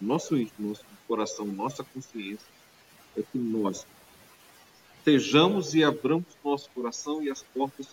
nosso 0.00 0.36
íntimo, 0.36 0.68
nosso 0.68 0.84
coração, 1.06 1.46
nossa 1.46 1.82
consciência, 1.82 2.46
é 3.16 3.22
que 3.22 3.38
nós 3.38 3.86
estejamos 4.98 5.74
e 5.74 5.82
abramos 5.82 6.26
nosso 6.44 6.68
coração 6.70 7.22
e 7.22 7.30
as 7.30 7.42
portas 7.42 7.88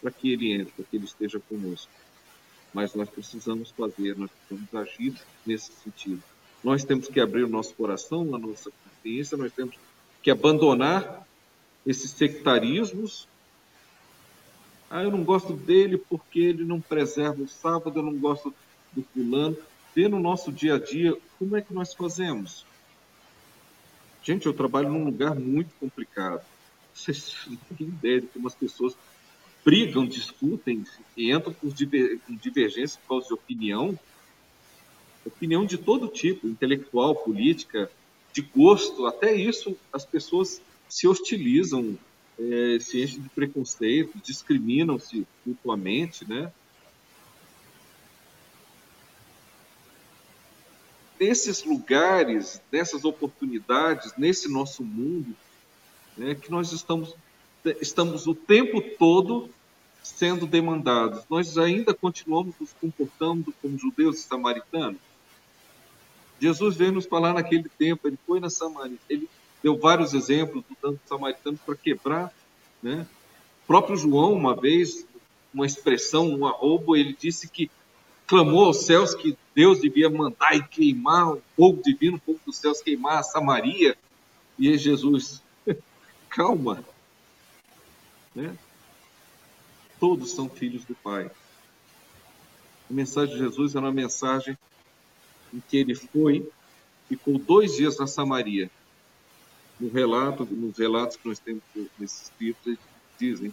para 0.00 0.10
que 0.10 0.32
Ele 0.32 0.52
entre, 0.52 0.72
para 0.72 0.84
que 0.84 0.96
Ele 0.96 1.04
esteja 1.04 1.40
conosco. 1.40 1.90
Mas 2.72 2.94
nós 2.94 3.08
precisamos 3.08 3.70
fazer, 3.70 4.16
nós 4.16 4.30
precisamos 4.30 4.74
agir 4.74 5.14
nesse 5.46 5.72
sentido. 5.72 6.22
Nós 6.62 6.84
temos 6.84 7.08
que 7.08 7.20
abrir 7.20 7.44
o 7.44 7.48
nosso 7.48 7.74
coração, 7.74 8.34
a 8.34 8.38
nossa 8.38 8.70
consciência, 8.70 9.36
nós 9.36 9.52
temos 9.52 9.76
que 10.22 10.30
abandonar 10.30 11.26
esses 11.86 12.10
sectarismos. 12.10 13.28
Ah, 14.90 15.02
eu 15.02 15.10
não 15.10 15.22
gosto 15.22 15.52
dele 15.52 15.96
porque 15.96 16.40
ele 16.40 16.64
não 16.64 16.80
preserva 16.80 17.42
o 17.42 17.48
sábado, 17.48 17.98
eu 17.98 18.02
não 18.02 18.18
gosto 18.18 18.52
do 18.98 19.06
fulano. 19.14 19.56
No 19.96 20.20
nosso 20.20 20.52
dia 20.52 20.76
a 20.76 20.78
dia 20.78 21.16
como 21.40 21.56
é 21.56 21.60
que 21.60 21.74
nós 21.74 21.92
fazemos. 21.92 22.64
Gente, 24.22 24.46
eu 24.46 24.52
trabalho 24.52 24.90
num 24.90 25.04
lugar 25.04 25.34
muito 25.34 25.70
complicado. 25.80 26.40
Vocês 26.94 27.34
não 27.48 27.76
têm 27.76 27.88
ideia 27.88 28.20
de 28.20 28.28
como 28.28 28.46
as 28.46 28.54
pessoas 28.54 28.96
brigam, 29.64 30.06
discutem 30.06 30.84
e 31.16 31.32
entram 31.32 31.52
por 31.52 31.72
divergência 31.72 33.00
por 33.00 33.08
causa 33.08 33.26
de 33.26 33.34
opinião. 33.34 33.98
Opinião 35.24 35.66
de 35.66 35.78
todo 35.78 36.06
tipo, 36.06 36.46
intelectual, 36.46 37.14
política, 37.16 37.90
de 38.32 38.42
gosto, 38.42 39.06
até 39.06 39.34
isso 39.34 39.76
as 39.92 40.04
pessoas 40.06 40.60
se 40.88 41.08
hostilizam, 41.08 41.98
é, 42.38 42.78
se 42.80 43.02
enchem 43.02 43.20
de 43.20 43.28
preconceito, 43.28 44.16
discriminam-se 44.24 45.26
mutuamente, 45.44 46.28
né? 46.28 46.52
Nesses 51.18 51.64
lugares, 51.64 52.60
nessas 52.70 53.04
oportunidades, 53.04 54.12
nesse 54.16 54.48
nosso 54.48 54.84
mundo, 54.84 55.34
né, 56.16 56.34
que 56.34 56.50
nós 56.50 56.72
estamos, 56.72 57.14
estamos 57.80 58.26
o 58.26 58.34
tempo 58.34 58.80
todo 58.80 59.50
sendo 60.02 60.46
demandados. 60.46 61.24
Nós 61.28 61.58
ainda 61.58 61.92
continuamos 61.92 62.54
nos 62.60 62.72
comportando 62.72 63.52
como 63.60 63.78
judeus 63.78 64.18
e 64.18 64.22
samaritanos. 64.22 65.00
Jesus 66.40 66.76
veio 66.76 66.92
nos 66.92 67.06
falar 67.06 67.34
naquele 67.34 67.68
tempo, 67.68 68.06
ele 68.06 68.18
foi 68.26 68.38
na 68.38 68.48
Samaria, 68.48 68.98
ele 69.08 69.28
deu 69.62 69.76
vários 69.76 70.14
exemplos 70.14 70.62
do 70.68 70.76
tanto 70.76 71.00
samaritano 71.06 71.58
para 71.66 71.74
quebrar, 71.74 72.32
né? 72.82 73.06
O 73.64 73.66
próprio 73.66 73.96
João, 73.96 74.32
uma 74.32 74.54
vez, 74.54 75.04
uma 75.52 75.66
expressão, 75.66 76.28
um 76.28 76.46
arrobo, 76.46 76.96
ele 76.96 77.16
disse 77.18 77.48
que 77.48 77.70
clamou 78.26 78.66
aos 78.66 78.84
céus 78.84 79.14
que 79.14 79.36
Deus 79.58 79.80
devia 79.80 80.08
mandar 80.08 80.54
e 80.54 80.62
queimar 80.62 81.32
o 81.32 81.42
fogo 81.56 81.82
divino, 81.82 82.16
o 82.16 82.20
fogo 82.20 82.38
dos 82.46 82.58
céus 82.58 82.80
queimar 82.80 83.18
a 83.18 83.22
Samaria. 83.24 83.98
E 84.56 84.68
aí 84.68 84.78
Jesus, 84.78 85.42
calma, 86.30 86.84
né? 88.32 88.56
Todos 89.98 90.30
são 90.30 90.48
filhos 90.48 90.84
do 90.84 90.94
Pai. 90.94 91.28
A 92.88 92.92
mensagem 92.94 93.34
de 93.34 93.40
Jesus 93.40 93.74
era 93.74 93.84
uma 93.84 93.90
mensagem 93.90 94.56
em 95.52 95.60
que 95.68 95.76
ele 95.76 95.96
foi, 95.96 96.48
ficou 97.08 97.36
dois 97.36 97.74
dias 97.74 97.98
na 97.98 98.06
Samaria. 98.06 98.70
No 99.80 99.88
relato, 99.88 100.44
nos 100.44 100.78
relatos 100.78 101.16
que 101.16 101.26
nós 101.26 101.40
temos 101.40 101.64
nesses 101.98 102.30
livros, 102.40 102.78
dizem 103.18 103.52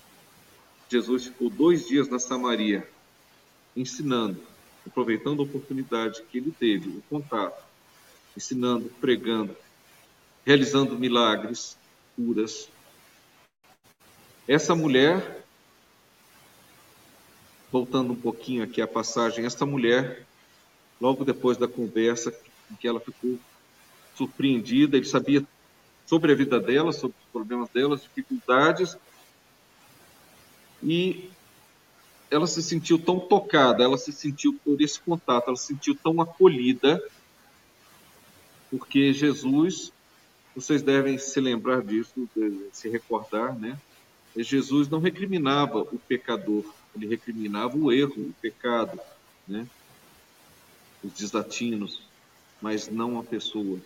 Jesus 0.88 1.26
ficou 1.26 1.50
dois 1.50 1.88
dias 1.88 2.08
na 2.08 2.20
Samaria. 2.20 2.88
ensinando, 3.76 4.40
aproveitando 4.86 5.42
a 5.42 5.44
oportunidade 5.44 6.24
que 6.24 6.38
ele 6.38 6.52
teve, 6.52 6.90
o 6.90 7.04
contato, 7.10 7.64
ensinando, 8.36 8.90
pregando, 9.02 9.56
realizando 10.46 10.98
milagres, 10.98 11.78
curas. 12.16 12.70
Essa 14.48 14.76
mulher, 14.76 15.44
voltando 17.72 18.14
um 18.14 18.16
pouquinho 18.16 18.64
aqui 18.64 18.82
à 18.82 18.88
passagem, 18.88 19.46
essa 19.46 19.66
mulher, 19.66 20.26
logo 21.02 21.26
depois 21.26 21.58
da 21.58 21.68
conversa, 21.68 22.34
em 22.72 22.76
que 22.76 22.88
ela 22.88 23.00
ficou 23.00 23.40
surpreendida, 24.16 24.98
ele 24.98 25.06
sabia 25.06 25.46
sobre 26.06 26.32
a 26.32 26.36
vida 26.36 26.60
dela, 26.60 26.94
sobre 26.94 27.18
os 27.20 27.32
problemas 27.32 27.70
dela, 27.70 27.96
as 27.96 28.04
dificuldades, 28.04 28.96
e 30.84 31.30
ela 32.30 32.48
se 32.48 32.62
sentiu 32.62 32.98
tão 32.98 33.20
tocada, 33.20 33.84
ela 33.84 33.98
se 33.98 34.12
sentiu 34.12 34.54
por 34.64 34.82
esse 34.82 35.00
contato, 35.00 35.48
ela 35.48 35.58
se 35.58 35.68
sentiu 35.68 35.96
tão 35.96 36.20
acolhida, 36.22 37.02
porque 38.70 39.14
Jesus, 39.14 39.92
vocês 40.56 40.82
devem 40.82 41.18
se 41.18 41.40
lembrar 41.40 41.82
disso, 41.84 42.28
se 42.72 42.90
recordar, 42.90 43.58
né? 43.58 43.78
Jesus 44.36 44.90
não 44.90 45.00
recriminava 45.00 45.80
o 45.80 46.00
pecador, 46.08 46.66
ele 46.96 47.08
recriminava 47.08 47.78
o 47.78 47.92
erro, 47.92 48.16
o 48.18 48.34
pecado, 48.42 49.00
né? 49.48 49.66
Os 51.04 51.14
desatinos, 51.14 52.02
mas 52.62 52.90
não 52.90 53.20
a 53.20 53.24
pessoa. 53.24 53.80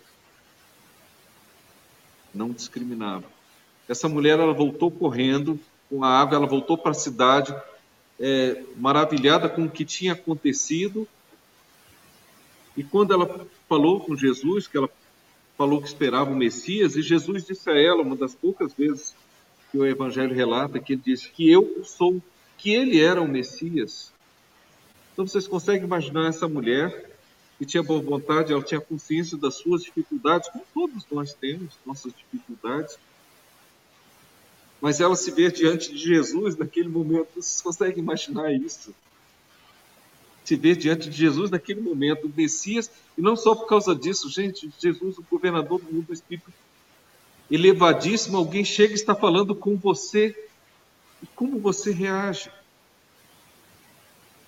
Não 2.34 2.50
discriminava. 2.50 3.24
Essa 3.88 4.08
mulher, 4.08 4.38
ela 4.38 4.54
voltou 4.54 4.90
correndo 4.90 5.58
com 5.88 6.02
a 6.02 6.08
água, 6.08 6.36
ela 6.36 6.46
voltou 6.46 6.78
para 6.78 6.92
a 6.92 6.94
cidade, 6.94 7.54
é, 8.20 8.62
maravilhada 8.76 9.48
com 9.48 9.64
o 9.64 9.70
que 9.70 9.84
tinha 9.84 10.12
acontecido. 10.12 11.08
E 12.76 12.84
quando 12.84 13.14
ela 13.14 13.46
falou 13.68 14.00
com 14.00 14.14
Jesus, 14.14 14.68
que 14.68 14.76
ela 14.76 14.90
falou 15.56 15.80
que 15.80 15.88
esperava 15.88 16.30
o 16.30 16.36
Messias, 16.36 16.96
e 16.96 17.02
Jesus 17.02 17.44
disse 17.44 17.68
a 17.70 17.78
ela, 17.78 18.02
uma 18.02 18.16
das 18.16 18.34
poucas 18.34 18.72
vezes 18.74 19.14
que 19.70 19.78
o 19.78 19.86
Evangelho 19.86 20.34
relata, 20.34 20.78
que 20.78 20.92
ele 20.92 21.02
disse 21.04 21.30
que 21.30 21.50
eu 21.50 21.82
sou, 21.84 22.22
que 22.58 22.70
ele 22.74 23.00
era 23.00 23.20
o 23.20 23.28
Messias. 23.28 24.12
Então 25.12 25.26
vocês 25.26 25.46
conseguem 25.46 25.84
imaginar 25.84 26.28
essa 26.28 26.48
mulher 26.48 27.10
que 27.58 27.66
tinha 27.66 27.82
boa 27.82 28.00
vontade, 28.00 28.52
ela 28.52 28.62
tinha 28.62 28.80
consciência 28.80 29.36
das 29.36 29.56
suas 29.56 29.82
dificuldades, 29.82 30.48
como 30.48 30.64
todos 30.72 31.04
nós 31.10 31.34
temos 31.34 31.74
nossas 31.84 32.12
dificuldades, 32.14 32.98
mas 34.80 35.00
ela 35.00 35.14
se 35.14 35.30
vê 35.30 35.50
diante 35.50 35.92
de 35.92 35.98
Jesus 35.98 36.56
naquele 36.56 36.88
momento. 36.88 37.28
Vocês 37.34 37.60
conseguem 37.60 38.02
imaginar 38.02 38.52
isso? 38.52 38.94
Se 40.44 40.56
vê 40.56 40.74
diante 40.74 41.10
de 41.10 41.16
Jesus 41.16 41.50
naquele 41.50 41.80
momento, 41.80 42.26
o 42.26 42.32
Messias, 42.34 42.90
e 43.16 43.20
não 43.20 43.36
só 43.36 43.54
por 43.54 43.66
causa 43.66 43.94
disso, 43.94 44.28
gente, 44.30 44.70
Jesus, 44.80 45.18
o 45.18 45.24
governador 45.30 45.80
do 45.80 45.92
mundo 45.92 46.06
do 46.06 46.12
Espírito, 46.12 46.52
elevadíssimo, 47.50 48.36
alguém 48.36 48.64
chega 48.64 48.92
e 48.92 48.94
está 48.94 49.14
falando 49.14 49.54
com 49.54 49.76
você, 49.76 50.34
e 51.22 51.26
como 51.34 51.58
você 51.58 51.92
reage? 51.92 52.50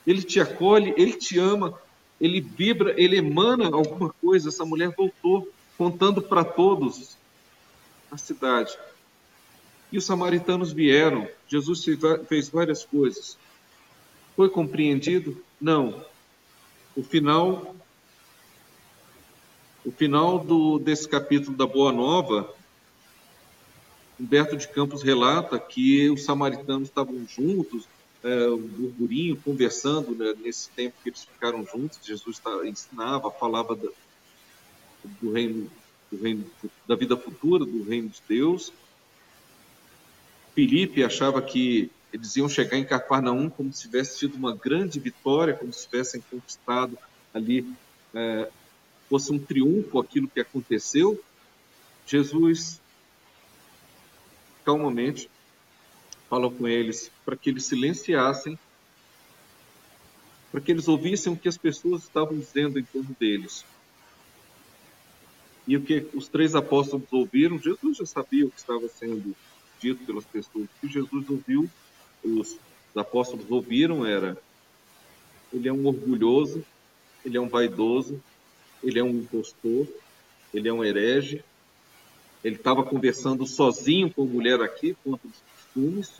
Ele 0.07 0.23
te 0.23 0.41
acolhe, 0.41 0.95
ele 0.97 1.13
te 1.13 1.39
ama, 1.39 1.79
ele 2.21 2.41
vibra, 2.41 2.95
ele 2.97 3.17
emana 3.17 3.67
alguma 3.67 4.13
coisa. 4.15 4.49
Essa 4.49 4.65
mulher 4.65 4.91
voltou 4.97 5.49
contando 5.77 6.23
para 6.23 6.45
todos 6.45 7.17
a 8.11 8.17
cidade. 8.17 8.77
E 9.93 9.99
os 9.99 10.05
samaritanos 10.05 10.73
vieram. 10.73 11.29
Jesus 11.47 11.85
fez 12.27 12.49
várias 12.49 12.85
coisas. 12.85 13.39
Foi 14.35 14.49
compreendido? 14.49 15.37
Não. 15.61 16.05
O 16.97 17.03
final 17.03 17.77
o 19.85 19.91
final 19.91 20.39
do, 20.39 20.79
desse 20.79 21.09
capítulo 21.09 21.57
da 21.57 21.67
Boa 21.67 21.91
Nova, 21.91 22.55
Humberto 24.19 24.57
de 24.57 24.69
Campos 24.69 25.03
relata 25.03 25.59
que 25.59 26.09
os 26.09 26.25
samaritanos 26.25 26.89
estavam 26.89 27.27
juntos, 27.27 27.89
é, 28.23 28.49
um 28.49 28.59
burburinho, 28.59 29.37
conversando 29.45 30.15
né, 30.15 30.35
nesse 30.41 30.71
tempo 30.71 30.95
que 31.03 31.09
eles 31.09 31.25
ficaram 31.25 31.67
juntos. 31.67 31.99
Jesus 32.01 32.39
tá, 32.39 32.65
ensinava, 32.65 33.29
falava 33.33 33.75
da, 33.75 33.89
do 35.21 35.33
reino, 35.33 35.69
do 36.11 36.23
reino, 36.23 36.47
da 36.87 36.95
vida 36.95 37.17
futura, 37.17 37.65
do 37.65 37.83
reino 37.83 38.09
de 38.09 38.23
Deus. 38.29 38.73
Filipe 40.55 41.03
achava 41.03 41.41
que 41.41 41.91
eles 42.13 42.37
iam 42.37 42.49
chegar 42.49 42.77
em 42.77 42.85
Cafarnaum 42.85 43.49
como 43.49 43.73
se 43.73 43.83
tivesse 43.83 44.19
tido 44.19 44.35
uma 44.35 44.55
grande 44.55 45.01
vitória, 45.01 45.55
como 45.55 45.73
se 45.73 45.89
tivessem 45.89 46.23
conquistado 46.31 46.99
ali, 47.33 47.67
é, 48.15 48.51
fosse 49.09 49.33
um 49.33 49.39
triunfo 49.39 49.99
aquilo 49.99 50.29
que 50.29 50.41
aconteceu. 50.41 51.23
Jesus, 52.07 52.81
calmamente, 54.65 55.31
falou 56.29 56.51
com 56.51 56.69
eles 56.69 57.11
para 57.25 57.37
que 57.37 57.49
eles 57.49 57.65
silenciassem, 57.65 58.59
para 60.51 60.61
que 60.61 60.71
eles 60.71 60.87
ouvissem 60.87 61.33
o 61.33 61.37
que 61.37 61.49
as 61.49 61.57
pessoas 61.57 62.03
estavam 62.03 62.39
dizendo 62.39 62.79
em 62.79 62.85
torno 62.85 63.17
deles. 63.19 63.65
E 65.67 65.77
o 65.77 65.83
que 65.83 66.07
os 66.13 66.29
três 66.29 66.55
apóstolos 66.55 67.11
ouviram, 67.11 67.59
Jesus 67.59 67.97
já 67.97 68.05
sabia 68.05 68.45
o 68.45 68.51
que 68.51 68.59
estava 68.59 68.87
sendo 68.89 69.35
pelas 70.07 70.25
pessoas. 70.25 70.69
Que 70.81 70.89
Jesus 70.89 71.29
ouviu, 71.29 71.69
os 72.25 72.59
apóstolos 72.95 73.51
ouviram 73.51 74.07
era: 74.07 74.37
ele 75.53 75.69
é 75.69 75.73
um 75.73 75.87
orgulhoso, 75.87 76.65
ele 77.25 77.37
é 77.37 77.41
um 77.41 77.49
vaidoso, 77.49 78.23
ele 78.83 78.99
é 78.99 79.03
um 79.03 79.11
impostor, 79.11 79.87
ele 80.53 80.69
é 80.69 80.73
um 80.73 80.85
herege. 80.85 81.45
Ele 82.43 82.57
estava 82.57 82.83
conversando 82.83 83.47
sozinho 83.47 84.13
com 84.13 84.23
a 84.23 84.27
mulher 84.27 84.61
aqui 84.61 84.97
contra 85.05 85.29
os 85.29 85.43
costumes. 85.57 86.13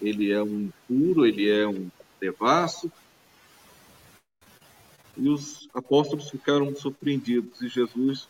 Ele 0.00 0.32
é 0.32 0.42
um 0.42 0.62
impuro, 0.62 1.26
ele 1.26 1.48
é 1.48 1.66
um 1.66 1.88
devasso. 2.20 2.90
E 5.16 5.28
os 5.28 5.68
apóstolos 5.72 6.30
ficaram 6.30 6.74
surpreendidos. 6.74 7.60
E 7.62 7.68
Jesus, 7.68 8.28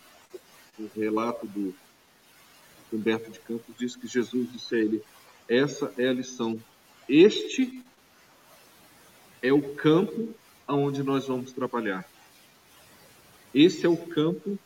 o 0.78 0.88
relato 0.94 1.46
do 1.46 1.74
Humberto 2.96 3.30
de 3.30 3.38
Campos 3.40 3.74
diz 3.78 3.96
que 3.96 4.06
Jesus 4.06 4.52
disse 4.52 4.74
a 4.74 4.78
ele: 4.78 5.02
essa 5.48 5.90
é 5.96 6.06
a 6.06 6.12
lição. 6.12 6.62
Este 7.08 7.82
é 9.42 9.50
o 9.50 9.74
campo 9.74 10.34
aonde 10.66 11.02
nós 11.02 11.26
vamos 11.26 11.52
trabalhar. 11.52 12.04
Esse 13.54 13.86
é 13.86 13.88
o 13.88 13.96
campo 13.96 14.58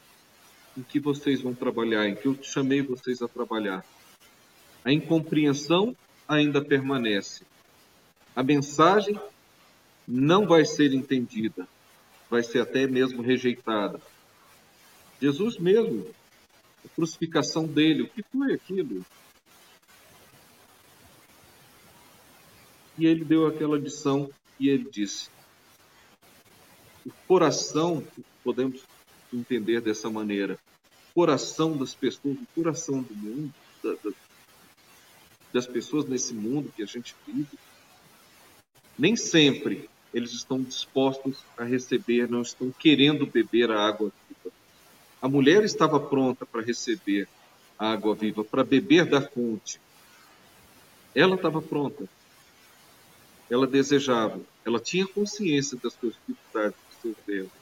em 0.77 0.83
que 0.83 0.99
vocês 0.99 1.41
vão 1.41 1.55
trabalhar, 1.55 2.09
em 2.09 2.17
que 2.17 2.27
eu 2.27 2.37
chamei 2.43 2.83
vocês 2.83 3.23
a 3.23 3.29
trabalhar. 3.29 3.85
A 4.85 4.93
incompreensão 4.93 5.97
ainda 6.27 6.61
permanece. 6.61 7.45
A 8.35 8.43
mensagem 8.43 9.17
não 10.09 10.47
vai 10.47 10.65
ser 10.65 10.93
entendida, 10.93 11.69
vai 12.29 12.43
ser 12.43 12.61
até 12.61 12.89
mesmo 12.89 13.23
rejeitada. 13.23 14.01
Jesus 15.21 15.59
mesmo 15.59 16.09
a 16.85 16.89
crucificação 16.89 17.67
dele. 17.67 18.03
O 18.03 18.09
que 18.09 18.23
foi 18.23 18.55
aquilo? 18.55 19.05
E 22.99 23.07
ele 23.07 23.25
deu 23.25 23.47
aquela 23.47 23.79
lição 23.79 24.31
e 24.59 24.69
ele 24.69 24.89
disse: 24.91 25.29
o 27.05 27.11
coração, 27.27 28.05
podemos 28.45 28.83
entender 29.33 29.81
dessa 29.81 30.11
maneira, 30.11 30.59
o 31.11 31.15
coração 31.15 31.77
das 31.77 31.95
pessoas, 31.95 32.37
o 32.37 32.47
coração 32.55 33.03
do 33.03 33.15
mundo, 33.15 33.55
da, 33.83 33.93
da, 33.95 34.13
das 35.53 35.67
pessoas 35.67 36.07
nesse 36.07 36.35
mundo 36.35 36.73
que 36.75 36.83
a 36.83 36.87
gente 36.87 37.15
vive, 37.27 37.59
nem 38.99 39.17
sempre 39.17 39.89
eles 40.13 40.33
estão 40.33 40.63
dispostos 40.63 41.39
a 41.57 41.65
receber, 41.65 42.29
não 42.29 42.43
estão 42.43 42.71
querendo 42.71 43.27
beber 43.27 43.71
a 43.71 43.81
água. 43.81 44.13
A 45.23 45.29
mulher 45.29 45.63
estava 45.63 46.01
pronta 46.01 46.45
para 46.45 46.61
receber 46.61 47.29
a 47.79 47.93
água 47.93 48.13
viva, 48.13 48.43
para 48.43 48.65
beber 48.65 49.07
da 49.07 49.23
fonte. 49.23 49.81
Ela 51.15 51.37
estava 51.37 51.63
pronta. 51.63 52.09
Ela 53.49 53.65
desejava. 53.65 54.41
Ela 54.65 54.81
tinha 54.81 55.07
consciência 55.07 55.79
das 55.81 55.93
suas 55.93 56.15
dificuldades, 56.27 56.77
dos 56.91 57.01
seus 57.01 57.29
erros. 57.29 57.53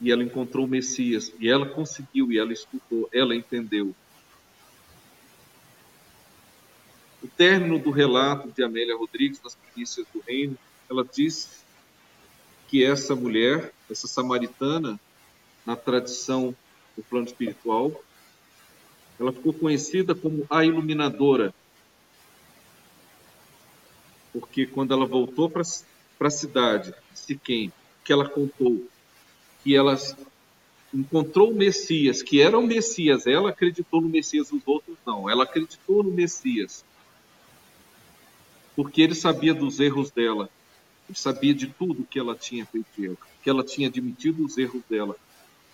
E 0.00 0.12
ela 0.12 0.22
encontrou 0.22 0.66
o 0.66 0.68
Messias. 0.68 1.32
E 1.40 1.48
ela 1.48 1.68
conseguiu, 1.68 2.30
e 2.30 2.38
ela 2.38 2.52
escutou, 2.52 3.08
ela 3.12 3.34
entendeu. 3.34 3.92
O 7.20 7.26
término 7.26 7.78
do 7.80 7.90
relato 7.90 8.52
de 8.52 8.62
Amélia 8.62 8.96
Rodrigues 8.96 9.42
nas 9.42 9.56
Primícias 9.56 10.06
do 10.14 10.20
Reino, 10.20 10.56
ela 10.88 11.04
diz 11.04 11.60
que 12.70 12.84
essa 12.84 13.16
mulher, 13.16 13.72
essa 13.90 14.06
samaritana, 14.06 14.98
na 15.66 15.74
tradição 15.74 16.54
do 16.96 17.02
plano 17.02 17.26
espiritual, 17.26 17.92
ela 19.18 19.32
ficou 19.32 19.52
conhecida 19.52 20.14
como 20.14 20.46
a 20.48 20.64
iluminadora. 20.64 21.52
Porque 24.32 24.66
quando 24.66 24.94
ela 24.94 25.04
voltou 25.04 25.50
para 25.50 25.62
a 26.20 26.30
cidade, 26.30 26.94
Siquém, 27.12 27.72
que 28.04 28.12
ela 28.12 28.28
contou 28.28 28.86
que 29.62 29.76
ela 29.76 29.98
encontrou 30.94 31.50
o 31.50 31.54
Messias, 31.54 32.22
que 32.22 32.40
era 32.40 32.58
o 32.58 32.66
Messias, 32.66 33.26
ela 33.26 33.50
acreditou 33.50 34.00
no 34.00 34.08
Messias, 34.08 34.50
os 34.50 34.62
outros 34.64 34.96
não. 35.06 35.28
Ela 35.28 35.44
acreditou 35.44 36.02
no 36.02 36.10
Messias. 36.10 36.84
Porque 38.74 39.02
ele 39.02 39.14
sabia 39.14 39.52
dos 39.52 39.80
erros 39.80 40.10
dela. 40.10 40.48
Sabia 41.14 41.54
de 41.54 41.66
tudo 41.66 42.06
que 42.08 42.18
ela 42.18 42.34
tinha 42.34 42.66
feito, 42.66 43.18
que 43.42 43.50
ela 43.50 43.64
tinha 43.64 43.88
admitido 43.88 44.44
os 44.44 44.56
erros 44.58 44.82
dela, 44.88 45.16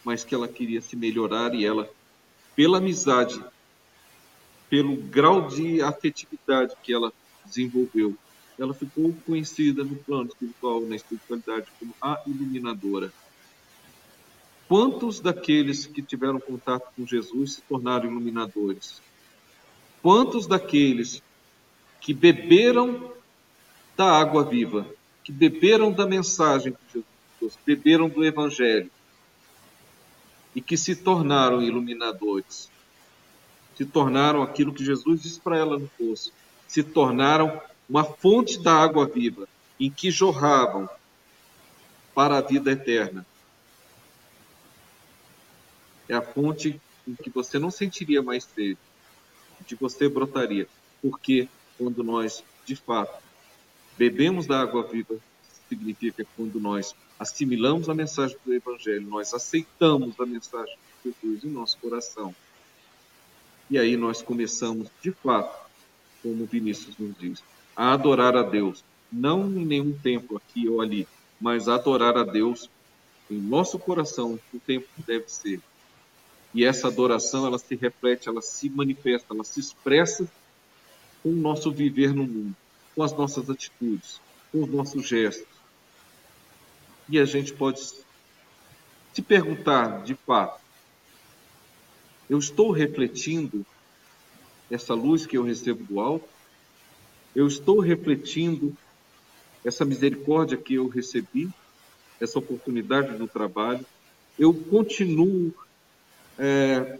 mas 0.04 0.24
que 0.24 0.34
ela 0.34 0.48
queria 0.48 0.80
se 0.80 0.96
melhorar 0.96 1.54
e 1.54 1.64
ela, 1.64 1.88
pela 2.54 2.78
amizade, 2.78 3.42
pelo 4.68 4.96
grau 4.96 5.48
de 5.48 5.82
afetividade 5.82 6.74
que 6.82 6.92
ela 6.92 7.12
desenvolveu, 7.44 8.16
ela 8.58 8.72
ficou 8.72 9.14
conhecida 9.26 9.84
no 9.84 9.96
plano 9.96 10.28
espiritual, 10.28 10.80
na 10.80 10.96
espiritualidade, 10.96 11.66
como 11.78 11.94
a 12.00 12.20
iluminadora. 12.26 13.12
Quantos 14.68 15.20
daqueles 15.20 15.86
que 15.86 16.02
tiveram 16.02 16.40
contato 16.40 16.88
com 16.96 17.06
Jesus 17.06 17.54
se 17.54 17.62
tornaram 17.62 18.10
iluminadores? 18.10 19.00
Quantos 20.02 20.46
daqueles 20.46 21.22
que 22.00 22.14
beberam 22.14 23.12
da 23.96 24.06
água 24.06 24.44
viva, 24.44 24.86
que 25.26 25.32
beberam 25.32 25.90
da 25.90 26.06
mensagem 26.06 26.72
de 26.72 27.02
Jesus, 27.40 27.58
beberam 27.66 28.08
do 28.08 28.24
Evangelho 28.24 28.88
e 30.54 30.60
que 30.60 30.76
se 30.76 30.94
tornaram 30.94 31.60
iluminadores, 31.60 32.70
se 33.74 33.84
tornaram 33.84 34.40
aquilo 34.40 34.72
que 34.72 34.84
Jesus 34.84 35.20
disse 35.20 35.40
para 35.40 35.58
ela 35.58 35.80
no 35.80 35.88
poço, 35.98 36.32
se 36.68 36.80
tornaram 36.84 37.60
uma 37.88 38.04
fonte 38.04 38.62
da 38.62 38.72
água 38.72 39.04
viva, 39.04 39.48
em 39.80 39.90
que 39.90 40.12
jorravam 40.12 40.88
para 42.14 42.38
a 42.38 42.40
vida 42.40 42.70
eterna. 42.70 43.26
É 46.08 46.14
a 46.14 46.22
fonte 46.22 46.80
em 47.04 47.16
que 47.16 47.30
você 47.30 47.58
não 47.58 47.72
sentiria 47.72 48.22
mais 48.22 48.44
sede, 48.44 48.78
de 49.66 49.74
você 49.74 50.08
brotaria, 50.08 50.68
porque 51.02 51.48
quando 51.76 52.04
nós, 52.04 52.44
de 52.64 52.76
fato, 52.76 53.25
bebemos 53.96 54.46
da 54.46 54.60
água 54.60 54.82
viva, 54.82 55.16
significa 55.68 56.24
que 56.24 56.30
quando 56.36 56.60
nós 56.60 56.94
assimilamos 57.18 57.88
a 57.88 57.94
mensagem 57.94 58.36
do 58.44 58.54
Evangelho, 58.54 59.06
nós 59.06 59.32
aceitamos 59.32 60.18
a 60.20 60.26
mensagem 60.26 60.76
de 61.04 61.14
Jesus 61.20 61.44
em 61.44 61.48
nosso 61.48 61.78
coração. 61.78 62.34
E 63.68 63.78
aí 63.78 63.96
nós 63.96 64.22
começamos, 64.22 64.88
de 65.02 65.10
fato, 65.10 65.66
como 66.22 66.46
Vinícius 66.46 66.96
nos 66.98 67.16
diz, 67.18 67.42
a 67.74 67.92
adorar 67.92 68.36
a 68.36 68.42
Deus, 68.42 68.84
não 69.12 69.46
em 69.46 69.64
nenhum 69.64 69.92
templo 69.92 70.36
aqui 70.36 70.68
ou 70.68 70.80
ali, 70.80 71.06
mas 71.40 71.68
adorar 71.68 72.16
a 72.16 72.22
Deus 72.22 72.70
em 73.30 73.38
nosso 73.38 73.78
coração, 73.78 74.38
o 74.54 74.60
tempo 74.60 74.86
que 74.94 75.02
deve 75.02 75.28
ser. 75.28 75.60
E 76.54 76.64
essa 76.64 76.88
adoração, 76.88 77.46
ela 77.46 77.58
se 77.58 77.74
reflete, 77.74 78.28
ela 78.28 78.40
se 78.40 78.70
manifesta, 78.70 79.34
ela 79.34 79.44
se 79.44 79.60
expressa 79.60 80.30
com 81.22 81.30
o 81.30 81.36
nosso 81.36 81.70
viver 81.72 82.14
no 82.14 82.24
mundo, 82.24 82.54
com 82.96 83.04
as 83.04 83.12
nossas 83.12 83.48
atitudes, 83.48 84.20
com 84.50 84.64
os 84.64 84.68
nossos 84.68 85.06
gestos. 85.06 85.46
E 87.08 87.20
a 87.20 87.24
gente 87.24 87.52
pode 87.52 87.80
se 87.80 89.22
perguntar, 89.22 90.02
de 90.02 90.14
fato, 90.14 90.60
eu 92.28 92.38
estou 92.38 92.72
refletindo 92.72 93.64
essa 94.68 94.94
luz 94.94 95.24
que 95.24 95.36
eu 95.36 95.44
recebo 95.44 95.84
do 95.84 96.00
alto? 96.00 96.36
eu 97.36 97.46
estou 97.46 97.80
refletindo 97.80 98.74
essa 99.62 99.84
misericórdia 99.84 100.56
que 100.56 100.72
eu 100.74 100.88
recebi, 100.88 101.50
essa 102.18 102.38
oportunidade 102.38 103.18
do 103.18 103.28
trabalho, 103.28 103.84
eu 104.38 104.54
continuo 104.54 105.52
é, 106.38 106.98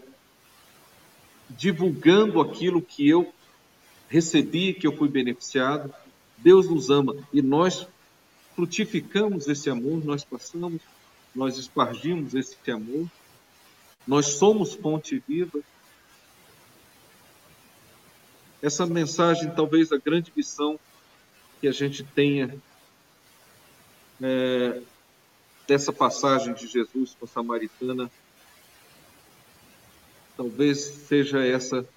divulgando 1.49 2.39
aquilo 2.39 2.83
que 2.83 3.09
eu 3.09 3.33
recebi, 4.09 4.73
que 4.73 4.87
eu 4.87 4.95
fui 4.95 5.07
beneficiado. 5.07 5.93
Deus 6.37 6.69
nos 6.69 6.89
ama 6.89 7.15
e 7.33 7.41
nós 7.41 7.87
frutificamos 8.55 9.47
esse 9.47 9.69
amor, 9.69 10.03
nós 10.03 10.23
passamos, 10.23 10.81
nós 11.35 11.57
espargimos 11.57 12.33
esse 12.33 12.55
amor, 12.71 13.07
nós 14.07 14.27
somos 14.27 14.73
fonte 14.73 15.21
viva. 15.27 15.59
Essa 18.61 18.85
mensagem, 18.85 19.51
talvez 19.51 19.91
a 19.91 19.97
grande 19.97 20.31
missão 20.35 20.79
que 21.59 21.67
a 21.67 21.71
gente 21.71 22.03
tenha 22.03 22.55
é, 24.21 24.81
dessa 25.67 25.91
passagem 25.91 26.53
de 26.53 26.67
Jesus 26.67 27.15
com 27.19 27.25
a 27.25 27.27
samaritana, 27.27 28.09
talvez 30.35 30.79
seja 30.79 31.45
essa 31.45 31.87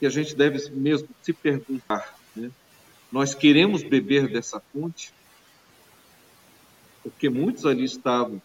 que 0.00 0.06
a 0.06 0.10
gente 0.10 0.34
deve 0.34 0.70
mesmo 0.70 1.08
se 1.22 1.30
perguntar. 1.30 2.18
Né? 2.34 2.50
Nós 3.12 3.34
queremos 3.34 3.82
beber 3.82 4.28
dessa 4.28 4.58
fonte? 4.72 5.12
Porque 7.02 7.28
muitos 7.28 7.66
ali 7.66 7.84
estavam, 7.84 8.40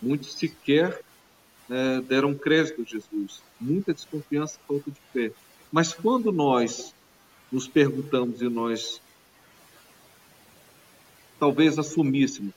muitos 0.00 0.34
sequer 0.34 1.02
é, 1.70 2.02
deram 2.02 2.34
crédito 2.34 2.82
a 2.82 2.84
Jesus. 2.84 3.42
Muita 3.58 3.94
desconfiança, 3.94 4.58
falta 4.68 4.90
de 4.90 5.00
fé. 5.10 5.32
Mas 5.72 5.94
quando 5.94 6.30
nós 6.30 6.94
nos 7.50 7.66
perguntamos 7.66 8.42
e 8.42 8.48
nós 8.48 9.00
talvez 11.38 11.78
assumíssemos, 11.78 12.54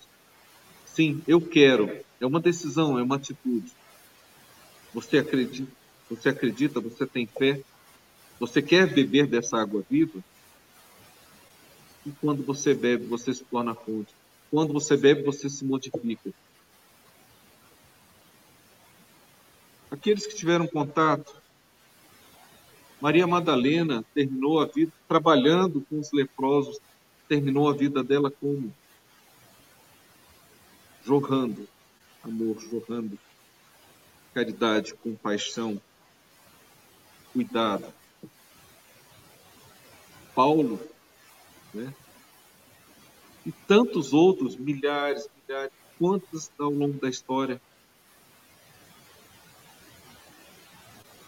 sim, 0.86 1.22
eu 1.26 1.40
quero, 1.40 1.98
é 2.20 2.26
uma 2.26 2.42
decisão, 2.42 3.00
é 3.00 3.04
uma 3.04 3.16
atitude. 3.16 3.72
Você 4.94 5.18
acredita, 5.18 5.72
você 6.10 6.30
acredita, 6.30 6.82
você 6.82 7.06
tem 7.06 7.26
fé, 7.26 7.62
você 8.42 8.62
quer 8.62 8.94
beber 8.94 9.28
dessa 9.28 9.58
água 9.58 9.84
viva? 9.90 10.20
E 12.06 12.12
quando 12.20 12.44
você 12.44 12.74
bebe, 12.74 13.06
você 13.06 13.34
se 13.34 13.46
torna 13.46 13.74
fonte. 13.74 14.14
Quando 14.50 14.74
você 14.74 14.98
bebe, 14.98 15.24
você 15.24 15.50
se 15.50 15.64
modifica. 15.64 16.34
aqueles 20.02 20.26
que 20.26 20.34
tiveram 20.34 20.66
contato. 20.66 21.40
Maria 23.00 23.28
Madalena 23.28 24.04
terminou 24.16 24.60
a 24.60 24.66
vida 24.66 24.92
trabalhando 25.08 25.86
com 25.88 26.00
os 26.00 26.12
leprosos, 26.12 26.80
terminou 27.28 27.70
a 27.70 27.74
vida 27.74 28.04
dela 28.04 28.32
como? 28.32 28.74
Jorrando 31.06 31.68
amor, 32.24 32.60
jorrando 32.60 33.18
caridade, 34.34 34.94
compaixão, 34.96 35.80
cuidado. 37.34 38.01
Paulo, 40.42 40.80
né? 41.72 41.94
E 43.46 43.52
tantos 43.52 44.12
outros, 44.12 44.56
milhares, 44.56 45.30
milhares, 45.48 45.72
quantos 46.00 46.50
ao 46.58 46.72
longo 46.72 47.00
da 47.00 47.10
história 47.10 47.62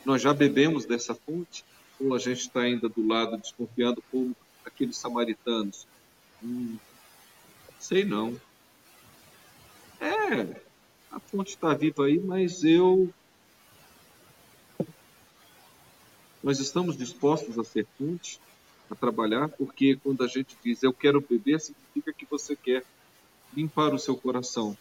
Nós 0.04 0.22
já 0.22 0.34
bebemos 0.34 0.86
dessa 0.86 1.14
fonte? 1.14 1.64
Ou 2.00 2.16
a 2.16 2.18
gente 2.18 2.40
está 2.40 2.62
ainda 2.62 2.90
do 2.90 3.08
lado 3.08 3.38
desconfiando 3.38 4.04
como 4.12 4.36
aqueles 4.66 4.98
samaritanos? 4.98 5.88
Hum, 6.44 6.78
sei 7.80 8.04
não. 8.04 8.36
É, 10.02 10.60
a 11.12 11.20
fonte 11.20 11.52
está 11.52 11.74
viva 11.74 12.06
aí, 12.06 12.20
mas 12.20 12.64
eu. 12.64 13.14
Nós 16.44 16.60
estamos 16.60 16.98
dispostos 16.98 17.58
a 17.58 17.64
ser 17.64 17.88
fonte, 17.98 18.42
a 18.90 18.96
trabalhar, 18.96 19.50
porque 19.50 19.96
quando 19.96 20.24
a 20.24 20.28
gente 20.28 20.58
diz 20.64 20.84
eu 20.84 20.94
quero 20.94 21.22
beber, 21.22 21.60
significa 21.60 22.14
que 22.14 22.26
você 22.26 22.56
quer 22.56 22.84
limpar 23.56 23.94
o 23.94 24.00
seu 24.00 24.16
coração. 24.16 24.78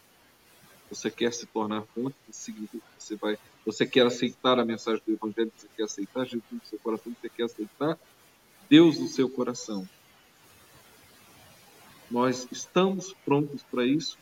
Você 0.90 1.10
quer 1.10 1.32
se 1.32 1.46
tornar 1.46 1.82
fonte, 1.94 2.16
significa 2.30 2.84
que 2.96 3.04
você 3.04 3.16
vai 3.16 3.38
você 3.64 3.86
quer 3.86 4.06
aceitar 4.06 4.58
a 4.58 4.64
mensagem 4.64 5.00
do 5.06 5.14
Evangelho, 5.14 5.52
você 5.56 5.68
quer 5.76 5.84
aceitar 5.84 6.24
Jesus 6.24 6.44
no 6.50 6.60
seu 6.64 6.78
coração, 6.80 7.12
você 7.20 7.28
quer 7.28 7.44
aceitar 7.44 7.98
Deus 8.68 8.98
no 8.98 9.06
seu 9.06 9.28
coração. 9.28 9.88
Nós 12.10 12.46
estamos 12.50 13.14
prontos 13.24 13.62
para 13.62 13.86
isso? 13.86 14.18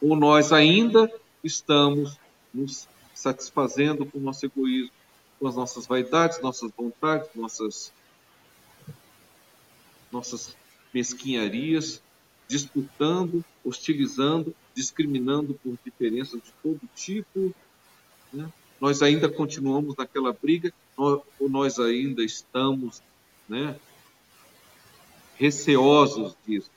Ou 0.00 0.14
nós 0.14 0.52
ainda 0.52 1.10
estamos 1.42 2.18
nos 2.52 2.86
satisfazendo 3.14 4.04
com 4.04 4.18
o 4.18 4.20
nosso 4.20 4.44
egoísmo, 4.44 4.92
com 5.40 5.48
as 5.48 5.56
nossas 5.56 5.86
vaidades, 5.86 6.40
nossas 6.40 6.70
vontades, 6.76 7.30
nossas, 7.34 7.92
nossas 10.12 10.54
mesquinharias, 10.92 12.02
disputando, 12.46 13.42
hostilizando, 13.64 14.54
discriminando 14.74 15.54
por 15.54 15.78
diferenças 15.84 16.40
de 16.42 16.52
todo 16.62 16.80
tipo, 16.94 17.54
né? 18.32 18.52
nós 18.80 19.00
ainda 19.00 19.28
continuamos 19.28 19.96
naquela 19.96 20.32
briga, 20.32 20.72
ou 20.96 21.24
nós 21.40 21.78
ainda 21.78 22.22
estamos 22.22 23.02
né, 23.48 23.78
receosos 25.36 26.36
disso. 26.46 26.70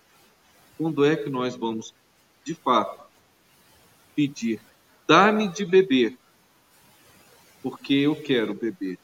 Quando 0.78 1.04
é 1.04 1.16
que 1.16 1.30
nós 1.30 1.56
vamos, 1.56 1.94
de 2.44 2.54
fato, 2.54 3.04
pedir: 4.16 4.62
dá-me 5.08 5.48
de 5.48 5.66
beber, 5.66 6.18
porque 7.62 7.94
eu 7.94 8.16
quero 8.16 8.54
beber, 8.54 8.98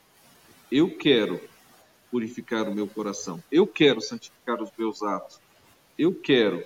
eu 0.72 0.96
quero 0.96 1.42
purificar 2.12 2.68
o 2.68 2.76
meu 2.76 2.88
coração, 2.88 3.42
eu 3.50 3.66
quero 3.66 4.02
santificar 4.02 4.62
os 4.62 4.70
meus 4.78 5.02
atos, 5.02 5.40
eu 5.98 6.14
quero 6.14 6.64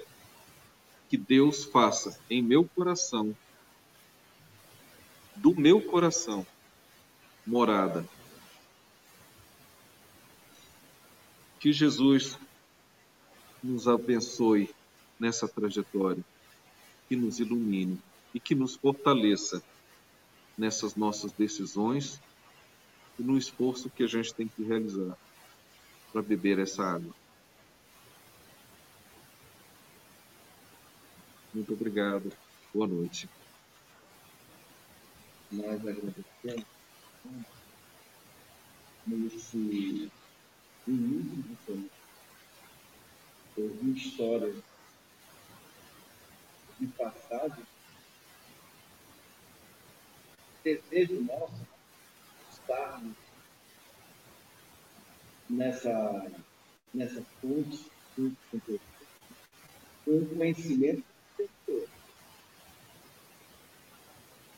que 1.07 1.15
Deus 1.15 1.63
faça 1.63 2.19
em 2.29 2.41
meu 2.41 2.65
coração, 2.65 3.35
do 5.35 5.55
meu 5.55 5.79
coração, 5.79 6.45
morada. 7.45 8.03
Que 11.59 11.71
Jesus 11.71 12.37
nos 13.61 13.87
abençoe 13.87 14.73
nessa 15.19 15.47
trajetória, 15.47 16.23
que 17.07 17.15
nos 17.15 17.39
ilumine 17.39 17.99
e 18.33 18.39
que 18.39 18.55
nos 18.55 18.75
fortaleça 18.75 19.61
nessas 20.57 20.95
nossas 20.95 21.31
decisões 21.31 22.19
e 23.19 23.23
no 23.23 23.37
esforço 23.37 23.89
que 23.89 24.03
a 24.03 24.07
gente 24.07 24.33
tem 24.33 24.47
que 24.47 24.63
realizar 24.63 25.17
para 26.15 26.21
beber 26.21 26.59
essa 26.59 26.81
água. 26.81 27.13
Muito 31.53 31.73
obrigado. 31.73 32.31
Boa 32.73 32.87
noite. 32.87 33.29
Nós 35.51 35.85
agradecemos 35.85 36.65
nesse 39.05 40.09
início 40.87 41.43
de 41.43 41.57
semana. 41.65 41.89
Ouvir 43.57 43.97
histórias 43.97 44.63
de 46.79 46.87
passado. 46.87 47.61
Desejo 50.63 51.21
nosso 51.25 51.67
estarmos 52.53 53.24
nessa, 55.49 56.31
nessa 56.93 57.21
fonte 57.41 57.85
com 58.15 58.31
o 60.07 60.35
conhecimento 60.35 61.03
pessoa. 61.35 61.87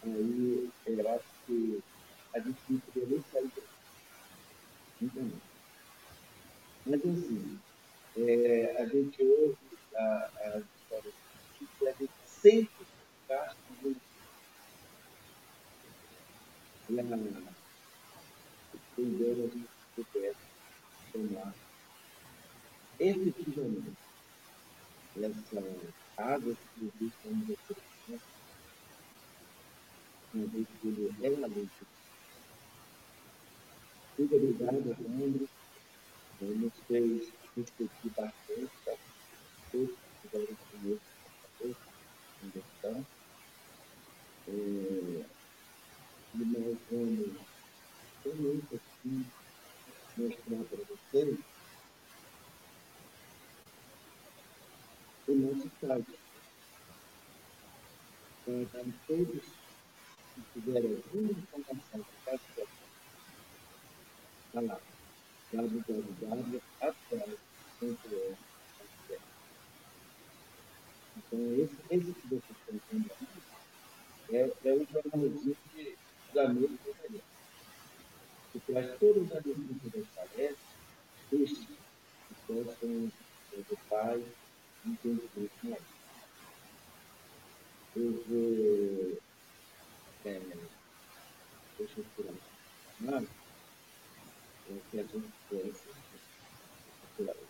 Aí 0.03 0.69
eu 0.85 1.15
acho 1.15 1.25
que 1.45 1.83
a 2.33 2.39
gente 2.39 2.59
não 2.69 2.79
poderia 2.79 3.09
nem 3.09 3.23
sair 3.31 3.51
daqui. 5.01 5.31
Mas 6.85 7.01
assim, 7.01 7.59
é, 8.17 8.75
a 8.79 8.85
gente 8.85 9.23
ouve 9.23 9.57
as 9.95 10.63
histórias 10.81 11.13
e 11.81 11.88
a 11.88 11.91
gente 11.91 12.11
sempre 12.25 12.85
gasta 13.27 13.57
muito. 13.81 14.01
E 16.89 16.99
a 16.99 17.03
com 18.95 19.03
Deus 19.17 19.39
a 19.39 19.55
gente 19.55 19.67
pudesse 19.95 20.46
tomar 21.18 21.53
efetivamente 22.99 23.97
essa 25.15 25.63
água 26.18 26.55
que 26.55 26.86
existe 26.86 27.18
como 27.24 27.45
reflexão, 27.45 28.20
uma 30.34 30.47
vez 30.47 30.68
que 30.80 30.88
ele 30.88 31.15
é 31.22 31.28
a 31.28 31.47
lei. 31.47 31.70
Muito 34.18 34.36
obrigado, 34.36 34.78
André. 34.78 35.47
Nos 36.39 36.74
fez 36.88 37.34
refletir 37.55 38.11
bastante, 38.15 38.72
tá? 38.86 38.93
todos 39.72 39.95
que 40.22 40.28
conosco 40.30 41.01
essa 41.61 42.51
questão. 42.53 43.05
É, 44.49 45.26
e 46.36 46.45
nós 46.45 46.78
vamos 46.91 47.38
somente 48.24 48.76
aqui 48.76 49.26
mostrar 50.18 50.63
para 50.65 50.84
vocês 50.86 51.38
o 55.28 55.36
nosso 55.36 55.70
site. 55.80 56.20
Então, 58.47 58.93
todos 59.07 59.43
que 60.34 60.41
tiverem 60.53 60.95
alguma 60.95 61.32
informação 61.32 62.03
que 62.03 62.32
está 62.32 62.61
lá, 64.61 64.80
www.atrás.org. 65.53 66.47
Então, 71.18 71.39
esse, 71.55 71.76
esse 71.91 72.13
que 72.13 72.28
vocês 72.28 72.43
estão 72.49 72.80
vendo 72.91 73.07
aqui 73.11 73.28
é, 74.34 74.51
é 74.65 74.74
o 74.74 74.88
jornalzinho 74.91 75.57
de, 75.76 75.97
da 76.34 76.47
noite 76.49 76.80
que 78.59 78.71
traz 78.71 78.99
todas 78.99 79.31
as 79.31 79.43
das 79.43 80.07
palestras, 80.15 80.57
textos 81.29 81.67
que 81.67 82.35
possam 82.47 83.11
do 83.57 83.77
Pai, 83.89 84.23
entendimento 84.85 85.51
mais. 85.63 85.81
Eu 87.95 88.23
vou. 88.27 89.17
É, 90.25 90.41
deixa 91.77 91.99
eu 91.99 92.05
tirar. 92.15 92.33
Não, 92.99 93.27
é 94.69 94.79
que 94.91 94.99
a 94.99 95.03
gente 95.03 95.31
possa. 95.49 95.97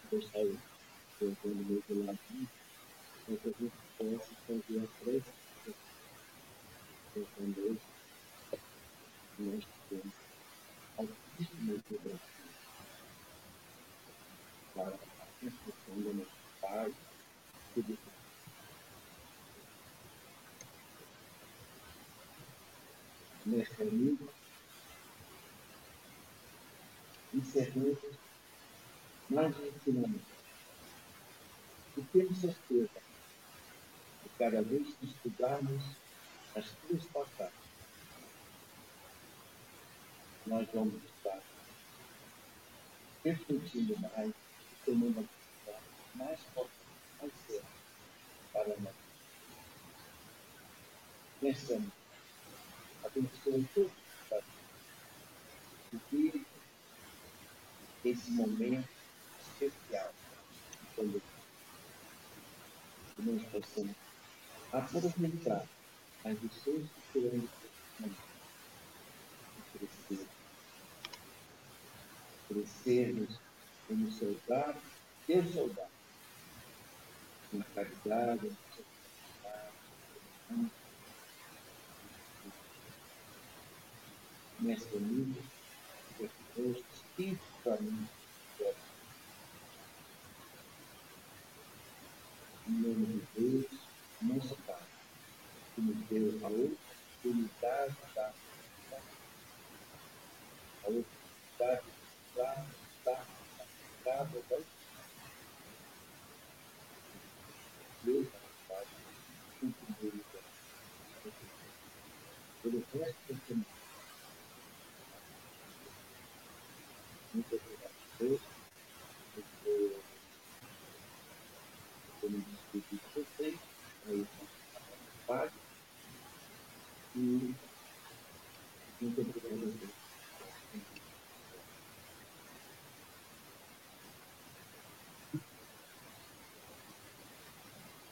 Deixar 0.10 0.40
eu 0.40 0.58
tentando 1.20 1.66
meio 1.66 1.84
do 1.90 2.06
ladinho, 2.06 2.50
para 3.26 3.36
que 3.36 3.50
a 3.50 3.54
gente 3.60 3.74
possa 3.98 4.34
fazer 4.48 4.84
a 4.84 5.04
prece. 5.04 5.38
Pensando 7.14 7.60
hoje, 7.60 7.82
nós 9.40 9.64
temos 9.90 10.27
altíssima 11.38 11.76
vibração 11.88 12.20
para 14.74 14.88
a 14.88 15.28
construção 15.40 16.02
da 16.02 16.90
tudo. 17.74 17.98
Neste 23.46 23.82
amigo, 23.82 24.30
encerramos 27.34 27.98
mais 29.30 29.58
um 29.58 29.68
ensinamento. 29.68 30.38
E 31.98 32.02
temos 32.02 32.38
certeza 32.40 32.90
que 34.24 34.30
cada 34.38 34.62
vez 34.64 34.88
que 34.96 35.06
estudarmos 35.06 35.84
as 36.56 36.66
tuas 36.88 37.06
passagens, 37.06 37.68
nós 40.48 40.68
vamos 40.74 41.02
refletindo 43.28 44.00
mais, 44.00 44.32
tomando 44.86 45.20
a 45.20 45.24
decisão 45.24 45.82
mais 46.16 46.40
forte 46.54 46.72
vai 47.20 47.30
ser 47.46 47.62
para 48.54 48.76
nós. 48.80 48.96
Pensamos, 51.42 51.92
abençoe 53.04 53.68
todos 53.74 53.92
o 55.94 56.00
que 56.10 56.46
esse 58.06 58.32
momento 58.32 58.88
especial 59.42 60.14
quando 60.96 61.22
nós 63.20 63.42
possamos 63.52 63.96
aproveitar 64.72 65.66
as 66.24 66.38
lições 66.42 66.88
que 66.90 67.20
serão 67.20 67.48
crescermos 72.48 73.40
como 73.88 74.12
soldados, 74.12 74.82
ter 75.26 75.48
soldados? 75.48 75.92
Na 77.54 77.64
caridade, 77.76 78.52
nessa 84.60 84.90
família, 84.90 85.42
que 86.18 86.30
Deus 86.56 86.84
espiritualmente 86.94 88.18
em 92.68 92.72
nome 92.82 93.06
de 93.06 93.42
Deus, 93.42 93.66
nosso 94.22 94.56
Pai, 94.64 94.76
que 95.74 95.82
nos 95.82 95.98
deu 96.08 96.46
a 96.46 96.50
oportunidade 96.50 97.96
da 98.14 98.34
a 100.84 100.90
oportunidade 100.90 101.97
da 102.38 102.66
da 103.06 104.18